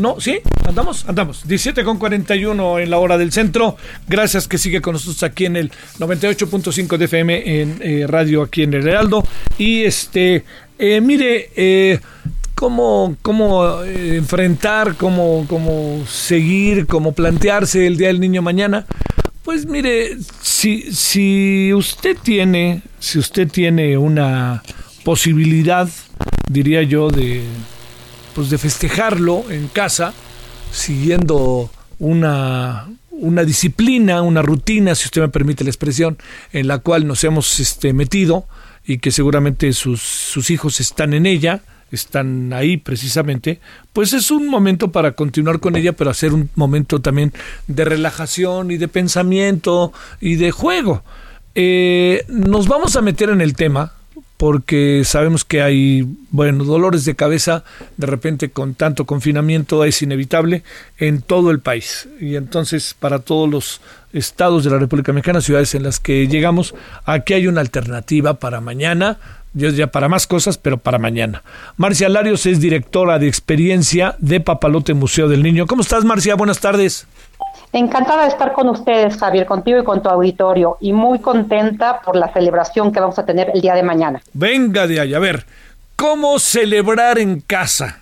no? 0.00 0.18
¿Sí? 0.18 0.38
¿Andamos? 0.66 1.06
Andamos. 1.06 1.46
17 1.46 1.84
con 1.84 1.98
41 1.98 2.78
en 2.78 2.88
la 2.88 2.98
hora 2.98 3.18
del 3.18 3.32
centro. 3.32 3.76
Gracias 4.08 4.48
que 4.48 4.56
sigue 4.56 4.80
con 4.80 4.94
nosotros 4.94 5.22
aquí 5.22 5.44
en 5.44 5.56
el 5.56 5.70
98.5 5.98 6.96
de 6.96 7.04
FM 7.04 7.60
en 7.60 7.80
eh, 7.82 8.06
radio 8.08 8.40
aquí 8.40 8.62
en 8.62 8.72
el 8.72 8.88
Heraldo. 8.88 9.22
Y 9.58 9.82
este, 9.82 10.46
eh, 10.78 11.02
mire, 11.02 11.50
eh, 11.54 12.00
cómo, 12.54 13.16
cómo 13.20 13.82
enfrentar, 13.82 14.94
cómo, 14.94 15.44
cómo 15.50 16.02
seguir, 16.06 16.86
cómo 16.86 17.12
plantearse 17.12 17.86
el 17.86 17.98
Día 17.98 18.06
del 18.06 18.20
Niño 18.20 18.40
mañana. 18.40 18.86
Pues 19.42 19.66
mire, 19.66 20.16
si, 20.40 20.90
si 20.94 21.74
usted 21.74 22.16
tiene, 22.16 22.80
si 22.98 23.18
usted 23.18 23.48
tiene 23.48 23.98
una 23.98 24.62
posibilidad, 25.04 25.88
diría 26.48 26.82
yo, 26.82 27.10
de, 27.10 27.42
pues 28.34 28.50
de 28.50 28.58
festejarlo 28.58 29.44
en 29.50 29.68
casa, 29.68 30.12
siguiendo 30.72 31.70
una, 31.98 32.88
una 33.10 33.44
disciplina, 33.44 34.22
una 34.22 34.42
rutina, 34.42 34.94
si 34.94 35.06
usted 35.06 35.20
me 35.22 35.28
permite 35.28 35.64
la 35.64 35.70
expresión, 35.70 36.18
en 36.52 36.66
la 36.66 36.78
cual 36.78 37.06
nos 37.06 37.22
hemos 37.24 37.60
este, 37.60 37.92
metido 37.92 38.46
y 38.84 38.98
que 38.98 39.10
seguramente 39.10 39.72
sus, 39.72 40.02
sus 40.02 40.50
hijos 40.50 40.80
están 40.80 41.14
en 41.14 41.26
ella, 41.26 41.62
están 41.92 42.52
ahí 42.52 42.78
precisamente, 42.78 43.60
pues 43.92 44.12
es 44.12 44.30
un 44.30 44.48
momento 44.48 44.90
para 44.90 45.12
continuar 45.12 45.60
con 45.60 45.76
ella, 45.76 45.92
pero 45.92 46.10
hacer 46.10 46.32
un 46.32 46.50
momento 46.54 47.00
también 47.00 47.32
de 47.68 47.84
relajación 47.84 48.70
y 48.70 48.78
de 48.78 48.88
pensamiento 48.88 49.92
y 50.20 50.36
de 50.36 50.50
juego. 50.50 51.04
Eh, 51.54 52.24
nos 52.28 52.66
vamos 52.66 52.96
a 52.96 53.02
meter 53.02 53.28
en 53.28 53.42
el 53.42 53.54
tema, 53.54 53.92
porque 54.42 55.02
sabemos 55.04 55.44
que 55.44 55.62
hay, 55.62 56.04
bueno, 56.32 56.64
dolores 56.64 57.04
de 57.04 57.14
cabeza, 57.14 57.62
de 57.96 58.08
repente 58.08 58.50
con 58.50 58.74
tanto 58.74 59.06
confinamiento 59.06 59.84
es 59.84 60.02
inevitable 60.02 60.64
en 60.98 61.22
todo 61.22 61.52
el 61.52 61.60
país. 61.60 62.08
Y 62.20 62.34
entonces 62.34 62.96
para 62.98 63.20
todos 63.20 63.48
los 63.48 63.80
estados 64.12 64.64
de 64.64 64.70
la 64.70 64.80
República 64.80 65.12
Mexicana, 65.12 65.40
ciudades 65.40 65.76
en 65.76 65.84
las 65.84 66.00
que 66.00 66.26
llegamos, 66.26 66.74
aquí 67.04 67.34
hay 67.34 67.46
una 67.46 67.60
alternativa 67.60 68.40
para 68.40 68.60
mañana, 68.60 69.20
ya 69.54 69.86
para 69.86 70.08
más 70.08 70.26
cosas, 70.26 70.58
pero 70.58 70.76
para 70.76 70.98
mañana. 70.98 71.44
Marcia 71.76 72.08
Larios 72.08 72.44
es 72.44 72.58
directora 72.58 73.20
de 73.20 73.28
experiencia 73.28 74.16
de 74.18 74.40
Papalote 74.40 74.92
Museo 74.92 75.28
del 75.28 75.44
Niño. 75.44 75.68
¿Cómo 75.68 75.82
estás, 75.82 76.04
Marcia? 76.04 76.34
Buenas 76.34 76.58
tardes. 76.58 77.06
Encantada 77.74 78.24
de 78.24 78.28
estar 78.28 78.52
con 78.52 78.68
ustedes, 78.68 79.16
Javier, 79.16 79.46
contigo 79.46 79.80
y 79.80 79.84
con 79.84 80.02
tu 80.02 80.10
auditorio, 80.10 80.76
y 80.80 80.92
muy 80.92 81.20
contenta 81.20 82.02
por 82.02 82.16
la 82.16 82.30
celebración 82.30 82.92
que 82.92 83.00
vamos 83.00 83.18
a 83.18 83.24
tener 83.24 83.50
el 83.54 83.62
día 83.62 83.74
de 83.74 83.82
mañana. 83.82 84.20
Venga 84.34 84.86
de 84.86 85.00
ahí, 85.00 85.14
a 85.14 85.18
ver, 85.18 85.46
¿cómo 85.96 86.38
celebrar 86.38 87.18
en 87.18 87.40
casa? 87.40 88.00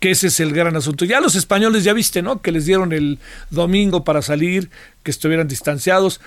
Que 0.00 0.10
ese 0.10 0.26
es 0.26 0.40
el 0.40 0.52
gran 0.52 0.74
asunto. 0.74 1.04
Ya 1.04 1.20
los 1.20 1.36
españoles, 1.36 1.84
ya 1.84 1.92
viste, 1.92 2.20
¿no? 2.20 2.42
Que 2.42 2.50
les 2.50 2.66
dieron 2.66 2.92
el 2.92 3.20
domingo 3.50 4.02
para 4.02 4.22
salir, 4.22 4.70
que 5.02 5.10
estuvieran 5.10 5.48
distanciados. 5.48 6.20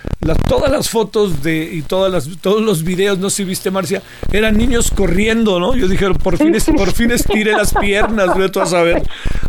todas 0.48 0.72
las 0.72 0.90
fotos 0.90 1.44
de 1.44 1.64
y 1.64 1.82
todas 1.82 2.12
las, 2.12 2.30
todos 2.42 2.62
los 2.62 2.84
videos, 2.84 3.18
no 3.18 3.30
sé 3.30 3.38
si 3.38 3.44
viste 3.46 3.72
Marcia, 3.72 4.02
eran 4.32 4.58
niños 4.58 4.92
corriendo, 4.92 5.60
¿no? 5.60 5.76
Yo 5.76 5.88
dije, 5.88 6.10
por 6.16 6.38
fin, 6.38 6.56
por 6.76 6.92
fin 6.92 7.12
estiré 7.12 7.54
las 7.54 7.74
piernas, 7.74 8.38
vete 8.38 8.62
a 8.62 8.66
saber. 8.66 9.04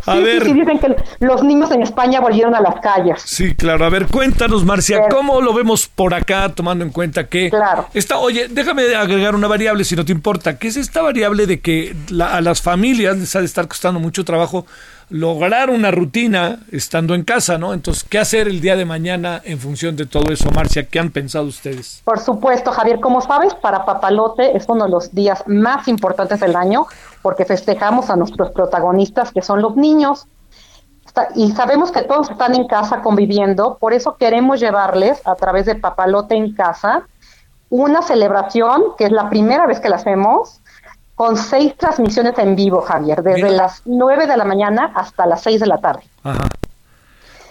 A 0.07 0.17
ver. 0.17 0.45
Sí, 0.45 0.53
dicen 0.53 0.79
que 0.79 0.97
los 1.21 1.43
niños 1.43 1.71
en 1.73 1.83
España 1.83 2.21
volvieron 2.21 2.55
a 2.55 2.61
las 2.61 2.81
calles. 2.81 3.23
Sí, 3.25 3.55
claro. 3.55 3.85
A 3.85 3.91
ver, 3.91 4.07
cuéntanos, 4.07 4.65
Marcia, 4.65 5.09
¿cómo 5.11 5.41
lo 5.41 5.53
vemos 5.53 5.89
por 5.89 6.15
acá, 6.15 6.49
tomando 6.55 6.85
en 6.85 6.91
cuenta 6.91 7.27
que 7.27 7.51
claro. 7.51 7.87
está, 7.95 8.19
oye, 8.19 8.49
déjame 8.49 8.95
agregar 8.95 9.35
una 9.35 9.49
variable 9.49 9.85
si 9.85 9.97
no 9.97 10.05
te 10.05 10.13
importa, 10.13 10.59
que 10.59 10.69
es 10.69 10.77
esta 10.77 11.03
variable 11.03 11.47
de 11.47 11.61
que 11.61 11.97
a 12.21 12.41
las 12.41 12.63
familias 12.63 13.17
les 13.17 13.35
ha 13.35 13.41
de 13.41 13.47
estar 13.47 13.67
costando 13.69 14.01
mucho 14.01 14.25
trabajo 14.25 14.67
lograr 15.09 15.71
una 15.71 15.91
rutina 15.91 16.61
estando 16.73 17.15
en 17.15 17.25
casa, 17.25 17.59
¿no? 17.59 17.73
Entonces, 17.73 18.05
¿qué 18.05 18.19
hacer 18.19 18.49
el 18.49 18.61
día 18.61 18.77
de 18.77 18.85
mañana 18.85 19.41
en 19.45 19.59
función 19.59 19.97
de 19.97 20.07
todo 20.07 20.33
eso, 20.33 20.51
Marcia? 20.51 20.89
¿Qué 20.89 20.99
han 20.99 21.11
pensado 21.11 21.47
ustedes? 21.47 22.03
Por 22.05 22.19
supuesto, 22.19 22.73
Javier, 22.73 23.01
como 23.01 23.21
sabes, 23.21 23.55
para 23.55 23.85
Papalote 23.85 24.57
es 24.57 24.65
uno 24.69 24.85
de 24.85 24.91
los 24.91 25.15
días 25.15 25.45
más 25.47 25.87
importantes 25.89 26.41
del 26.41 26.57
año 26.57 26.87
porque 27.23 27.45
festejamos 27.45 28.11
a 28.11 28.17
nuestros 28.17 28.51
protagonistas, 28.51 29.31
que 29.33 29.43
son 29.43 29.63
los 29.63 29.77
niños. 29.77 30.27
y 31.35 31.51
sabemos 31.53 31.93
que 31.93 32.03
todos 32.03 32.31
están 32.31 32.55
en 32.55 32.67
casa 32.67 33.01
conviviendo, 33.01 33.79
por 33.79 33.95
eso 33.95 34.17
queremos 34.17 34.61
llevarles 34.61 35.23
a 35.25 35.35
través 35.35 35.67
de 35.67 35.77
Papalote 35.77 36.35
en 36.35 36.53
casa 36.55 37.07
una 37.69 38.03
celebración, 38.03 38.83
que 38.97 39.05
es 39.07 39.13
la 39.13 39.29
primera 39.29 39.67
vez 39.67 39.81
que 39.81 39.89
la 39.89 39.97
hacemos, 39.97 40.61
con 41.17 41.37
seis 41.37 41.75
transmisiones 41.77 42.39
en 42.39 42.55
vivo, 42.55 42.83
Javier, 42.83 43.23
desde 43.23 43.51
las 43.51 43.83
nueve 43.87 44.27
de 44.27 44.37
la 44.37 44.45
mañana 44.45 44.93
hasta 44.95 45.27
las 45.27 45.43
seis 45.43 45.59
de 45.61 45.67
la 45.67 45.79
tarde. 45.79 46.05
Ajá. 46.23 46.47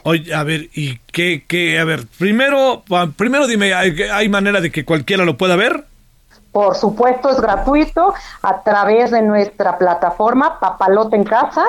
Oye, 0.03 0.35
a 0.35 0.43
ver, 0.43 0.69
¿y 0.75 0.99
qué, 1.11 1.45
qué? 1.47 1.79
A 1.79 1.83
ver, 1.83 2.05
primero, 2.19 2.83
primero 3.17 3.47
dime, 3.47 3.73
¿hay, 3.73 4.29
manera 4.29 4.61
de 4.61 4.71
que 4.71 4.85
cualquiera 4.85 5.25
lo 5.25 5.35
pueda 5.35 5.55
ver? 5.55 5.83
Por 6.51 6.75
supuesto, 6.75 7.31
es 7.31 7.41
gratuito 7.41 8.13
a 8.43 8.61
través 8.61 9.09
de 9.09 9.23
nuestra 9.23 9.79
plataforma 9.79 10.59
Papalote 10.59 11.15
en 11.15 11.23
Casa 11.23 11.65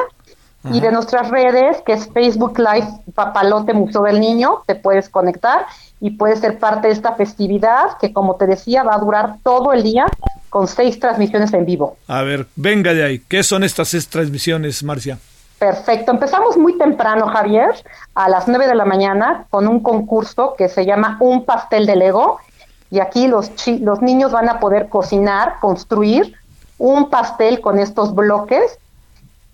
y 0.65 0.81
de 0.81 0.91
nuestras 0.91 1.31
redes, 1.31 1.81
que 1.87 1.93
es 1.93 2.09
Facebook 2.13 2.59
Live 2.59 2.89
Papalote 3.15 3.73
Museo 3.73 4.03
del 4.03 4.21
Niño, 4.21 4.63
te 4.67 4.75
puedes 4.75 5.09
conectar 5.09 5.67
y 6.01 6.11
puedes 6.11 6.41
ser 6.41 6.59
parte 6.59 6.89
de 6.89 6.93
esta 6.93 7.15
festividad 7.15 7.99
que, 8.01 8.13
como 8.13 8.35
te 8.35 8.47
decía, 8.47 8.83
va 8.83 8.97
a 8.97 8.99
durar 8.99 9.37
todo 9.43 9.73
el 9.73 9.83
día 9.83 10.07
con 10.51 10.67
seis 10.67 10.99
transmisiones 10.99 11.53
en 11.53 11.65
vivo. 11.65 11.97
A 12.09 12.23
ver, 12.23 12.47
venga 12.57 12.95
de 12.95 13.05
ahí. 13.05 13.19
¿Qué 13.29 13.43
son 13.43 13.63
estas 13.63 13.89
seis 13.89 14.09
transmisiones, 14.09 14.83
Marcia? 14.83 15.19
Perfecto. 15.59 16.11
Empezamos 16.11 16.57
muy 16.57 16.77
temprano, 16.77 17.29
Javier, 17.29 17.71
a 18.15 18.29
las 18.29 18.47
nueve 18.47 18.67
de 18.67 18.75
la 18.75 18.85
mañana, 18.85 19.47
con 19.49 19.67
un 19.67 19.81
concurso 19.81 20.55
que 20.57 20.69
se 20.69 20.85
llama 20.85 21.17
Un 21.21 21.45
pastel 21.45 21.87
de 21.87 21.97
Lego. 21.97 22.39
Y 22.91 23.01
aquí 23.01 23.27
los, 23.27 23.51
los 23.81 24.03
niños 24.03 24.33
van 24.33 24.49
a 24.49 24.61
poder 24.61 24.89
cocinar, 24.89 25.55
construir 25.61 26.35
un 26.79 27.09
pastel 27.09 27.61
con 27.61 27.79
estos 27.79 28.15
bloques. 28.15 28.79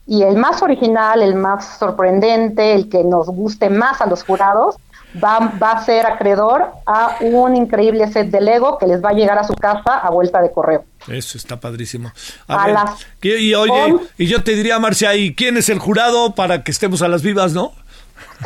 Y 0.07 0.23
el 0.23 0.37
más 0.37 0.63
original, 0.63 1.23
el 1.23 1.35
más 1.35 1.79
sorprendente, 1.79 2.75
el 2.75 2.89
que 2.89 3.05
nos 3.05 3.29
guste 3.29 3.71
más 3.71 4.01
a 4.01 4.07
los 4.07 4.25
jurados, 4.25 4.77
va, 5.23 5.53
va 5.63 5.73
a 5.73 5.85
ser 5.85 6.07
acreedor 6.07 6.67
a 6.87 7.17
un 7.21 7.57
increíble 7.57 8.11
set 8.11 8.31
de 8.31 8.41
Lego 8.41 8.79
que 8.79 8.87
les 8.87 9.03
va 9.03 9.11
a 9.11 9.13
llegar 9.13 9.39
a 9.39 9.45
su 9.45 9.55
casa 9.55 9.99
a 9.99 10.11
vuelta 10.11 10.41
de 10.41 10.51
correo. 10.51 10.85
Eso 11.09 11.39
está 11.39 11.59
padrísimo. 11.59 12.11
y 13.23 13.55
oye, 13.55 13.97
y 14.19 14.27
yo 14.27 14.43
te 14.43 14.55
diría, 14.55 14.79
Marcia, 14.79 15.15
¿y 15.15 15.35
quién 15.35 15.57
es 15.57 15.69
el 15.69 15.79
jurado 15.79 16.35
para 16.35 16.63
que 16.65 16.71
estemos 16.71 17.03
a 17.03 17.09
las 17.09 17.23
vivas, 17.23 17.53
no? 17.53 17.73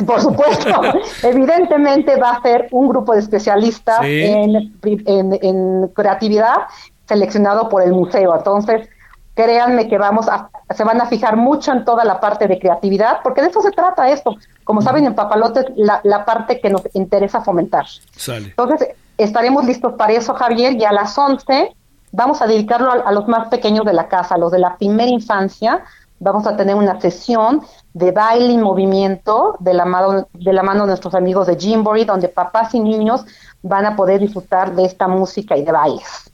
Por 0.05 0.21
supuesto, 0.21 0.81
evidentemente 1.23 2.15
va 2.17 2.31
a 2.31 2.41
ser 2.41 2.67
un 2.71 2.89
grupo 2.89 3.13
de 3.13 3.19
especialistas 3.19 3.99
en, 4.03 4.73
en, 4.83 5.87
creatividad 5.89 6.55
seleccionado 7.07 7.69
por 7.69 7.81
el 7.81 7.93
museo. 7.93 8.35
Entonces, 8.35 8.89
créanme 9.37 9.87
que 9.87 9.99
vamos 9.99 10.27
a, 10.27 10.49
se 10.75 10.83
van 10.83 10.99
a 10.99 11.05
fijar 11.05 11.37
mucho 11.37 11.71
en 11.71 11.85
toda 11.85 12.03
la 12.03 12.19
parte 12.19 12.47
de 12.47 12.57
creatividad, 12.57 13.19
porque 13.23 13.41
de 13.41 13.49
eso 13.49 13.61
se 13.61 13.69
trata 13.69 14.09
esto. 14.09 14.35
Como 14.63 14.81
saben, 14.81 15.05
en 15.05 15.13
Papalote 15.13 15.65
la, 15.75 16.01
la 16.03 16.25
parte 16.25 16.59
que 16.59 16.71
nos 16.71 16.81
interesa 16.93 17.41
fomentar. 17.41 17.85
Entonces, 18.27 18.89
estaremos 19.15 19.63
listos 19.63 19.93
para 19.93 20.13
eso, 20.13 20.33
Javier, 20.33 20.73
y 20.73 20.83
a 20.85 20.91
las 20.91 21.15
11 21.15 21.71
vamos 22.11 22.41
a 22.41 22.47
dedicarlo 22.47 22.91
a, 22.91 23.11
los 23.11 23.27
más 23.27 23.49
pequeños 23.49 23.85
de 23.85 23.93
la 23.93 24.07
casa, 24.07 24.35
a 24.35 24.37
los 24.39 24.51
de 24.51 24.57
la 24.57 24.75
primera 24.75 25.11
infancia. 25.11 25.83
Vamos 26.19 26.47
a 26.47 26.57
tener 26.57 26.73
una 26.73 26.99
sesión 26.99 27.61
de 27.93 28.11
baile 28.11 28.53
y 28.53 28.57
movimiento 28.57 29.55
de 29.59 29.75
la 29.75 29.85
mano 29.85 30.27
de, 30.33 30.53
la 30.53 30.63
mano 30.63 30.81
de 30.81 30.87
nuestros 30.87 31.13
amigos 31.13 31.45
de 31.45 31.57
Jimbory, 31.59 32.05
donde 32.05 32.27
papás 32.27 32.73
y 32.73 32.79
niños 32.79 33.23
van 33.61 33.85
a 33.85 33.95
poder 33.95 34.19
disfrutar 34.19 34.75
de 34.75 34.85
esta 34.85 35.07
música 35.07 35.55
y 35.55 35.63
de 35.63 35.71
bailes. 35.71 36.31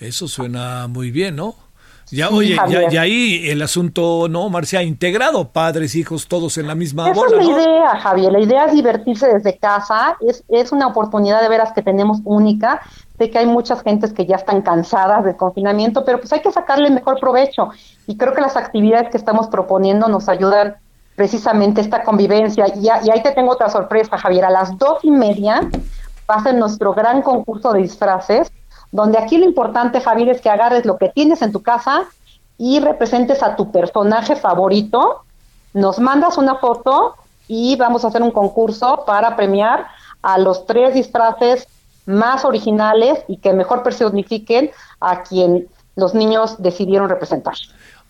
Eso 0.00 0.26
suena 0.26 0.88
muy 0.88 1.10
bien, 1.10 1.36
¿no? 1.36 1.63
Ya, 2.10 2.28
oye, 2.30 2.56
ya, 2.90 3.00
ahí 3.00 3.48
el 3.48 3.62
asunto, 3.62 4.28
¿no, 4.28 4.48
Marcia? 4.50 4.82
Integrado, 4.82 5.48
padres, 5.48 5.94
hijos, 5.94 6.28
todos 6.28 6.58
en 6.58 6.66
la 6.66 6.74
misma 6.74 7.10
Esa 7.10 7.26
es 7.26 7.32
la 7.32 7.44
idea, 7.44 7.96
Javier. 7.96 8.32
La 8.32 8.40
idea 8.40 8.64
es 8.66 8.72
divertirse 8.72 9.26
desde 9.26 9.56
casa. 9.58 10.16
Es, 10.20 10.44
es 10.48 10.72
una 10.72 10.86
oportunidad 10.86 11.40
de 11.42 11.48
veras 11.48 11.72
que 11.72 11.82
tenemos 11.82 12.18
única. 12.24 12.80
Sé 13.18 13.30
que 13.30 13.38
hay 13.38 13.46
muchas 13.46 13.82
gentes 13.82 14.12
que 14.12 14.26
ya 14.26 14.36
están 14.36 14.62
cansadas 14.62 15.24
del 15.24 15.36
confinamiento, 15.36 16.04
pero 16.04 16.18
pues 16.18 16.32
hay 16.32 16.40
que 16.40 16.52
sacarle 16.52 16.90
mejor 16.90 17.18
provecho. 17.18 17.70
Y 18.06 18.16
creo 18.16 18.34
que 18.34 18.40
las 18.40 18.56
actividades 18.56 19.10
que 19.10 19.16
estamos 19.16 19.48
proponiendo 19.48 20.08
nos 20.08 20.28
ayudan 20.28 20.76
precisamente 21.16 21.80
esta 21.80 22.02
convivencia. 22.02 22.66
Y, 22.74 22.86
y 22.86 23.10
ahí 23.10 23.22
te 23.22 23.32
tengo 23.32 23.52
otra 23.52 23.70
sorpresa, 23.70 24.18
Javier. 24.18 24.44
A 24.44 24.50
las 24.50 24.76
dos 24.78 24.98
y 25.02 25.10
media 25.10 25.68
va 26.28 26.36
a 26.36 26.42
ser 26.42 26.54
nuestro 26.54 26.92
gran 26.94 27.22
concurso 27.22 27.72
de 27.72 27.82
disfraces 27.82 28.50
donde 28.94 29.18
aquí 29.18 29.38
lo 29.38 29.44
importante, 29.44 30.00
Javier, 30.00 30.28
es 30.28 30.40
que 30.40 30.48
agarres 30.48 30.84
lo 30.86 30.98
que 30.98 31.08
tienes 31.08 31.42
en 31.42 31.50
tu 31.50 31.62
casa 31.62 32.04
y 32.56 32.78
representes 32.78 33.42
a 33.42 33.56
tu 33.56 33.72
personaje 33.72 34.36
favorito, 34.36 35.24
nos 35.72 35.98
mandas 35.98 36.38
una 36.38 36.54
foto 36.54 37.16
y 37.48 37.74
vamos 37.74 38.04
a 38.04 38.08
hacer 38.08 38.22
un 38.22 38.30
concurso 38.30 39.02
para 39.04 39.34
premiar 39.34 39.88
a 40.22 40.38
los 40.38 40.64
tres 40.64 40.94
disfraces 40.94 41.66
más 42.06 42.44
originales 42.44 43.18
y 43.26 43.38
que 43.38 43.52
mejor 43.52 43.82
personifiquen 43.82 44.70
a 45.00 45.24
quien 45.24 45.66
los 45.96 46.14
niños 46.14 46.62
decidieron 46.62 47.08
representar. 47.08 47.54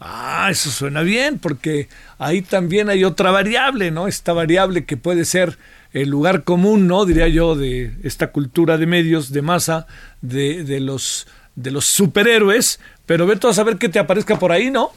Ah, 0.00 0.48
eso 0.50 0.68
suena 0.68 1.00
bien, 1.00 1.38
porque 1.38 1.88
ahí 2.18 2.42
también 2.42 2.90
hay 2.90 3.04
otra 3.04 3.30
variable, 3.30 3.90
¿no? 3.90 4.06
Esta 4.06 4.34
variable 4.34 4.84
que 4.84 4.98
puede 4.98 5.24
ser 5.24 5.56
el 5.94 6.10
lugar 6.10 6.44
común, 6.44 6.86
¿no? 6.86 7.06
Diría 7.06 7.28
yo, 7.28 7.54
de 7.56 7.96
esta 8.02 8.32
cultura 8.32 8.76
de 8.76 8.86
medios, 8.86 9.32
de 9.32 9.40
masa, 9.40 9.86
de, 10.20 10.62
de 10.64 10.80
los 10.80 11.26
de 11.56 11.70
los 11.70 11.86
superhéroes, 11.86 12.80
pero 13.06 13.26
ve 13.26 13.36
todo 13.36 13.50
a 13.50 13.54
saber 13.54 13.78
qué 13.78 13.88
te 13.88 13.98
aparezca 13.98 14.36
por 14.38 14.52
ahí, 14.52 14.70
¿no? 14.70 14.90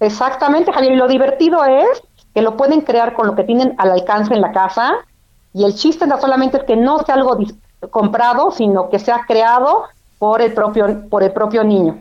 Exactamente, 0.00 0.72
Javier, 0.72 0.92
y 0.92 0.96
lo 0.96 1.06
divertido 1.06 1.64
es 1.64 2.02
que 2.34 2.42
lo 2.42 2.56
pueden 2.56 2.80
crear 2.80 3.14
con 3.14 3.26
lo 3.26 3.36
que 3.36 3.44
tienen 3.44 3.74
al 3.78 3.92
alcance 3.92 4.34
en 4.34 4.40
la 4.40 4.52
casa, 4.52 4.94
y 5.54 5.64
el 5.64 5.74
chiste 5.74 6.06
no 6.06 6.20
solamente 6.20 6.56
es 6.56 6.64
que 6.64 6.76
no 6.76 7.04
sea 7.04 7.14
algo 7.14 7.38
comprado, 7.90 8.50
sino 8.50 8.88
que 8.90 8.98
sea 8.98 9.24
creado 9.28 9.84
por 10.18 10.40
el 10.40 10.52
propio, 10.52 11.08
por 11.08 11.22
el 11.22 11.30
propio 11.32 11.62
niño. 11.62 11.98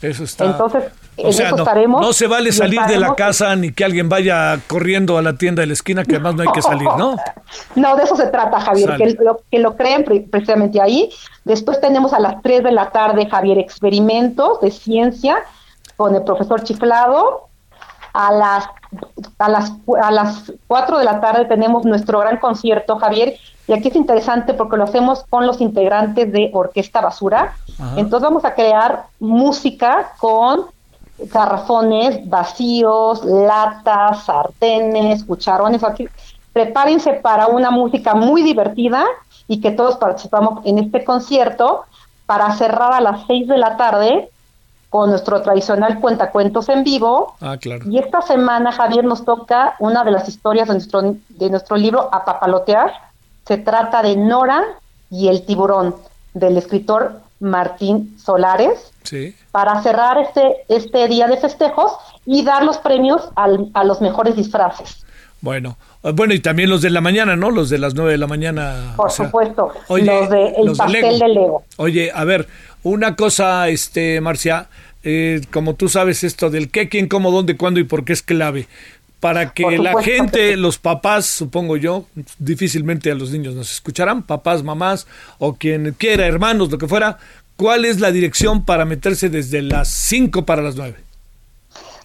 Eso 0.00 0.24
está. 0.24 0.46
Entonces, 0.46 0.84
o 1.16 1.32
sea, 1.32 1.50
no, 1.50 2.12
se 2.12 2.26
vale 2.26 2.52
salir 2.52 2.80
de 2.82 2.98
la 2.98 3.14
casa 3.14 3.54
ni 3.54 3.72
que 3.72 3.84
alguien 3.84 4.08
vaya 4.08 4.58
corriendo 4.66 5.18
a 5.18 5.22
la 5.22 5.34
tienda 5.34 5.60
de 5.60 5.66
la 5.66 5.74
esquina, 5.74 6.04
que 6.04 6.14
además 6.14 6.36
no 6.36 6.42
hay 6.42 6.52
que 6.52 6.62
salir, 6.62 6.88
¿no? 6.96 7.16
No, 7.74 7.96
de 7.96 8.04
eso 8.04 8.16
se 8.16 8.28
trata, 8.28 8.60
Javier, 8.60 8.96
que 8.96 9.16
lo, 9.22 9.40
que 9.50 9.58
lo 9.58 9.76
creen 9.76 10.04
precisamente 10.30 10.80
ahí. 10.80 11.10
Después 11.44 11.80
tenemos 11.80 12.14
a 12.14 12.18
las 12.18 12.40
3 12.40 12.62
de 12.62 12.72
la 12.72 12.90
tarde, 12.90 13.28
Javier, 13.28 13.58
experimentos 13.58 14.60
de 14.62 14.70
ciencia 14.70 15.36
con 15.96 16.14
el 16.14 16.22
profesor 16.22 16.62
Chiflado. 16.62 17.48
A 18.14 18.32
las, 18.32 18.64
a 19.38 19.48
las, 19.48 19.72
a 20.02 20.10
las 20.10 20.52
4 20.66 20.98
de 20.98 21.04
la 21.04 21.20
tarde 21.20 21.44
tenemos 21.46 21.84
nuestro 21.84 22.20
gran 22.20 22.38
concierto, 22.38 22.98
Javier, 22.98 23.38
y 23.66 23.72
aquí 23.72 23.88
es 23.88 23.96
interesante 23.96 24.54
porque 24.54 24.76
lo 24.76 24.84
hacemos 24.84 25.24
con 25.30 25.46
los 25.46 25.60
integrantes 25.60 26.30
de 26.32 26.50
Orquesta 26.52 27.00
Basura. 27.00 27.54
Entonces 27.96 28.22
vamos 28.22 28.44
a 28.44 28.54
crear 28.54 29.04
música 29.18 30.12
con 30.18 30.66
garrafones 31.30 32.28
vacíos, 32.28 33.24
latas, 33.24 34.24
sartenes, 34.24 35.24
cucharones. 35.24 35.82
Aquí. 35.84 36.08
Prepárense 36.52 37.14
para 37.14 37.46
una 37.46 37.70
música 37.70 38.14
muy 38.14 38.42
divertida 38.42 39.04
y 39.48 39.60
que 39.60 39.70
todos 39.70 39.96
participamos 39.96 40.64
en 40.64 40.78
este 40.78 41.04
concierto 41.04 41.84
para 42.26 42.52
cerrar 42.52 42.92
a 42.92 43.00
las 43.00 43.26
seis 43.26 43.48
de 43.48 43.58
la 43.58 43.76
tarde 43.76 44.30
con 44.90 45.08
nuestro 45.08 45.40
tradicional 45.40 46.00
cuentacuentos 46.00 46.68
en 46.68 46.84
vivo. 46.84 47.34
Ah, 47.40 47.56
claro. 47.56 47.84
Y 47.88 47.98
esta 47.98 48.20
semana, 48.20 48.72
Javier, 48.72 49.04
nos 49.04 49.24
toca 49.24 49.74
una 49.78 50.04
de 50.04 50.10
las 50.10 50.28
historias 50.28 50.68
de 50.68 50.74
nuestro, 50.74 51.00
de 51.30 51.50
nuestro 51.50 51.76
libro 51.76 52.10
A 52.12 52.26
Papalotear. 52.26 52.92
Se 53.46 53.56
trata 53.56 54.02
de 54.02 54.16
Nora 54.16 54.62
y 55.10 55.28
el 55.28 55.46
tiburón, 55.46 55.96
del 56.34 56.58
escritor 56.58 57.20
Martín 57.42 58.16
Solares 58.18 58.92
para 59.50 59.82
cerrar 59.82 60.16
este, 60.18 60.64
este 60.68 61.08
día 61.08 61.26
de 61.26 61.36
festejos 61.36 61.92
y 62.24 62.44
dar 62.44 62.64
los 62.64 62.78
premios 62.78 63.28
a 63.34 63.84
los 63.84 64.00
mejores 64.00 64.36
disfraces. 64.36 65.04
Bueno, 65.40 65.76
ah, 66.04 66.12
bueno, 66.14 66.34
y 66.34 66.40
también 66.40 66.70
los 66.70 66.82
de 66.82 66.90
la 66.90 67.00
mañana, 67.00 67.34
¿no? 67.34 67.50
Los 67.50 67.68
de 67.68 67.78
las 67.78 67.94
nueve 67.94 68.12
de 68.12 68.18
la 68.18 68.28
mañana. 68.28 68.94
Por 68.96 69.10
supuesto, 69.10 69.72
los 69.88 70.30
de 70.30 70.54
el 70.56 70.72
pastel 70.76 71.18
de 71.18 71.28
Lego. 71.28 71.64
Oye, 71.78 72.12
a 72.14 72.24
ver, 72.24 72.46
una 72.84 73.16
cosa, 73.16 73.68
este, 73.68 74.20
Marcia, 74.20 74.68
eh, 75.02 75.40
como 75.52 75.74
tú 75.74 75.88
sabes 75.88 76.22
esto 76.22 76.48
del 76.48 76.70
qué, 76.70 76.88
quién, 76.88 77.08
cómo, 77.08 77.32
dónde, 77.32 77.56
cuándo 77.56 77.80
y 77.80 77.84
por 77.84 78.04
qué 78.04 78.12
es 78.12 78.22
clave 78.22 78.68
para 79.22 79.54
que 79.54 79.78
la 79.78 80.02
gente, 80.02 80.56
los 80.56 80.78
papás, 80.78 81.26
supongo 81.26 81.76
yo, 81.76 82.06
difícilmente 82.40 83.12
a 83.12 83.14
los 83.14 83.30
niños 83.30 83.54
nos 83.54 83.72
escucharán, 83.72 84.24
papás, 84.24 84.64
mamás 84.64 85.06
o 85.38 85.54
quien 85.54 85.94
quiera, 85.96 86.26
hermanos, 86.26 86.72
lo 86.72 86.78
que 86.78 86.88
fuera, 86.88 87.18
¿cuál 87.56 87.84
es 87.84 88.00
la 88.00 88.10
dirección 88.10 88.64
para 88.64 88.84
meterse 88.84 89.28
desde 89.28 89.62
las 89.62 89.86
5 89.86 90.44
para 90.44 90.60
las 90.60 90.74
9? 90.74 90.96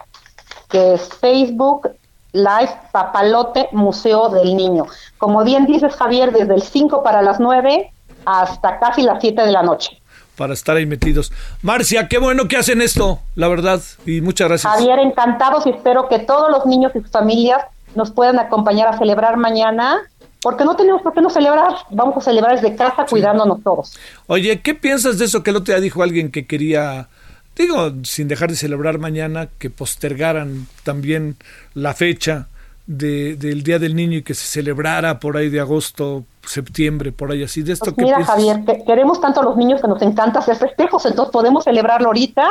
que 0.70 0.94
es 0.94 1.10
Facebook 1.20 1.90
Live 2.32 2.72
Papalote 2.94 3.68
Museo 3.74 4.30
del 4.30 4.56
Niño. 4.56 4.86
Como 5.18 5.44
bien 5.44 5.66
dices, 5.66 5.94
Javier, 5.96 6.32
desde 6.32 6.56
el 6.56 6.62
5 6.62 7.04
para 7.04 7.22
las 7.22 7.42
9 7.42 7.92
hasta 8.28 8.78
casi 8.78 9.04
las 9.04 9.20
7 9.22 9.42
de 9.42 9.52
la 9.52 9.64
noche. 9.64 10.02
Para 10.36 10.54
estar 10.54 10.76
ahí 10.76 10.86
metidos. 10.86 11.32
Marcia, 11.62 12.10
qué 12.10 12.18
bueno 12.20 12.48
que 12.48 12.58
hacen 12.58 12.82
esto, 12.82 13.22
la 13.36 13.48
verdad, 13.48 13.82
y 14.06 14.20
muchas 14.20 14.50
gracias. 14.50 14.72
Javier, 14.72 15.00
encantados 15.00 15.66
y 15.66 15.70
espero 15.70 16.10
que 16.10 16.20
todos 16.20 16.52
los 16.52 16.66
niños 16.66 16.92
y 16.94 17.00
sus 17.00 17.10
familias 17.10 17.64
nos 17.96 18.12
puedan 18.12 18.38
acompañar 18.38 18.90
a 18.90 18.98
celebrar 18.98 19.38
mañana 19.38 20.02
porque 20.42 20.66
no 20.66 20.76
tenemos 20.76 21.02
por 21.02 21.14
qué 21.14 21.22
no 21.22 21.30
celebrar, 21.30 21.74
vamos 21.90 22.18
a 22.18 22.22
celebrar 22.22 22.60
desde 22.60 22.76
casa 22.76 23.06
cuidándonos 23.10 23.64
todos. 23.64 23.98
Oye, 24.28 24.62
¿qué 24.62 24.76
piensas 24.76 25.18
de 25.18 25.26
eso 25.26 25.42
que 25.42 25.50
el 25.50 25.56
otro 25.56 25.74
día 25.74 25.82
dijo 25.82 26.04
alguien 26.04 26.30
que 26.30 26.46
quería, 26.46 27.08
digo, 27.56 27.94
sin 28.04 28.28
dejar 28.28 28.50
de 28.50 28.58
celebrar 28.58 29.00
mañana, 29.00 29.48
que 29.58 29.70
postergaran 29.70 30.68
también 30.84 31.38
la 31.74 31.94
fecha 31.94 32.48
de, 32.86 33.36
del 33.36 33.64
Día 33.64 33.80
del 33.80 33.96
Niño 33.96 34.20
y 34.20 34.24
que 34.24 34.36
se 34.36 34.46
celebrara 34.46 35.20
por 35.20 35.38
ahí 35.38 35.50
de 35.50 35.60
agosto, 35.60 36.26
septiembre, 36.48 37.12
por 37.12 37.32
ahí 37.32 37.44
así? 37.44 37.62
De 37.62 37.74
esto 37.74 37.94
pues 37.94 38.06
mira, 38.06 38.24
Javier, 38.24 38.64
queremos 38.86 39.20
tanto 39.22 39.42
a 39.42 39.44
los 39.44 39.58
niños 39.58 39.82
que 39.82 39.88
nos 39.88 40.02
encanta 40.02 40.40
hacer 40.40 40.56
festejos, 40.58 41.06
entonces 41.06 41.32
podemos 41.32 41.64
celebrarlo 41.64 42.08
ahorita 42.08 42.50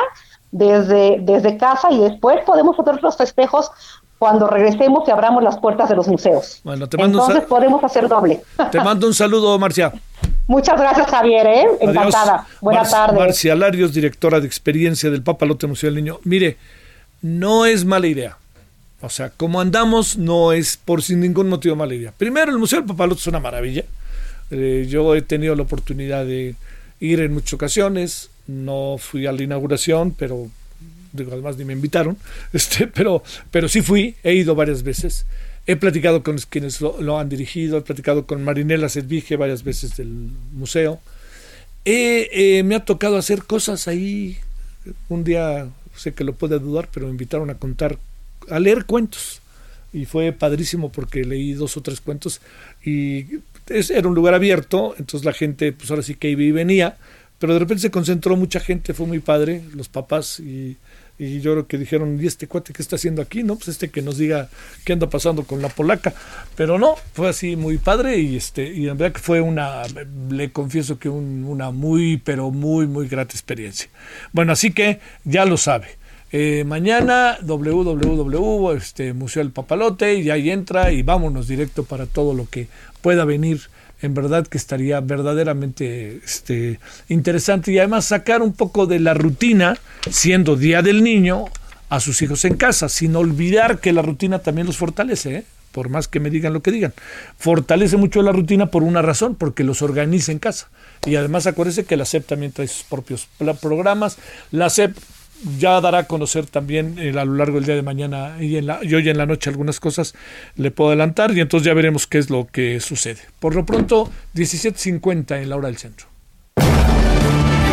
desde, 0.50 1.18
desde 1.20 1.56
casa 1.56 1.90
y 1.90 1.98
después 1.98 2.40
podemos 2.44 2.78
hacer 2.78 3.02
los 3.02 3.16
festejos 3.16 3.70
cuando 4.18 4.46
regresemos 4.46 5.06
y 5.06 5.10
abramos 5.10 5.42
las 5.42 5.58
puertas 5.58 5.88
de 5.88 5.96
los 5.96 6.08
museos. 6.08 6.60
Bueno, 6.64 6.88
te 6.88 6.96
mando 6.96 7.20
Entonces 7.20 7.44
podemos 7.44 7.82
hacer 7.84 8.08
doble. 8.08 8.42
Te 8.70 8.80
mando 8.80 9.06
un 9.06 9.14
saludo, 9.14 9.58
Marcia. 9.58 9.92
Muchas 10.46 10.80
gracias, 10.80 11.08
Javier, 11.10 11.46
¿eh? 11.46 11.66
encantada. 11.80 12.46
Buenas 12.60 12.90
tardes. 12.90 13.18
Marcia 13.18 13.54
Larios, 13.54 13.92
directora 13.92 14.40
de 14.40 14.46
experiencia 14.46 15.10
del 15.10 15.22
Papalote 15.22 15.66
Museo 15.66 15.88
del 15.88 15.96
Niño. 15.96 16.20
Mire, 16.24 16.56
no 17.20 17.66
es 17.66 17.84
mala 17.84 18.06
idea. 18.06 18.38
O 19.00 19.10
sea, 19.10 19.30
como 19.30 19.60
andamos, 19.60 20.16
no 20.16 20.52
es 20.52 20.76
por 20.76 21.02
sin 21.02 21.20
ningún 21.20 21.48
motivo 21.48 21.76
mala 21.76 21.94
idea. 21.94 22.12
Primero, 22.12 22.50
el 22.50 22.58
Museo 22.58 22.80
del 22.80 22.88
Papalote 22.88 23.20
es 23.20 23.26
una 23.26 23.40
maravilla. 23.40 23.84
Eh, 24.50 24.86
yo 24.88 25.14
he 25.14 25.22
tenido 25.22 25.54
la 25.54 25.62
oportunidad 25.62 26.24
de 26.24 26.54
ir 27.00 27.20
en 27.20 27.32
muchas 27.32 27.54
ocasiones. 27.54 28.30
No 28.46 28.96
fui 28.98 29.26
a 29.26 29.32
la 29.32 29.42
inauguración, 29.42 30.12
pero 30.12 30.48
además 31.24 31.56
ni 31.56 31.64
me 31.64 31.72
invitaron, 31.72 32.16
este, 32.52 32.86
pero, 32.86 33.22
pero 33.50 33.68
sí 33.68 33.82
fui, 33.82 34.16
he 34.22 34.34
ido 34.34 34.54
varias 34.54 34.82
veces. 34.82 35.26
He 35.66 35.76
platicado 35.76 36.22
con 36.22 36.38
quienes 36.38 36.80
lo, 36.80 37.18
han 37.18 37.28
dirigido, 37.28 37.78
he 37.78 37.82
platicado 37.82 38.26
con 38.26 38.44
Marinela 38.44 38.88
Servige 38.88 39.36
varias 39.36 39.64
veces 39.64 39.96
del 39.96 40.30
museo. 40.52 41.00
Eh, 41.84 42.62
me 42.64 42.76
ha 42.76 42.84
tocado 42.84 43.16
hacer 43.16 43.44
cosas 43.44 43.88
ahí. 43.88 44.38
Un 45.08 45.24
día, 45.24 45.68
sé 45.96 46.14
que 46.14 46.22
lo 46.22 46.34
puede 46.34 46.60
dudar, 46.60 46.88
pero 46.92 47.06
me 47.06 47.12
invitaron 47.12 47.50
a 47.50 47.56
contar, 47.56 47.98
a 48.50 48.58
leer 48.60 48.84
cuentos. 48.84 49.40
Y 49.92 50.04
fue 50.04 50.32
padrísimo 50.32 50.90
porque 50.90 51.24
leí 51.24 51.54
dos 51.54 51.76
o 51.76 51.80
tres 51.80 52.00
cuentos 52.00 52.40
y 52.84 53.24
era 53.88 54.08
un 54.08 54.14
lugar 54.14 54.34
abierto, 54.34 54.94
entonces 54.98 55.24
la 55.24 55.32
gente, 55.32 55.72
pues 55.72 55.90
ahora 55.90 56.02
sí 56.02 56.14
que 56.14 56.28
iba 56.28 56.42
y 56.42 56.52
venía, 56.52 56.96
pero 57.38 57.52
de 57.54 57.58
repente 57.58 57.82
se 57.82 57.90
concentró 57.90 58.36
mucha 58.36 58.60
gente, 58.60 58.94
fue 58.94 59.06
muy 59.06 59.20
padre, 59.20 59.62
los 59.74 59.88
papás 59.88 60.38
y 60.40 60.76
y 61.18 61.40
yo 61.40 61.52
creo 61.52 61.66
que 61.66 61.78
dijeron, 61.78 62.18
¿y 62.22 62.26
este 62.26 62.46
cuate 62.46 62.72
qué 62.72 62.82
está 62.82 62.96
haciendo 62.96 63.22
aquí? 63.22 63.42
No, 63.42 63.56
pues 63.56 63.68
este 63.68 63.88
que 63.88 64.02
nos 64.02 64.18
diga 64.18 64.50
qué 64.84 64.92
anda 64.92 65.08
pasando 65.08 65.44
con 65.44 65.62
la 65.62 65.68
polaca. 65.68 66.12
Pero 66.56 66.78
no, 66.78 66.96
fue 67.14 67.28
así 67.28 67.56
muy 67.56 67.78
padre 67.78 68.18
y 68.18 68.36
este 68.36 68.70
y 68.70 68.88
en 68.88 68.98
verdad 68.98 69.14
que 69.14 69.22
fue 69.22 69.40
una, 69.40 69.82
le 70.30 70.52
confieso 70.52 70.98
que 70.98 71.08
una 71.08 71.70
muy, 71.70 72.18
pero 72.18 72.50
muy, 72.50 72.86
muy 72.86 73.08
grata 73.08 73.32
experiencia. 73.32 73.88
Bueno, 74.32 74.52
así 74.52 74.72
que 74.72 75.00
ya 75.24 75.46
lo 75.46 75.56
sabe. 75.56 75.88
Eh, 76.32 76.64
mañana 76.66 77.38
www 77.42 78.72
este, 78.72 79.12
Museo 79.12 79.42
del 79.42 79.52
Papalote 79.52 80.14
y 80.16 80.30
ahí 80.30 80.50
entra 80.50 80.90
y 80.90 81.02
vámonos 81.02 81.46
directo 81.46 81.84
para 81.84 82.06
todo 82.06 82.34
lo 82.34 82.48
que 82.50 82.66
pueda 83.00 83.24
venir 83.24 83.60
en 84.02 84.14
verdad 84.14 84.46
que 84.46 84.58
estaría 84.58 85.00
verdaderamente 85.00 86.20
este, 86.24 86.80
interesante 87.08 87.72
y 87.72 87.78
además 87.78 88.06
sacar 88.06 88.42
un 88.42 88.52
poco 88.52 88.86
de 88.86 89.00
la 89.00 89.14
rutina, 89.14 89.78
siendo 90.10 90.56
Día 90.56 90.82
del 90.82 91.02
Niño, 91.02 91.46
a 91.88 92.00
sus 92.00 92.20
hijos 92.22 92.44
en 92.44 92.56
casa, 92.56 92.88
sin 92.88 93.14
olvidar 93.16 93.78
que 93.78 93.92
la 93.92 94.02
rutina 94.02 94.40
también 94.40 94.66
los 94.66 94.76
fortalece, 94.76 95.36
¿eh? 95.36 95.44
por 95.72 95.88
más 95.88 96.08
que 96.08 96.20
me 96.20 96.30
digan 96.30 96.52
lo 96.52 96.62
que 96.62 96.72
digan. 96.72 96.94
Fortalece 97.38 97.96
mucho 97.96 98.22
la 98.22 98.32
rutina 98.32 98.70
por 98.70 98.82
una 98.82 99.02
razón, 99.02 99.34
porque 99.34 99.62
los 99.62 99.82
organiza 99.82 100.32
en 100.32 100.38
casa. 100.38 100.68
Y 101.04 101.16
además 101.16 101.46
acuérdese 101.46 101.84
que 101.84 101.96
la 101.96 102.06
SEP 102.06 102.26
también 102.26 102.52
trae 102.52 102.66
sus 102.66 102.82
propios 102.84 103.28
programas. 103.60 104.16
La 104.50 104.70
SEP 104.70 104.96
ya 105.58 105.80
dará 105.80 105.98
a 105.98 106.04
conocer 106.04 106.46
también 106.46 106.96
eh, 106.98 107.12
a 107.18 107.24
lo 107.24 107.34
largo 107.34 107.56
del 107.56 107.66
día 107.66 107.74
de 107.74 107.82
mañana 107.82 108.36
y, 108.40 108.56
en 108.56 108.66
la, 108.66 108.80
y 108.82 108.94
hoy 108.94 109.08
en 109.08 109.18
la 109.18 109.26
noche 109.26 109.50
algunas 109.50 109.80
cosas 109.80 110.14
le 110.56 110.70
puedo 110.70 110.90
adelantar 110.90 111.36
y 111.36 111.40
entonces 111.40 111.66
ya 111.66 111.74
veremos 111.74 112.06
qué 112.06 112.18
es 112.18 112.30
lo 112.30 112.46
que 112.46 112.80
sucede. 112.80 113.20
Por 113.38 113.54
lo 113.54 113.66
pronto, 113.66 114.10
17.50 114.34 115.42
en 115.42 115.48
la 115.48 115.56
hora 115.56 115.68
del 115.68 115.78
centro. 115.78 116.06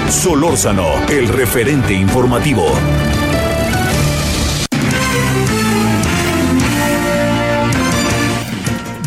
Solórzano, 0.09 1.07
el 1.09 1.27
referente 1.27 1.93
informativo. 1.93 2.65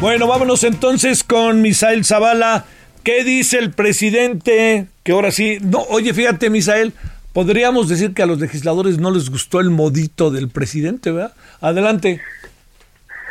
Bueno, 0.00 0.26
vámonos 0.26 0.62
entonces 0.64 1.24
con 1.24 1.62
Misael 1.62 2.04
Zavala. 2.04 2.66
¿Qué 3.02 3.24
dice 3.24 3.58
el 3.58 3.70
presidente? 3.70 4.88
Que 5.02 5.12
ahora 5.12 5.30
sí, 5.30 5.58
no, 5.62 5.80
oye, 5.88 6.12
fíjate, 6.12 6.50
Misael, 6.50 6.92
podríamos 7.36 7.90
decir 7.90 8.14
que 8.14 8.22
a 8.22 8.26
los 8.26 8.40
legisladores 8.40 8.98
no 8.98 9.10
les 9.10 9.28
gustó 9.28 9.60
el 9.60 9.68
modito 9.68 10.30
del 10.30 10.48
presidente, 10.48 11.12
¿verdad? 11.12 11.34
Adelante. 11.60 12.18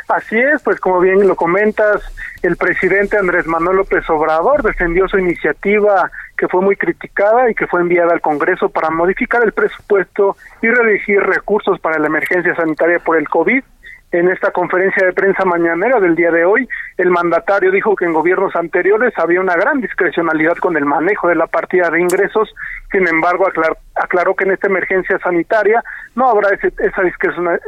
Así 0.06 0.38
es, 0.38 0.62
pues 0.62 0.78
como 0.78 1.00
bien 1.00 1.26
lo 1.26 1.34
comentas, 1.34 2.02
el 2.42 2.56
presidente 2.56 3.18
Andrés 3.18 3.48
Manuel 3.48 3.78
López 3.78 4.08
Obrador 4.08 4.62
defendió 4.62 5.08
su 5.08 5.18
iniciativa 5.18 6.08
que 6.38 6.46
fue 6.46 6.60
muy 6.60 6.76
criticada 6.76 7.50
y 7.50 7.54
que 7.56 7.66
fue 7.66 7.80
enviada 7.80 8.12
al 8.12 8.20
Congreso 8.20 8.68
para 8.68 8.90
modificar 8.90 9.42
el 9.42 9.50
presupuesto 9.50 10.36
y 10.62 10.68
redirigir 10.68 11.18
recursos 11.18 11.80
para 11.80 11.98
la 11.98 12.06
emergencia 12.06 12.54
sanitaria 12.54 13.00
por 13.00 13.16
el 13.16 13.28
COVID 13.28 13.64
en 14.18 14.28
esta 14.28 14.50
conferencia 14.50 15.04
de 15.04 15.12
prensa 15.12 15.44
mañanera 15.44 16.00
del 16.00 16.16
día 16.16 16.30
de 16.30 16.44
hoy, 16.44 16.66
el 16.96 17.10
mandatario 17.10 17.70
dijo 17.70 17.94
que 17.94 18.06
en 18.06 18.14
gobiernos 18.14 18.56
anteriores 18.56 19.12
había 19.18 19.40
una 19.40 19.54
gran 19.54 19.80
discrecionalidad 19.80 20.56
con 20.56 20.76
el 20.76 20.86
manejo 20.86 21.28
de 21.28 21.34
la 21.34 21.46
partida 21.46 21.90
de 21.90 22.00
ingresos, 22.00 22.54
sin 22.90 23.06
embargo 23.06 23.46
aclaró, 23.94 24.34
que 24.34 24.44
en 24.44 24.52
esta 24.52 24.68
emergencia 24.68 25.18
sanitaria 25.18 25.82
no 26.14 26.28
habrá 26.28 26.48
esa 26.54 27.02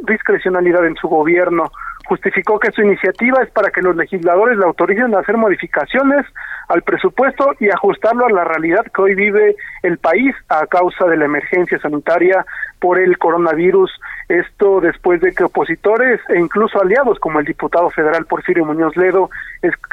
discrecionalidad 0.06 0.86
en 0.86 0.96
su 0.96 1.08
gobierno. 1.08 1.70
Justificó 2.06 2.58
que 2.58 2.72
su 2.72 2.80
iniciativa 2.80 3.42
es 3.42 3.50
para 3.50 3.70
que 3.70 3.82
los 3.82 3.94
legisladores 3.94 4.56
le 4.56 4.64
autoricen 4.64 5.14
a 5.14 5.18
hacer 5.18 5.36
modificaciones 5.36 6.24
al 6.68 6.80
presupuesto 6.82 7.54
y 7.60 7.68
ajustarlo 7.68 8.26
a 8.26 8.30
la 8.30 8.44
realidad 8.44 8.86
que 8.94 9.02
hoy 9.02 9.14
vive 9.14 9.56
el 9.82 9.98
país 9.98 10.34
a 10.48 10.66
causa 10.66 11.06
de 11.06 11.18
la 11.18 11.26
emergencia 11.26 11.78
sanitaria 11.78 12.46
por 12.80 12.98
el 12.98 13.18
coronavirus. 13.18 13.90
Esto 14.28 14.80
después 14.82 15.22
de 15.22 15.32
que 15.32 15.44
opositores 15.44 16.20
e 16.28 16.38
incluso 16.38 16.80
aliados 16.80 17.18
como 17.18 17.40
el 17.40 17.46
diputado 17.46 17.88
federal 17.88 18.26
Porfirio 18.26 18.66
Muñoz 18.66 18.94
Ledo 18.96 19.30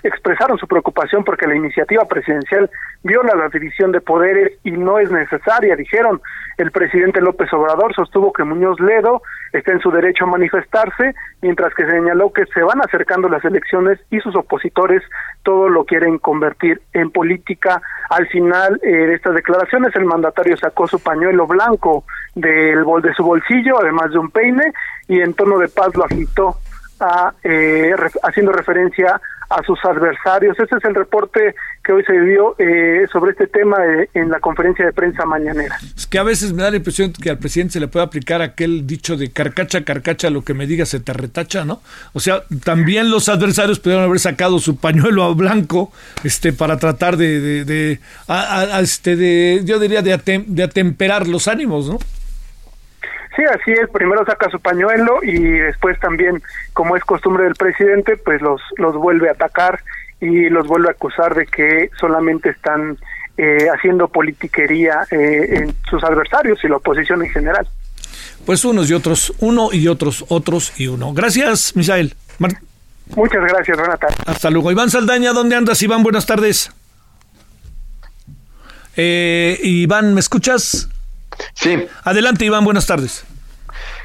expresaron 0.04 0.58
su 0.58 0.68
preocupación 0.68 1.24
porque 1.24 1.48
la 1.48 1.56
iniciativa 1.56 2.06
presidencial 2.06 2.70
viola 3.04 3.34
la 3.36 3.48
división 3.48 3.94
de 3.94 4.02
poderes 4.02 4.52
y 4.64 4.72
no 4.72 5.00
es 5.00 5.10
necesaria, 5.10 5.76
dijeron. 5.76 6.22
El 6.58 6.72
presidente 6.72 7.22
López 7.22 7.52
Obrador 7.54 7.94
sostuvo 7.94 8.34
que 8.34 8.44
Muñoz 8.44 8.80
Ledo 8.80 9.22
está 9.58 9.72
en 9.72 9.80
su 9.80 9.92
derecho 9.92 10.26
a 10.26 10.28
manifestarse, 10.28 11.14
mientras 11.42 11.74
que 11.74 11.86
señaló 11.86 12.32
que 12.34 12.46
se 12.48 12.62
van 12.62 12.82
acercando 12.82 13.30
las 13.30 13.44
elecciones 13.46 14.00
y 14.10 14.20
sus 14.20 14.36
opositores 14.36 15.02
todo 15.44 15.70
lo 15.70 15.86
quieren 15.86 16.18
convertir 16.18 16.82
en 16.94 17.12
política. 17.12 17.82
Al 18.10 18.28
final 18.28 18.80
eh, 18.84 18.90
de 18.90 19.14
estas 19.14 19.36
declaraciones, 19.36 19.96
el 19.96 20.06
mandatario 20.06 20.58
sacó 20.58 20.88
su 20.88 21.00
pañuelo 21.00 21.48
blanco 21.48 22.04
del 22.34 22.84
bol 22.84 23.02
de 23.02 23.14
su 23.14 23.24
bolsillo, 23.24 23.80
además 23.80 24.12
de 24.12 24.20
un 24.20 24.32
peine, 24.32 24.74
y 25.08 25.22
en 25.22 25.34
tono 25.34 25.58
de 25.58 25.68
paz 25.68 25.96
lo 25.96 26.06
agitó 26.06 26.58
a, 27.00 27.34
eh, 27.44 27.94
haciendo 28.24 28.52
referencia 28.52 29.20
a 29.50 29.64
sus 29.64 29.80
adversarios. 29.86 30.58
Ese 30.60 30.76
es 30.76 30.86
el 30.86 30.96
reporte 30.96 31.56
que 31.84 31.92
hoy 31.92 32.04
se 32.04 32.20
dio 32.20 32.56
eh, 32.58 33.06
sobre 33.12 33.32
este 33.32 33.48
tema 33.48 33.78
eh, 33.86 34.10
en 34.14 34.30
la 34.30 34.40
conferencia 34.40 34.86
de 34.86 34.94
prensa 34.94 35.26
mañanera. 35.26 35.78
Es 35.96 36.08
que 36.08 36.18
a 36.18 36.24
veces 36.24 36.54
me 36.54 36.64
da 36.64 36.72
la 36.72 36.78
impresión 36.78 37.14
que 37.14 37.30
al 37.30 37.38
presidente 37.38 37.74
se 37.74 37.80
le 37.80 37.88
puede 37.88 38.06
aplicar 38.06 38.42
aquel 38.42 38.88
dicho 38.88 39.18
de 39.18 39.32
carcacha, 39.32 39.84
carcacha, 39.84 40.30
lo 40.30 40.44
que 40.44 40.54
me 40.54 40.66
diga 40.66 40.86
se 40.86 41.00
te 41.00 41.14
retacha, 41.14 41.64
¿no? 41.66 41.82
O 42.14 42.20
sea, 42.20 42.44
también 42.64 43.12
los 43.12 43.30
adversarios 43.30 43.80
pudieron 43.80 44.06
haber 44.06 44.20
sacado 44.20 44.60
su 44.60 44.78
pañuelo 44.78 45.34
blanco 45.36 45.92
este, 46.24 46.54
para 46.54 46.78
tratar 46.78 47.18
de, 47.18 47.66
de, 47.66 48.00
este, 48.82 49.16
de 49.16 49.62
yo 49.64 49.80
diría, 49.80 50.02
de, 50.02 50.44
de 50.48 50.64
atemperar 50.64 51.28
los 51.28 51.48
ánimos, 51.48 51.88
¿no? 51.88 52.00
Sí, 53.36 53.44
así 53.44 53.72
es. 53.72 53.90
Primero 53.90 54.26
saca 54.26 54.50
su 54.50 54.60
pañuelo 54.60 55.20
y 55.24 55.40
después 55.40 56.00
también, 56.00 56.42
como 56.74 56.96
es 56.96 57.04
costumbre 57.04 57.44
del 57.44 57.56
presidente, 57.56 58.18
pues 58.18 58.42
los, 58.42 58.62
los 58.78 58.96
vuelve 58.96 59.30
a 59.30 59.34
atacar 59.34 59.82
y 60.22 60.50
los 60.50 60.68
vuelve 60.68 60.88
a 60.88 60.92
acusar 60.92 61.36
de 61.36 61.46
que 61.46 61.90
solamente 62.00 62.50
están 62.50 62.98
eh, 63.38 63.68
haciendo 63.74 64.08
politiquería 64.08 65.06
eh, 65.12 65.58
en 65.58 65.76
sus 65.90 66.02
adversarios 66.04 66.64
y 66.64 66.70
la 66.70 66.78
oposición 66.78 67.24
en 67.24 67.30
general. 67.30 67.68
Pues 68.46 68.64
unos 68.64 68.90
y 68.90 68.94
otros, 68.94 69.34
uno 69.40 69.70
y 69.74 69.88
otros, 69.88 70.24
otros 70.30 70.80
y 70.80 70.88
uno. 70.88 71.14
Gracias, 71.14 71.76
Misael. 71.76 72.16
Muchas 73.16 73.44
gracias, 73.44 73.78
Renata. 73.78 74.08
Hasta 74.26 74.50
luego. 74.50 74.72
Iván 74.72 74.90
Saldaña, 74.90 75.34
¿dónde 75.34 75.56
andas, 75.56 75.82
Iván? 75.84 76.04
Buenas 76.04 76.26
tardes. 76.26 76.72
Eh, 78.96 79.60
Iván, 79.62 80.14
¿me 80.14 80.22
escuchas? 80.22 80.90
Sí. 81.54 81.88
Adelante, 82.04 82.46
Iván, 82.46 82.64
buenas 82.64 82.88
tardes. 82.88 83.26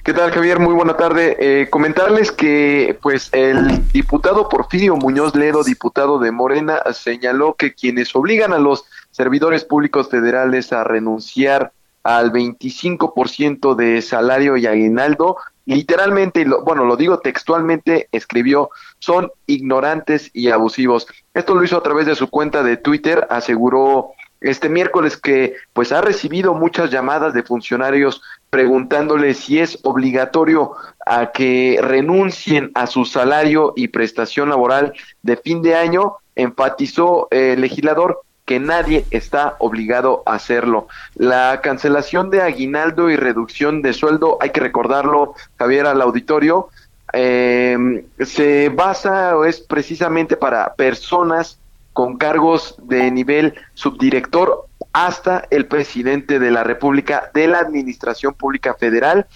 ¿Qué 0.02 0.14
tal, 0.14 0.30
Javier? 0.32 0.58
Muy 0.58 0.74
buena 0.74 0.96
tarde. 0.96 1.36
Eh, 1.38 1.68
comentarles 1.68 2.32
que, 2.32 2.98
pues, 3.02 3.28
el 3.32 3.86
diputado 3.92 4.48
Porfirio 4.48 4.96
Muñoz 4.96 5.34
Ledo, 5.34 5.62
diputado 5.62 6.18
de 6.18 6.32
Morena, 6.32 6.80
señaló 6.92 7.54
que 7.54 7.74
quienes 7.74 8.16
obligan 8.16 8.54
a 8.54 8.58
los 8.58 8.84
servidores 9.10 9.64
públicos 9.64 10.08
federales 10.08 10.72
a 10.72 10.84
renunciar 10.84 11.72
al 12.02 12.32
25% 12.32 13.74
de 13.74 14.00
salario 14.00 14.56
y 14.56 14.66
aguinaldo, 14.66 15.36
literalmente, 15.66 16.46
bueno, 16.64 16.84
lo 16.84 16.96
digo 16.96 17.18
textualmente, 17.18 18.08
escribió, 18.10 18.70
son 18.98 19.30
ignorantes 19.46 20.30
y 20.32 20.48
abusivos. 20.48 21.06
Esto 21.34 21.54
lo 21.54 21.62
hizo 21.62 21.76
a 21.76 21.82
través 21.82 22.06
de 22.06 22.14
su 22.14 22.28
cuenta 22.28 22.62
de 22.62 22.78
Twitter, 22.78 23.26
aseguró 23.28 24.12
este 24.40 24.68
miércoles 24.68 25.16
que 25.16 25.54
pues 25.72 25.92
ha 25.92 26.00
recibido 26.00 26.54
muchas 26.54 26.90
llamadas 26.90 27.34
de 27.34 27.42
funcionarios 27.42 28.22
preguntándole 28.48 29.34
si 29.34 29.58
es 29.58 29.78
obligatorio 29.82 30.72
a 31.06 31.30
que 31.30 31.78
renuncien 31.80 32.70
a 32.74 32.86
su 32.86 33.04
salario 33.04 33.72
y 33.76 33.88
prestación 33.88 34.48
laboral 34.48 34.92
de 35.22 35.36
fin 35.36 35.62
de 35.62 35.76
año, 35.76 36.16
enfatizó 36.34 37.28
el 37.30 37.60
legislador 37.60 38.22
que 38.44 38.58
nadie 38.58 39.04
está 39.12 39.54
obligado 39.60 40.24
a 40.26 40.34
hacerlo. 40.34 40.88
La 41.14 41.60
cancelación 41.62 42.30
de 42.30 42.42
aguinaldo 42.42 43.08
y 43.08 43.14
reducción 43.14 43.80
de 43.80 43.92
sueldo, 43.92 44.38
hay 44.40 44.50
que 44.50 44.58
recordarlo, 44.58 45.34
Javier, 45.56 45.86
al 45.86 46.02
auditorio, 46.02 46.68
eh, 47.12 48.04
se 48.18 48.68
basa 48.70 49.36
o 49.36 49.44
es 49.44 49.60
precisamente 49.60 50.36
para 50.36 50.74
personas 50.74 51.59
con 51.92 52.16
cargos 52.16 52.76
de 52.82 53.10
nivel 53.10 53.54
subdirector 53.74 54.66
hasta 54.92 55.46
el 55.50 55.66
presidente 55.66 56.38
de 56.38 56.50
la 56.50 56.64
República 56.64 57.30
de 57.34 57.46
la 57.48 57.58
Administración 57.58 58.34
Pública 58.34 58.74
Federal. 58.74 59.26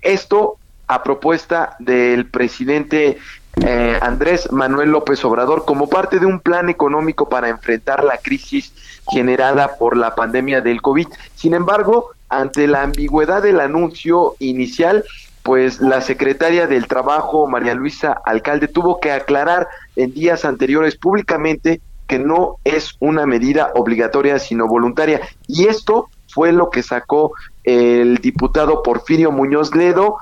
Esto 0.00 0.56
a 0.86 1.02
propuesta 1.02 1.76
del 1.78 2.26
presidente 2.26 3.18
eh, 3.56 3.98
Andrés 4.00 4.50
Manuel 4.50 4.90
López 4.90 5.24
Obrador 5.24 5.64
como 5.64 5.88
parte 5.88 6.18
de 6.18 6.26
un 6.26 6.40
plan 6.40 6.68
económico 6.68 7.28
para 7.28 7.48
enfrentar 7.48 8.02
la 8.02 8.18
crisis 8.18 8.72
generada 9.10 9.76
por 9.76 9.96
la 9.96 10.14
pandemia 10.14 10.60
del 10.60 10.80
COVID. 10.80 11.08
Sin 11.34 11.54
embargo, 11.54 12.10
ante 12.28 12.66
la 12.66 12.82
ambigüedad 12.82 13.42
del 13.42 13.60
anuncio 13.60 14.36
inicial, 14.38 15.04
pues 15.42 15.80
la 15.80 16.00
secretaria 16.00 16.66
del 16.66 16.86
Trabajo, 16.86 17.46
María 17.46 17.74
Luisa 17.74 18.20
Alcalde, 18.24 18.68
tuvo 18.68 19.00
que 19.00 19.12
aclarar 19.12 19.68
en 19.96 20.14
días 20.14 20.44
anteriores 20.44 20.96
públicamente 20.96 21.80
que 22.12 22.18
no 22.18 22.58
es 22.62 22.90
una 23.00 23.24
medida 23.24 23.72
obligatoria, 23.74 24.38
sino 24.38 24.68
voluntaria. 24.68 25.22
Y 25.48 25.68
esto 25.68 26.10
fue 26.28 26.52
lo 26.52 26.68
que 26.68 26.82
sacó 26.82 27.32
el 27.64 28.18
diputado 28.18 28.82
Porfirio 28.82 29.32
Muñoz 29.32 29.74
Ledo. 29.74 30.18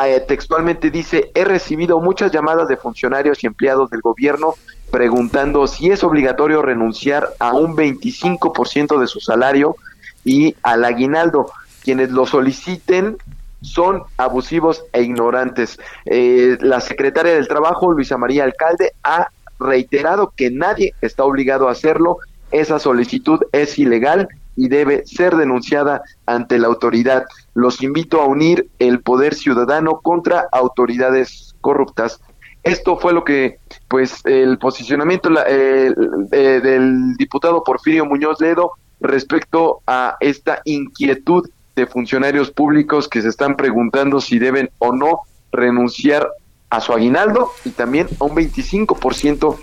Eh, 0.00 0.20
textualmente 0.20 0.92
dice, 0.92 1.32
he 1.34 1.44
recibido 1.44 1.98
muchas 1.98 2.30
llamadas 2.30 2.68
de 2.68 2.76
funcionarios 2.76 3.42
y 3.42 3.48
empleados 3.48 3.90
del 3.90 4.00
gobierno 4.00 4.54
preguntando 4.92 5.66
si 5.66 5.90
es 5.90 6.04
obligatorio 6.04 6.62
renunciar 6.62 7.30
a 7.40 7.52
un 7.52 7.76
25% 7.76 9.00
de 9.00 9.08
su 9.08 9.18
salario 9.18 9.74
y 10.24 10.54
al 10.62 10.84
aguinaldo. 10.84 11.50
Quienes 11.82 12.10
lo 12.12 12.26
soliciten 12.26 13.16
son 13.60 14.04
abusivos 14.18 14.84
e 14.92 15.02
ignorantes. 15.02 15.80
Eh, 16.04 16.58
la 16.60 16.80
secretaria 16.80 17.34
del 17.34 17.48
Trabajo, 17.48 17.90
Luisa 17.90 18.16
María 18.16 18.44
Alcalde, 18.44 18.92
ha 19.02 19.26
reiterado 19.58 20.32
que 20.36 20.50
nadie 20.50 20.94
está 21.00 21.24
obligado 21.24 21.68
a 21.68 21.72
hacerlo. 21.72 22.18
Esa 22.50 22.78
solicitud 22.78 23.40
es 23.52 23.78
ilegal 23.78 24.28
y 24.56 24.68
debe 24.68 25.06
ser 25.06 25.36
denunciada 25.36 26.02
ante 26.26 26.58
la 26.58 26.66
autoridad. 26.66 27.26
Los 27.54 27.82
invito 27.82 28.20
a 28.20 28.26
unir 28.26 28.68
el 28.78 29.00
poder 29.00 29.34
ciudadano 29.34 30.00
contra 30.00 30.48
autoridades 30.50 31.54
corruptas. 31.60 32.20
Esto 32.64 32.96
fue 32.96 33.12
lo 33.12 33.24
que, 33.24 33.58
pues, 33.88 34.20
el 34.24 34.58
posicionamiento 34.58 35.30
eh, 35.46 35.94
del 36.30 37.14
diputado 37.16 37.62
Porfirio 37.62 38.04
Muñoz 38.04 38.40
Ledo 38.40 38.72
respecto 39.00 39.80
a 39.86 40.16
esta 40.20 40.60
inquietud 40.64 41.48
de 41.76 41.86
funcionarios 41.86 42.50
públicos 42.50 43.08
que 43.08 43.22
se 43.22 43.28
están 43.28 43.56
preguntando 43.56 44.20
si 44.20 44.40
deben 44.40 44.70
o 44.78 44.92
no 44.92 45.20
renunciar 45.52 46.28
a 46.70 46.80
su 46.80 46.92
aguinaldo 46.92 47.52
y 47.64 47.70
también 47.70 48.08
a 48.20 48.24
un 48.24 48.34
25% 48.34 49.56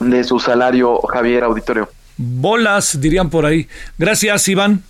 de 0.00 0.24
su 0.24 0.40
salario, 0.40 1.00
Javier 1.02 1.44
Auditorio. 1.44 1.88
Bolas, 2.16 3.00
dirían 3.00 3.30
por 3.30 3.46
ahí. 3.46 3.68
Gracias, 3.98 4.48
Iván. 4.48 4.82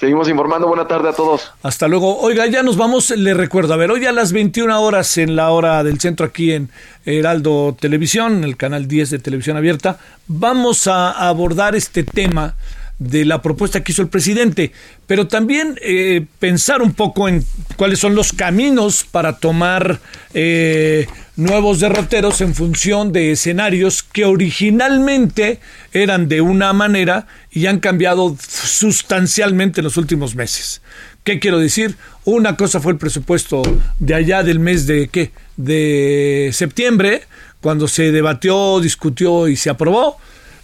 Seguimos 0.00 0.30
informando. 0.30 0.66
Buena 0.66 0.88
tarde 0.88 1.10
a 1.10 1.12
todos. 1.12 1.52
Hasta 1.62 1.86
luego. 1.86 2.18
Oiga, 2.20 2.46
ya 2.46 2.62
nos 2.62 2.78
vamos. 2.78 3.10
Le 3.10 3.34
recuerdo, 3.34 3.74
a 3.74 3.76
ver, 3.76 3.90
hoy 3.90 4.06
a 4.06 4.12
las 4.12 4.32
21 4.32 4.80
horas 4.80 5.18
en 5.18 5.36
la 5.36 5.50
hora 5.50 5.84
del 5.84 6.00
centro 6.00 6.24
aquí 6.24 6.52
en 6.52 6.70
Heraldo 7.04 7.76
Televisión, 7.78 8.42
el 8.42 8.56
canal 8.56 8.88
10 8.88 9.10
de 9.10 9.18
Televisión 9.18 9.58
Abierta, 9.58 9.98
vamos 10.26 10.86
a 10.86 11.10
abordar 11.10 11.76
este 11.76 12.02
tema 12.02 12.54
de 13.00 13.24
la 13.24 13.40
propuesta 13.40 13.82
que 13.82 13.92
hizo 13.92 14.02
el 14.02 14.08
presidente, 14.08 14.72
pero 15.06 15.26
también 15.26 15.78
eh, 15.82 16.26
pensar 16.38 16.82
un 16.82 16.92
poco 16.92 17.28
en 17.28 17.44
cuáles 17.76 17.98
son 17.98 18.14
los 18.14 18.34
caminos 18.34 19.04
para 19.10 19.38
tomar 19.38 20.00
eh, 20.34 21.06
nuevos 21.34 21.80
derroteros 21.80 22.42
en 22.42 22.54
función 22.54 23.10
de 23.10 23.32
escenarios 23.32 24.02
que 24.02 24.26
originalmente 24.26 25.60
eran 25.92 26.28
de 26.28 26.42
una 26.42 26.74
manera 26.74 27.26
y 27.50 27.66
han 27.66 27.80
cambiado 27.80 28.36
sustancialmente 28.46 29.80
en 29.80 29.84
los 29.84 29.96
últimos 29.96 30.34
meses. 30.34 30.82
¿Qué 31.24 31.40
quiero 31.40 31.58
decir? 31.58 31.96
Una 32.26 32.56
cosa 32.56 32.80
fue 32.80 32.92
el 32.92 32.98
presupuesto 32.98 33.62
de 33.98 34.14
allá 34.14 34.42
del 34.42 34.58
mes 34.58 34.86
de 34.86 35.08
qué? 35.08 35.32
De 35.56 36.50
septiembre, 36.52 37.22
cuando 37.62 37.88
se 37.88 38.12
debatió, 38.12 38.78
discutió 38.78 39.48
y 39.48 39.56
se 39.56 39.70
aprobó 39.70 40.18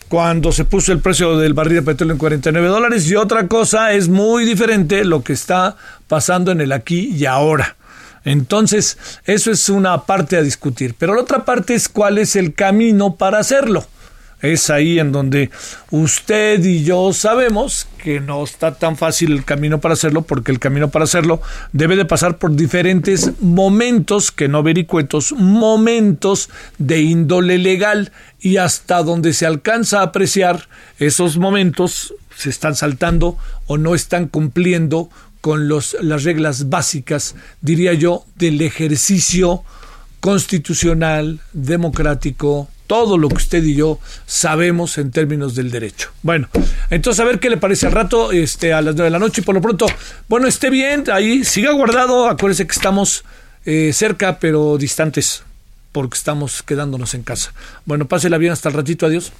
cuando 0.09 0.53
se 0.53 0.65
puso 0.65 0.93
el 0.93 1.01
precio 1.01 1.37
del 1.37 1.55
barril 1.55 1.77
de 1.77 1.83
petróleo 1.83 2.15
en 2.15 2.19
49 2.19 2.69
dólares 2.69 3.11
y 3.11 3.17
otra 3.17 3.49
cosa 3.49 3.93
es 3.93 4.09
muy 4.09 4.45
diferente 4.45 5.05
lo 5.05 5.23
que 5.23 5.33
está 5.33 5.77
pasando 6.09 6.53
en 6.53 6.61
el 6.61 6.73
aquí 6.73 7.15
y 7.17 7.27
ahora. 7.27 7.77
Entonces, 8.25 8.99
eso 9.25 9.53
es 9.53 9.69
una 9.69 10.03
parte 10.03 10.37
a 10.37 10.43
discutir. 10.43 10.95
Pero 10.99 11.15
la 11.15 11.23
otra 11.23 11.45
parte 11.45 11.75
es 11.75 11.89
cuál 11.89 12.19
es 12.19 12.35
el 12.35 12.55
camino 12.55 13.15
para 13.15 13.39
hacerlo. 13.39 13.87
Es 14.43 14.69
ahí 14.69 14.99
en 14.99 15.13
donde 15.13 15.51
usted 15.91 16.63
y 16.63 16.85
yo 16.85 17.13
sabemos 17.13 17.87
que 18.03 18.21
no 18.21 18.45
está 18.45 18.75
tan 18.75 18.97
fácil 18.97 19.33
el 19.33 19.45
camino 19.45 19.81
para 19.81 19.95
hacerlo, 19.95 20.23
porque 20.23 20.53
el 20.53 20.59
camino 20.59 20.91
para 20.91 21.05
hacerlo 21.05 21.41
debe 21.73 21.97
de 21.97 22.05
pasar 22.05 22.39
por 22.39 22.55
diferentes 22.55 23.41
momentos, 23.41 24.31
que 24.31 24.49
no 24.49 24.63
vericuetos, 24.63 25.33
momentos 25.33 26.51
de 26.79 27.01
índole 27.01 27.59
legal 27.59 28.13
y 28.39 28.59
hasta 28.59 29.03
donde 29.03 29.33
se 29.33 29.47
alcanza 29.47 30.01
a 30.01 30.05
apreciar 30.05 30.69
esos 30.99 31.39
momentos 31.39 32.15
se 32.37 32.51
están 32.51 32.75
saltando 32.75 33.39
o 33.67 33.79
no 33.79 33.95
están 33.95 34.29
cumpliendo 34.29 35.09
con 35.41 35.69
los, 35.69 35.97
las 36.01 36.25
reglas 36.25 36.69
básicas, 36.69 37.35
diría 37.61 37.95
yo, 37.95 38.25
del 38.37 38.61
ejercicio 38.61 39.63
constitucional, 40.21 41.41
democrático, 41.53 42.69
todo 42.87 43.19
lo 43.19 43.29
que 43.29 43.37
usted 43.37 43.63
y 43.65 43.75
yo 43.75 43.99
sabemos 44.27 44.99
en 44.99 45.11
términos 45.11 45.55
del 45.55 45.71
derecho. 45.71 46.11
Bueno, 46.23 46.49
entonces 46.91 47.21
a 47.21 47.25
ver 47.25 47.39
qué 47.41 47.51
le 47.51 47.57
parece 47.57 47.87
al 47.87 47.93
rato, 47.93 48.33
este, 48.33 48.73
a 48.73 48.83
las 48.83 48.95
nueve 48.95 49.07
de 49.07 49.11
la 49.11 49.19
noche 49.19 49.41
y 49.41 49.45
por 49.45 49.55
lo 49.55 49.61
pronto, 49.61 49.87
bueno, 50.29 50.47
esté 50.47 50.71
bien, 50.71 51.05
ahí 51.13 51.45
siga 51.45 51.73
guardado, 51.73 52.29
acuérdese 52.29 52.67
que 52.67 52.73
estamos 52.73 53.25
eh, 53.65 53.93
cerca 53.93 54.39
pero 54.39 54.79
distantes 54.79 55.43
porque 55.93 56.17
estamos 56.17 56.63
quedándonos 56.63 57.15
en 57.15 57.23
casa. 57.23 57.53
Bueno, 57.87 58.07
pásela 58.07 58.37
bien 58.39 58.53
hasta 58.53 58.69
el 58.69 58.75
ratito, 58.75 59.07
adiós. 59.07 59.33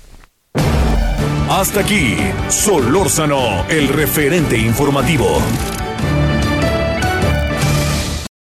Hasta 1.51 1.81
aquí, 1.81 2.17
Solórzano, 2.49 3.67
el 3.69 3.89
referente 3.89 4.57
informativo. 4.57 5.41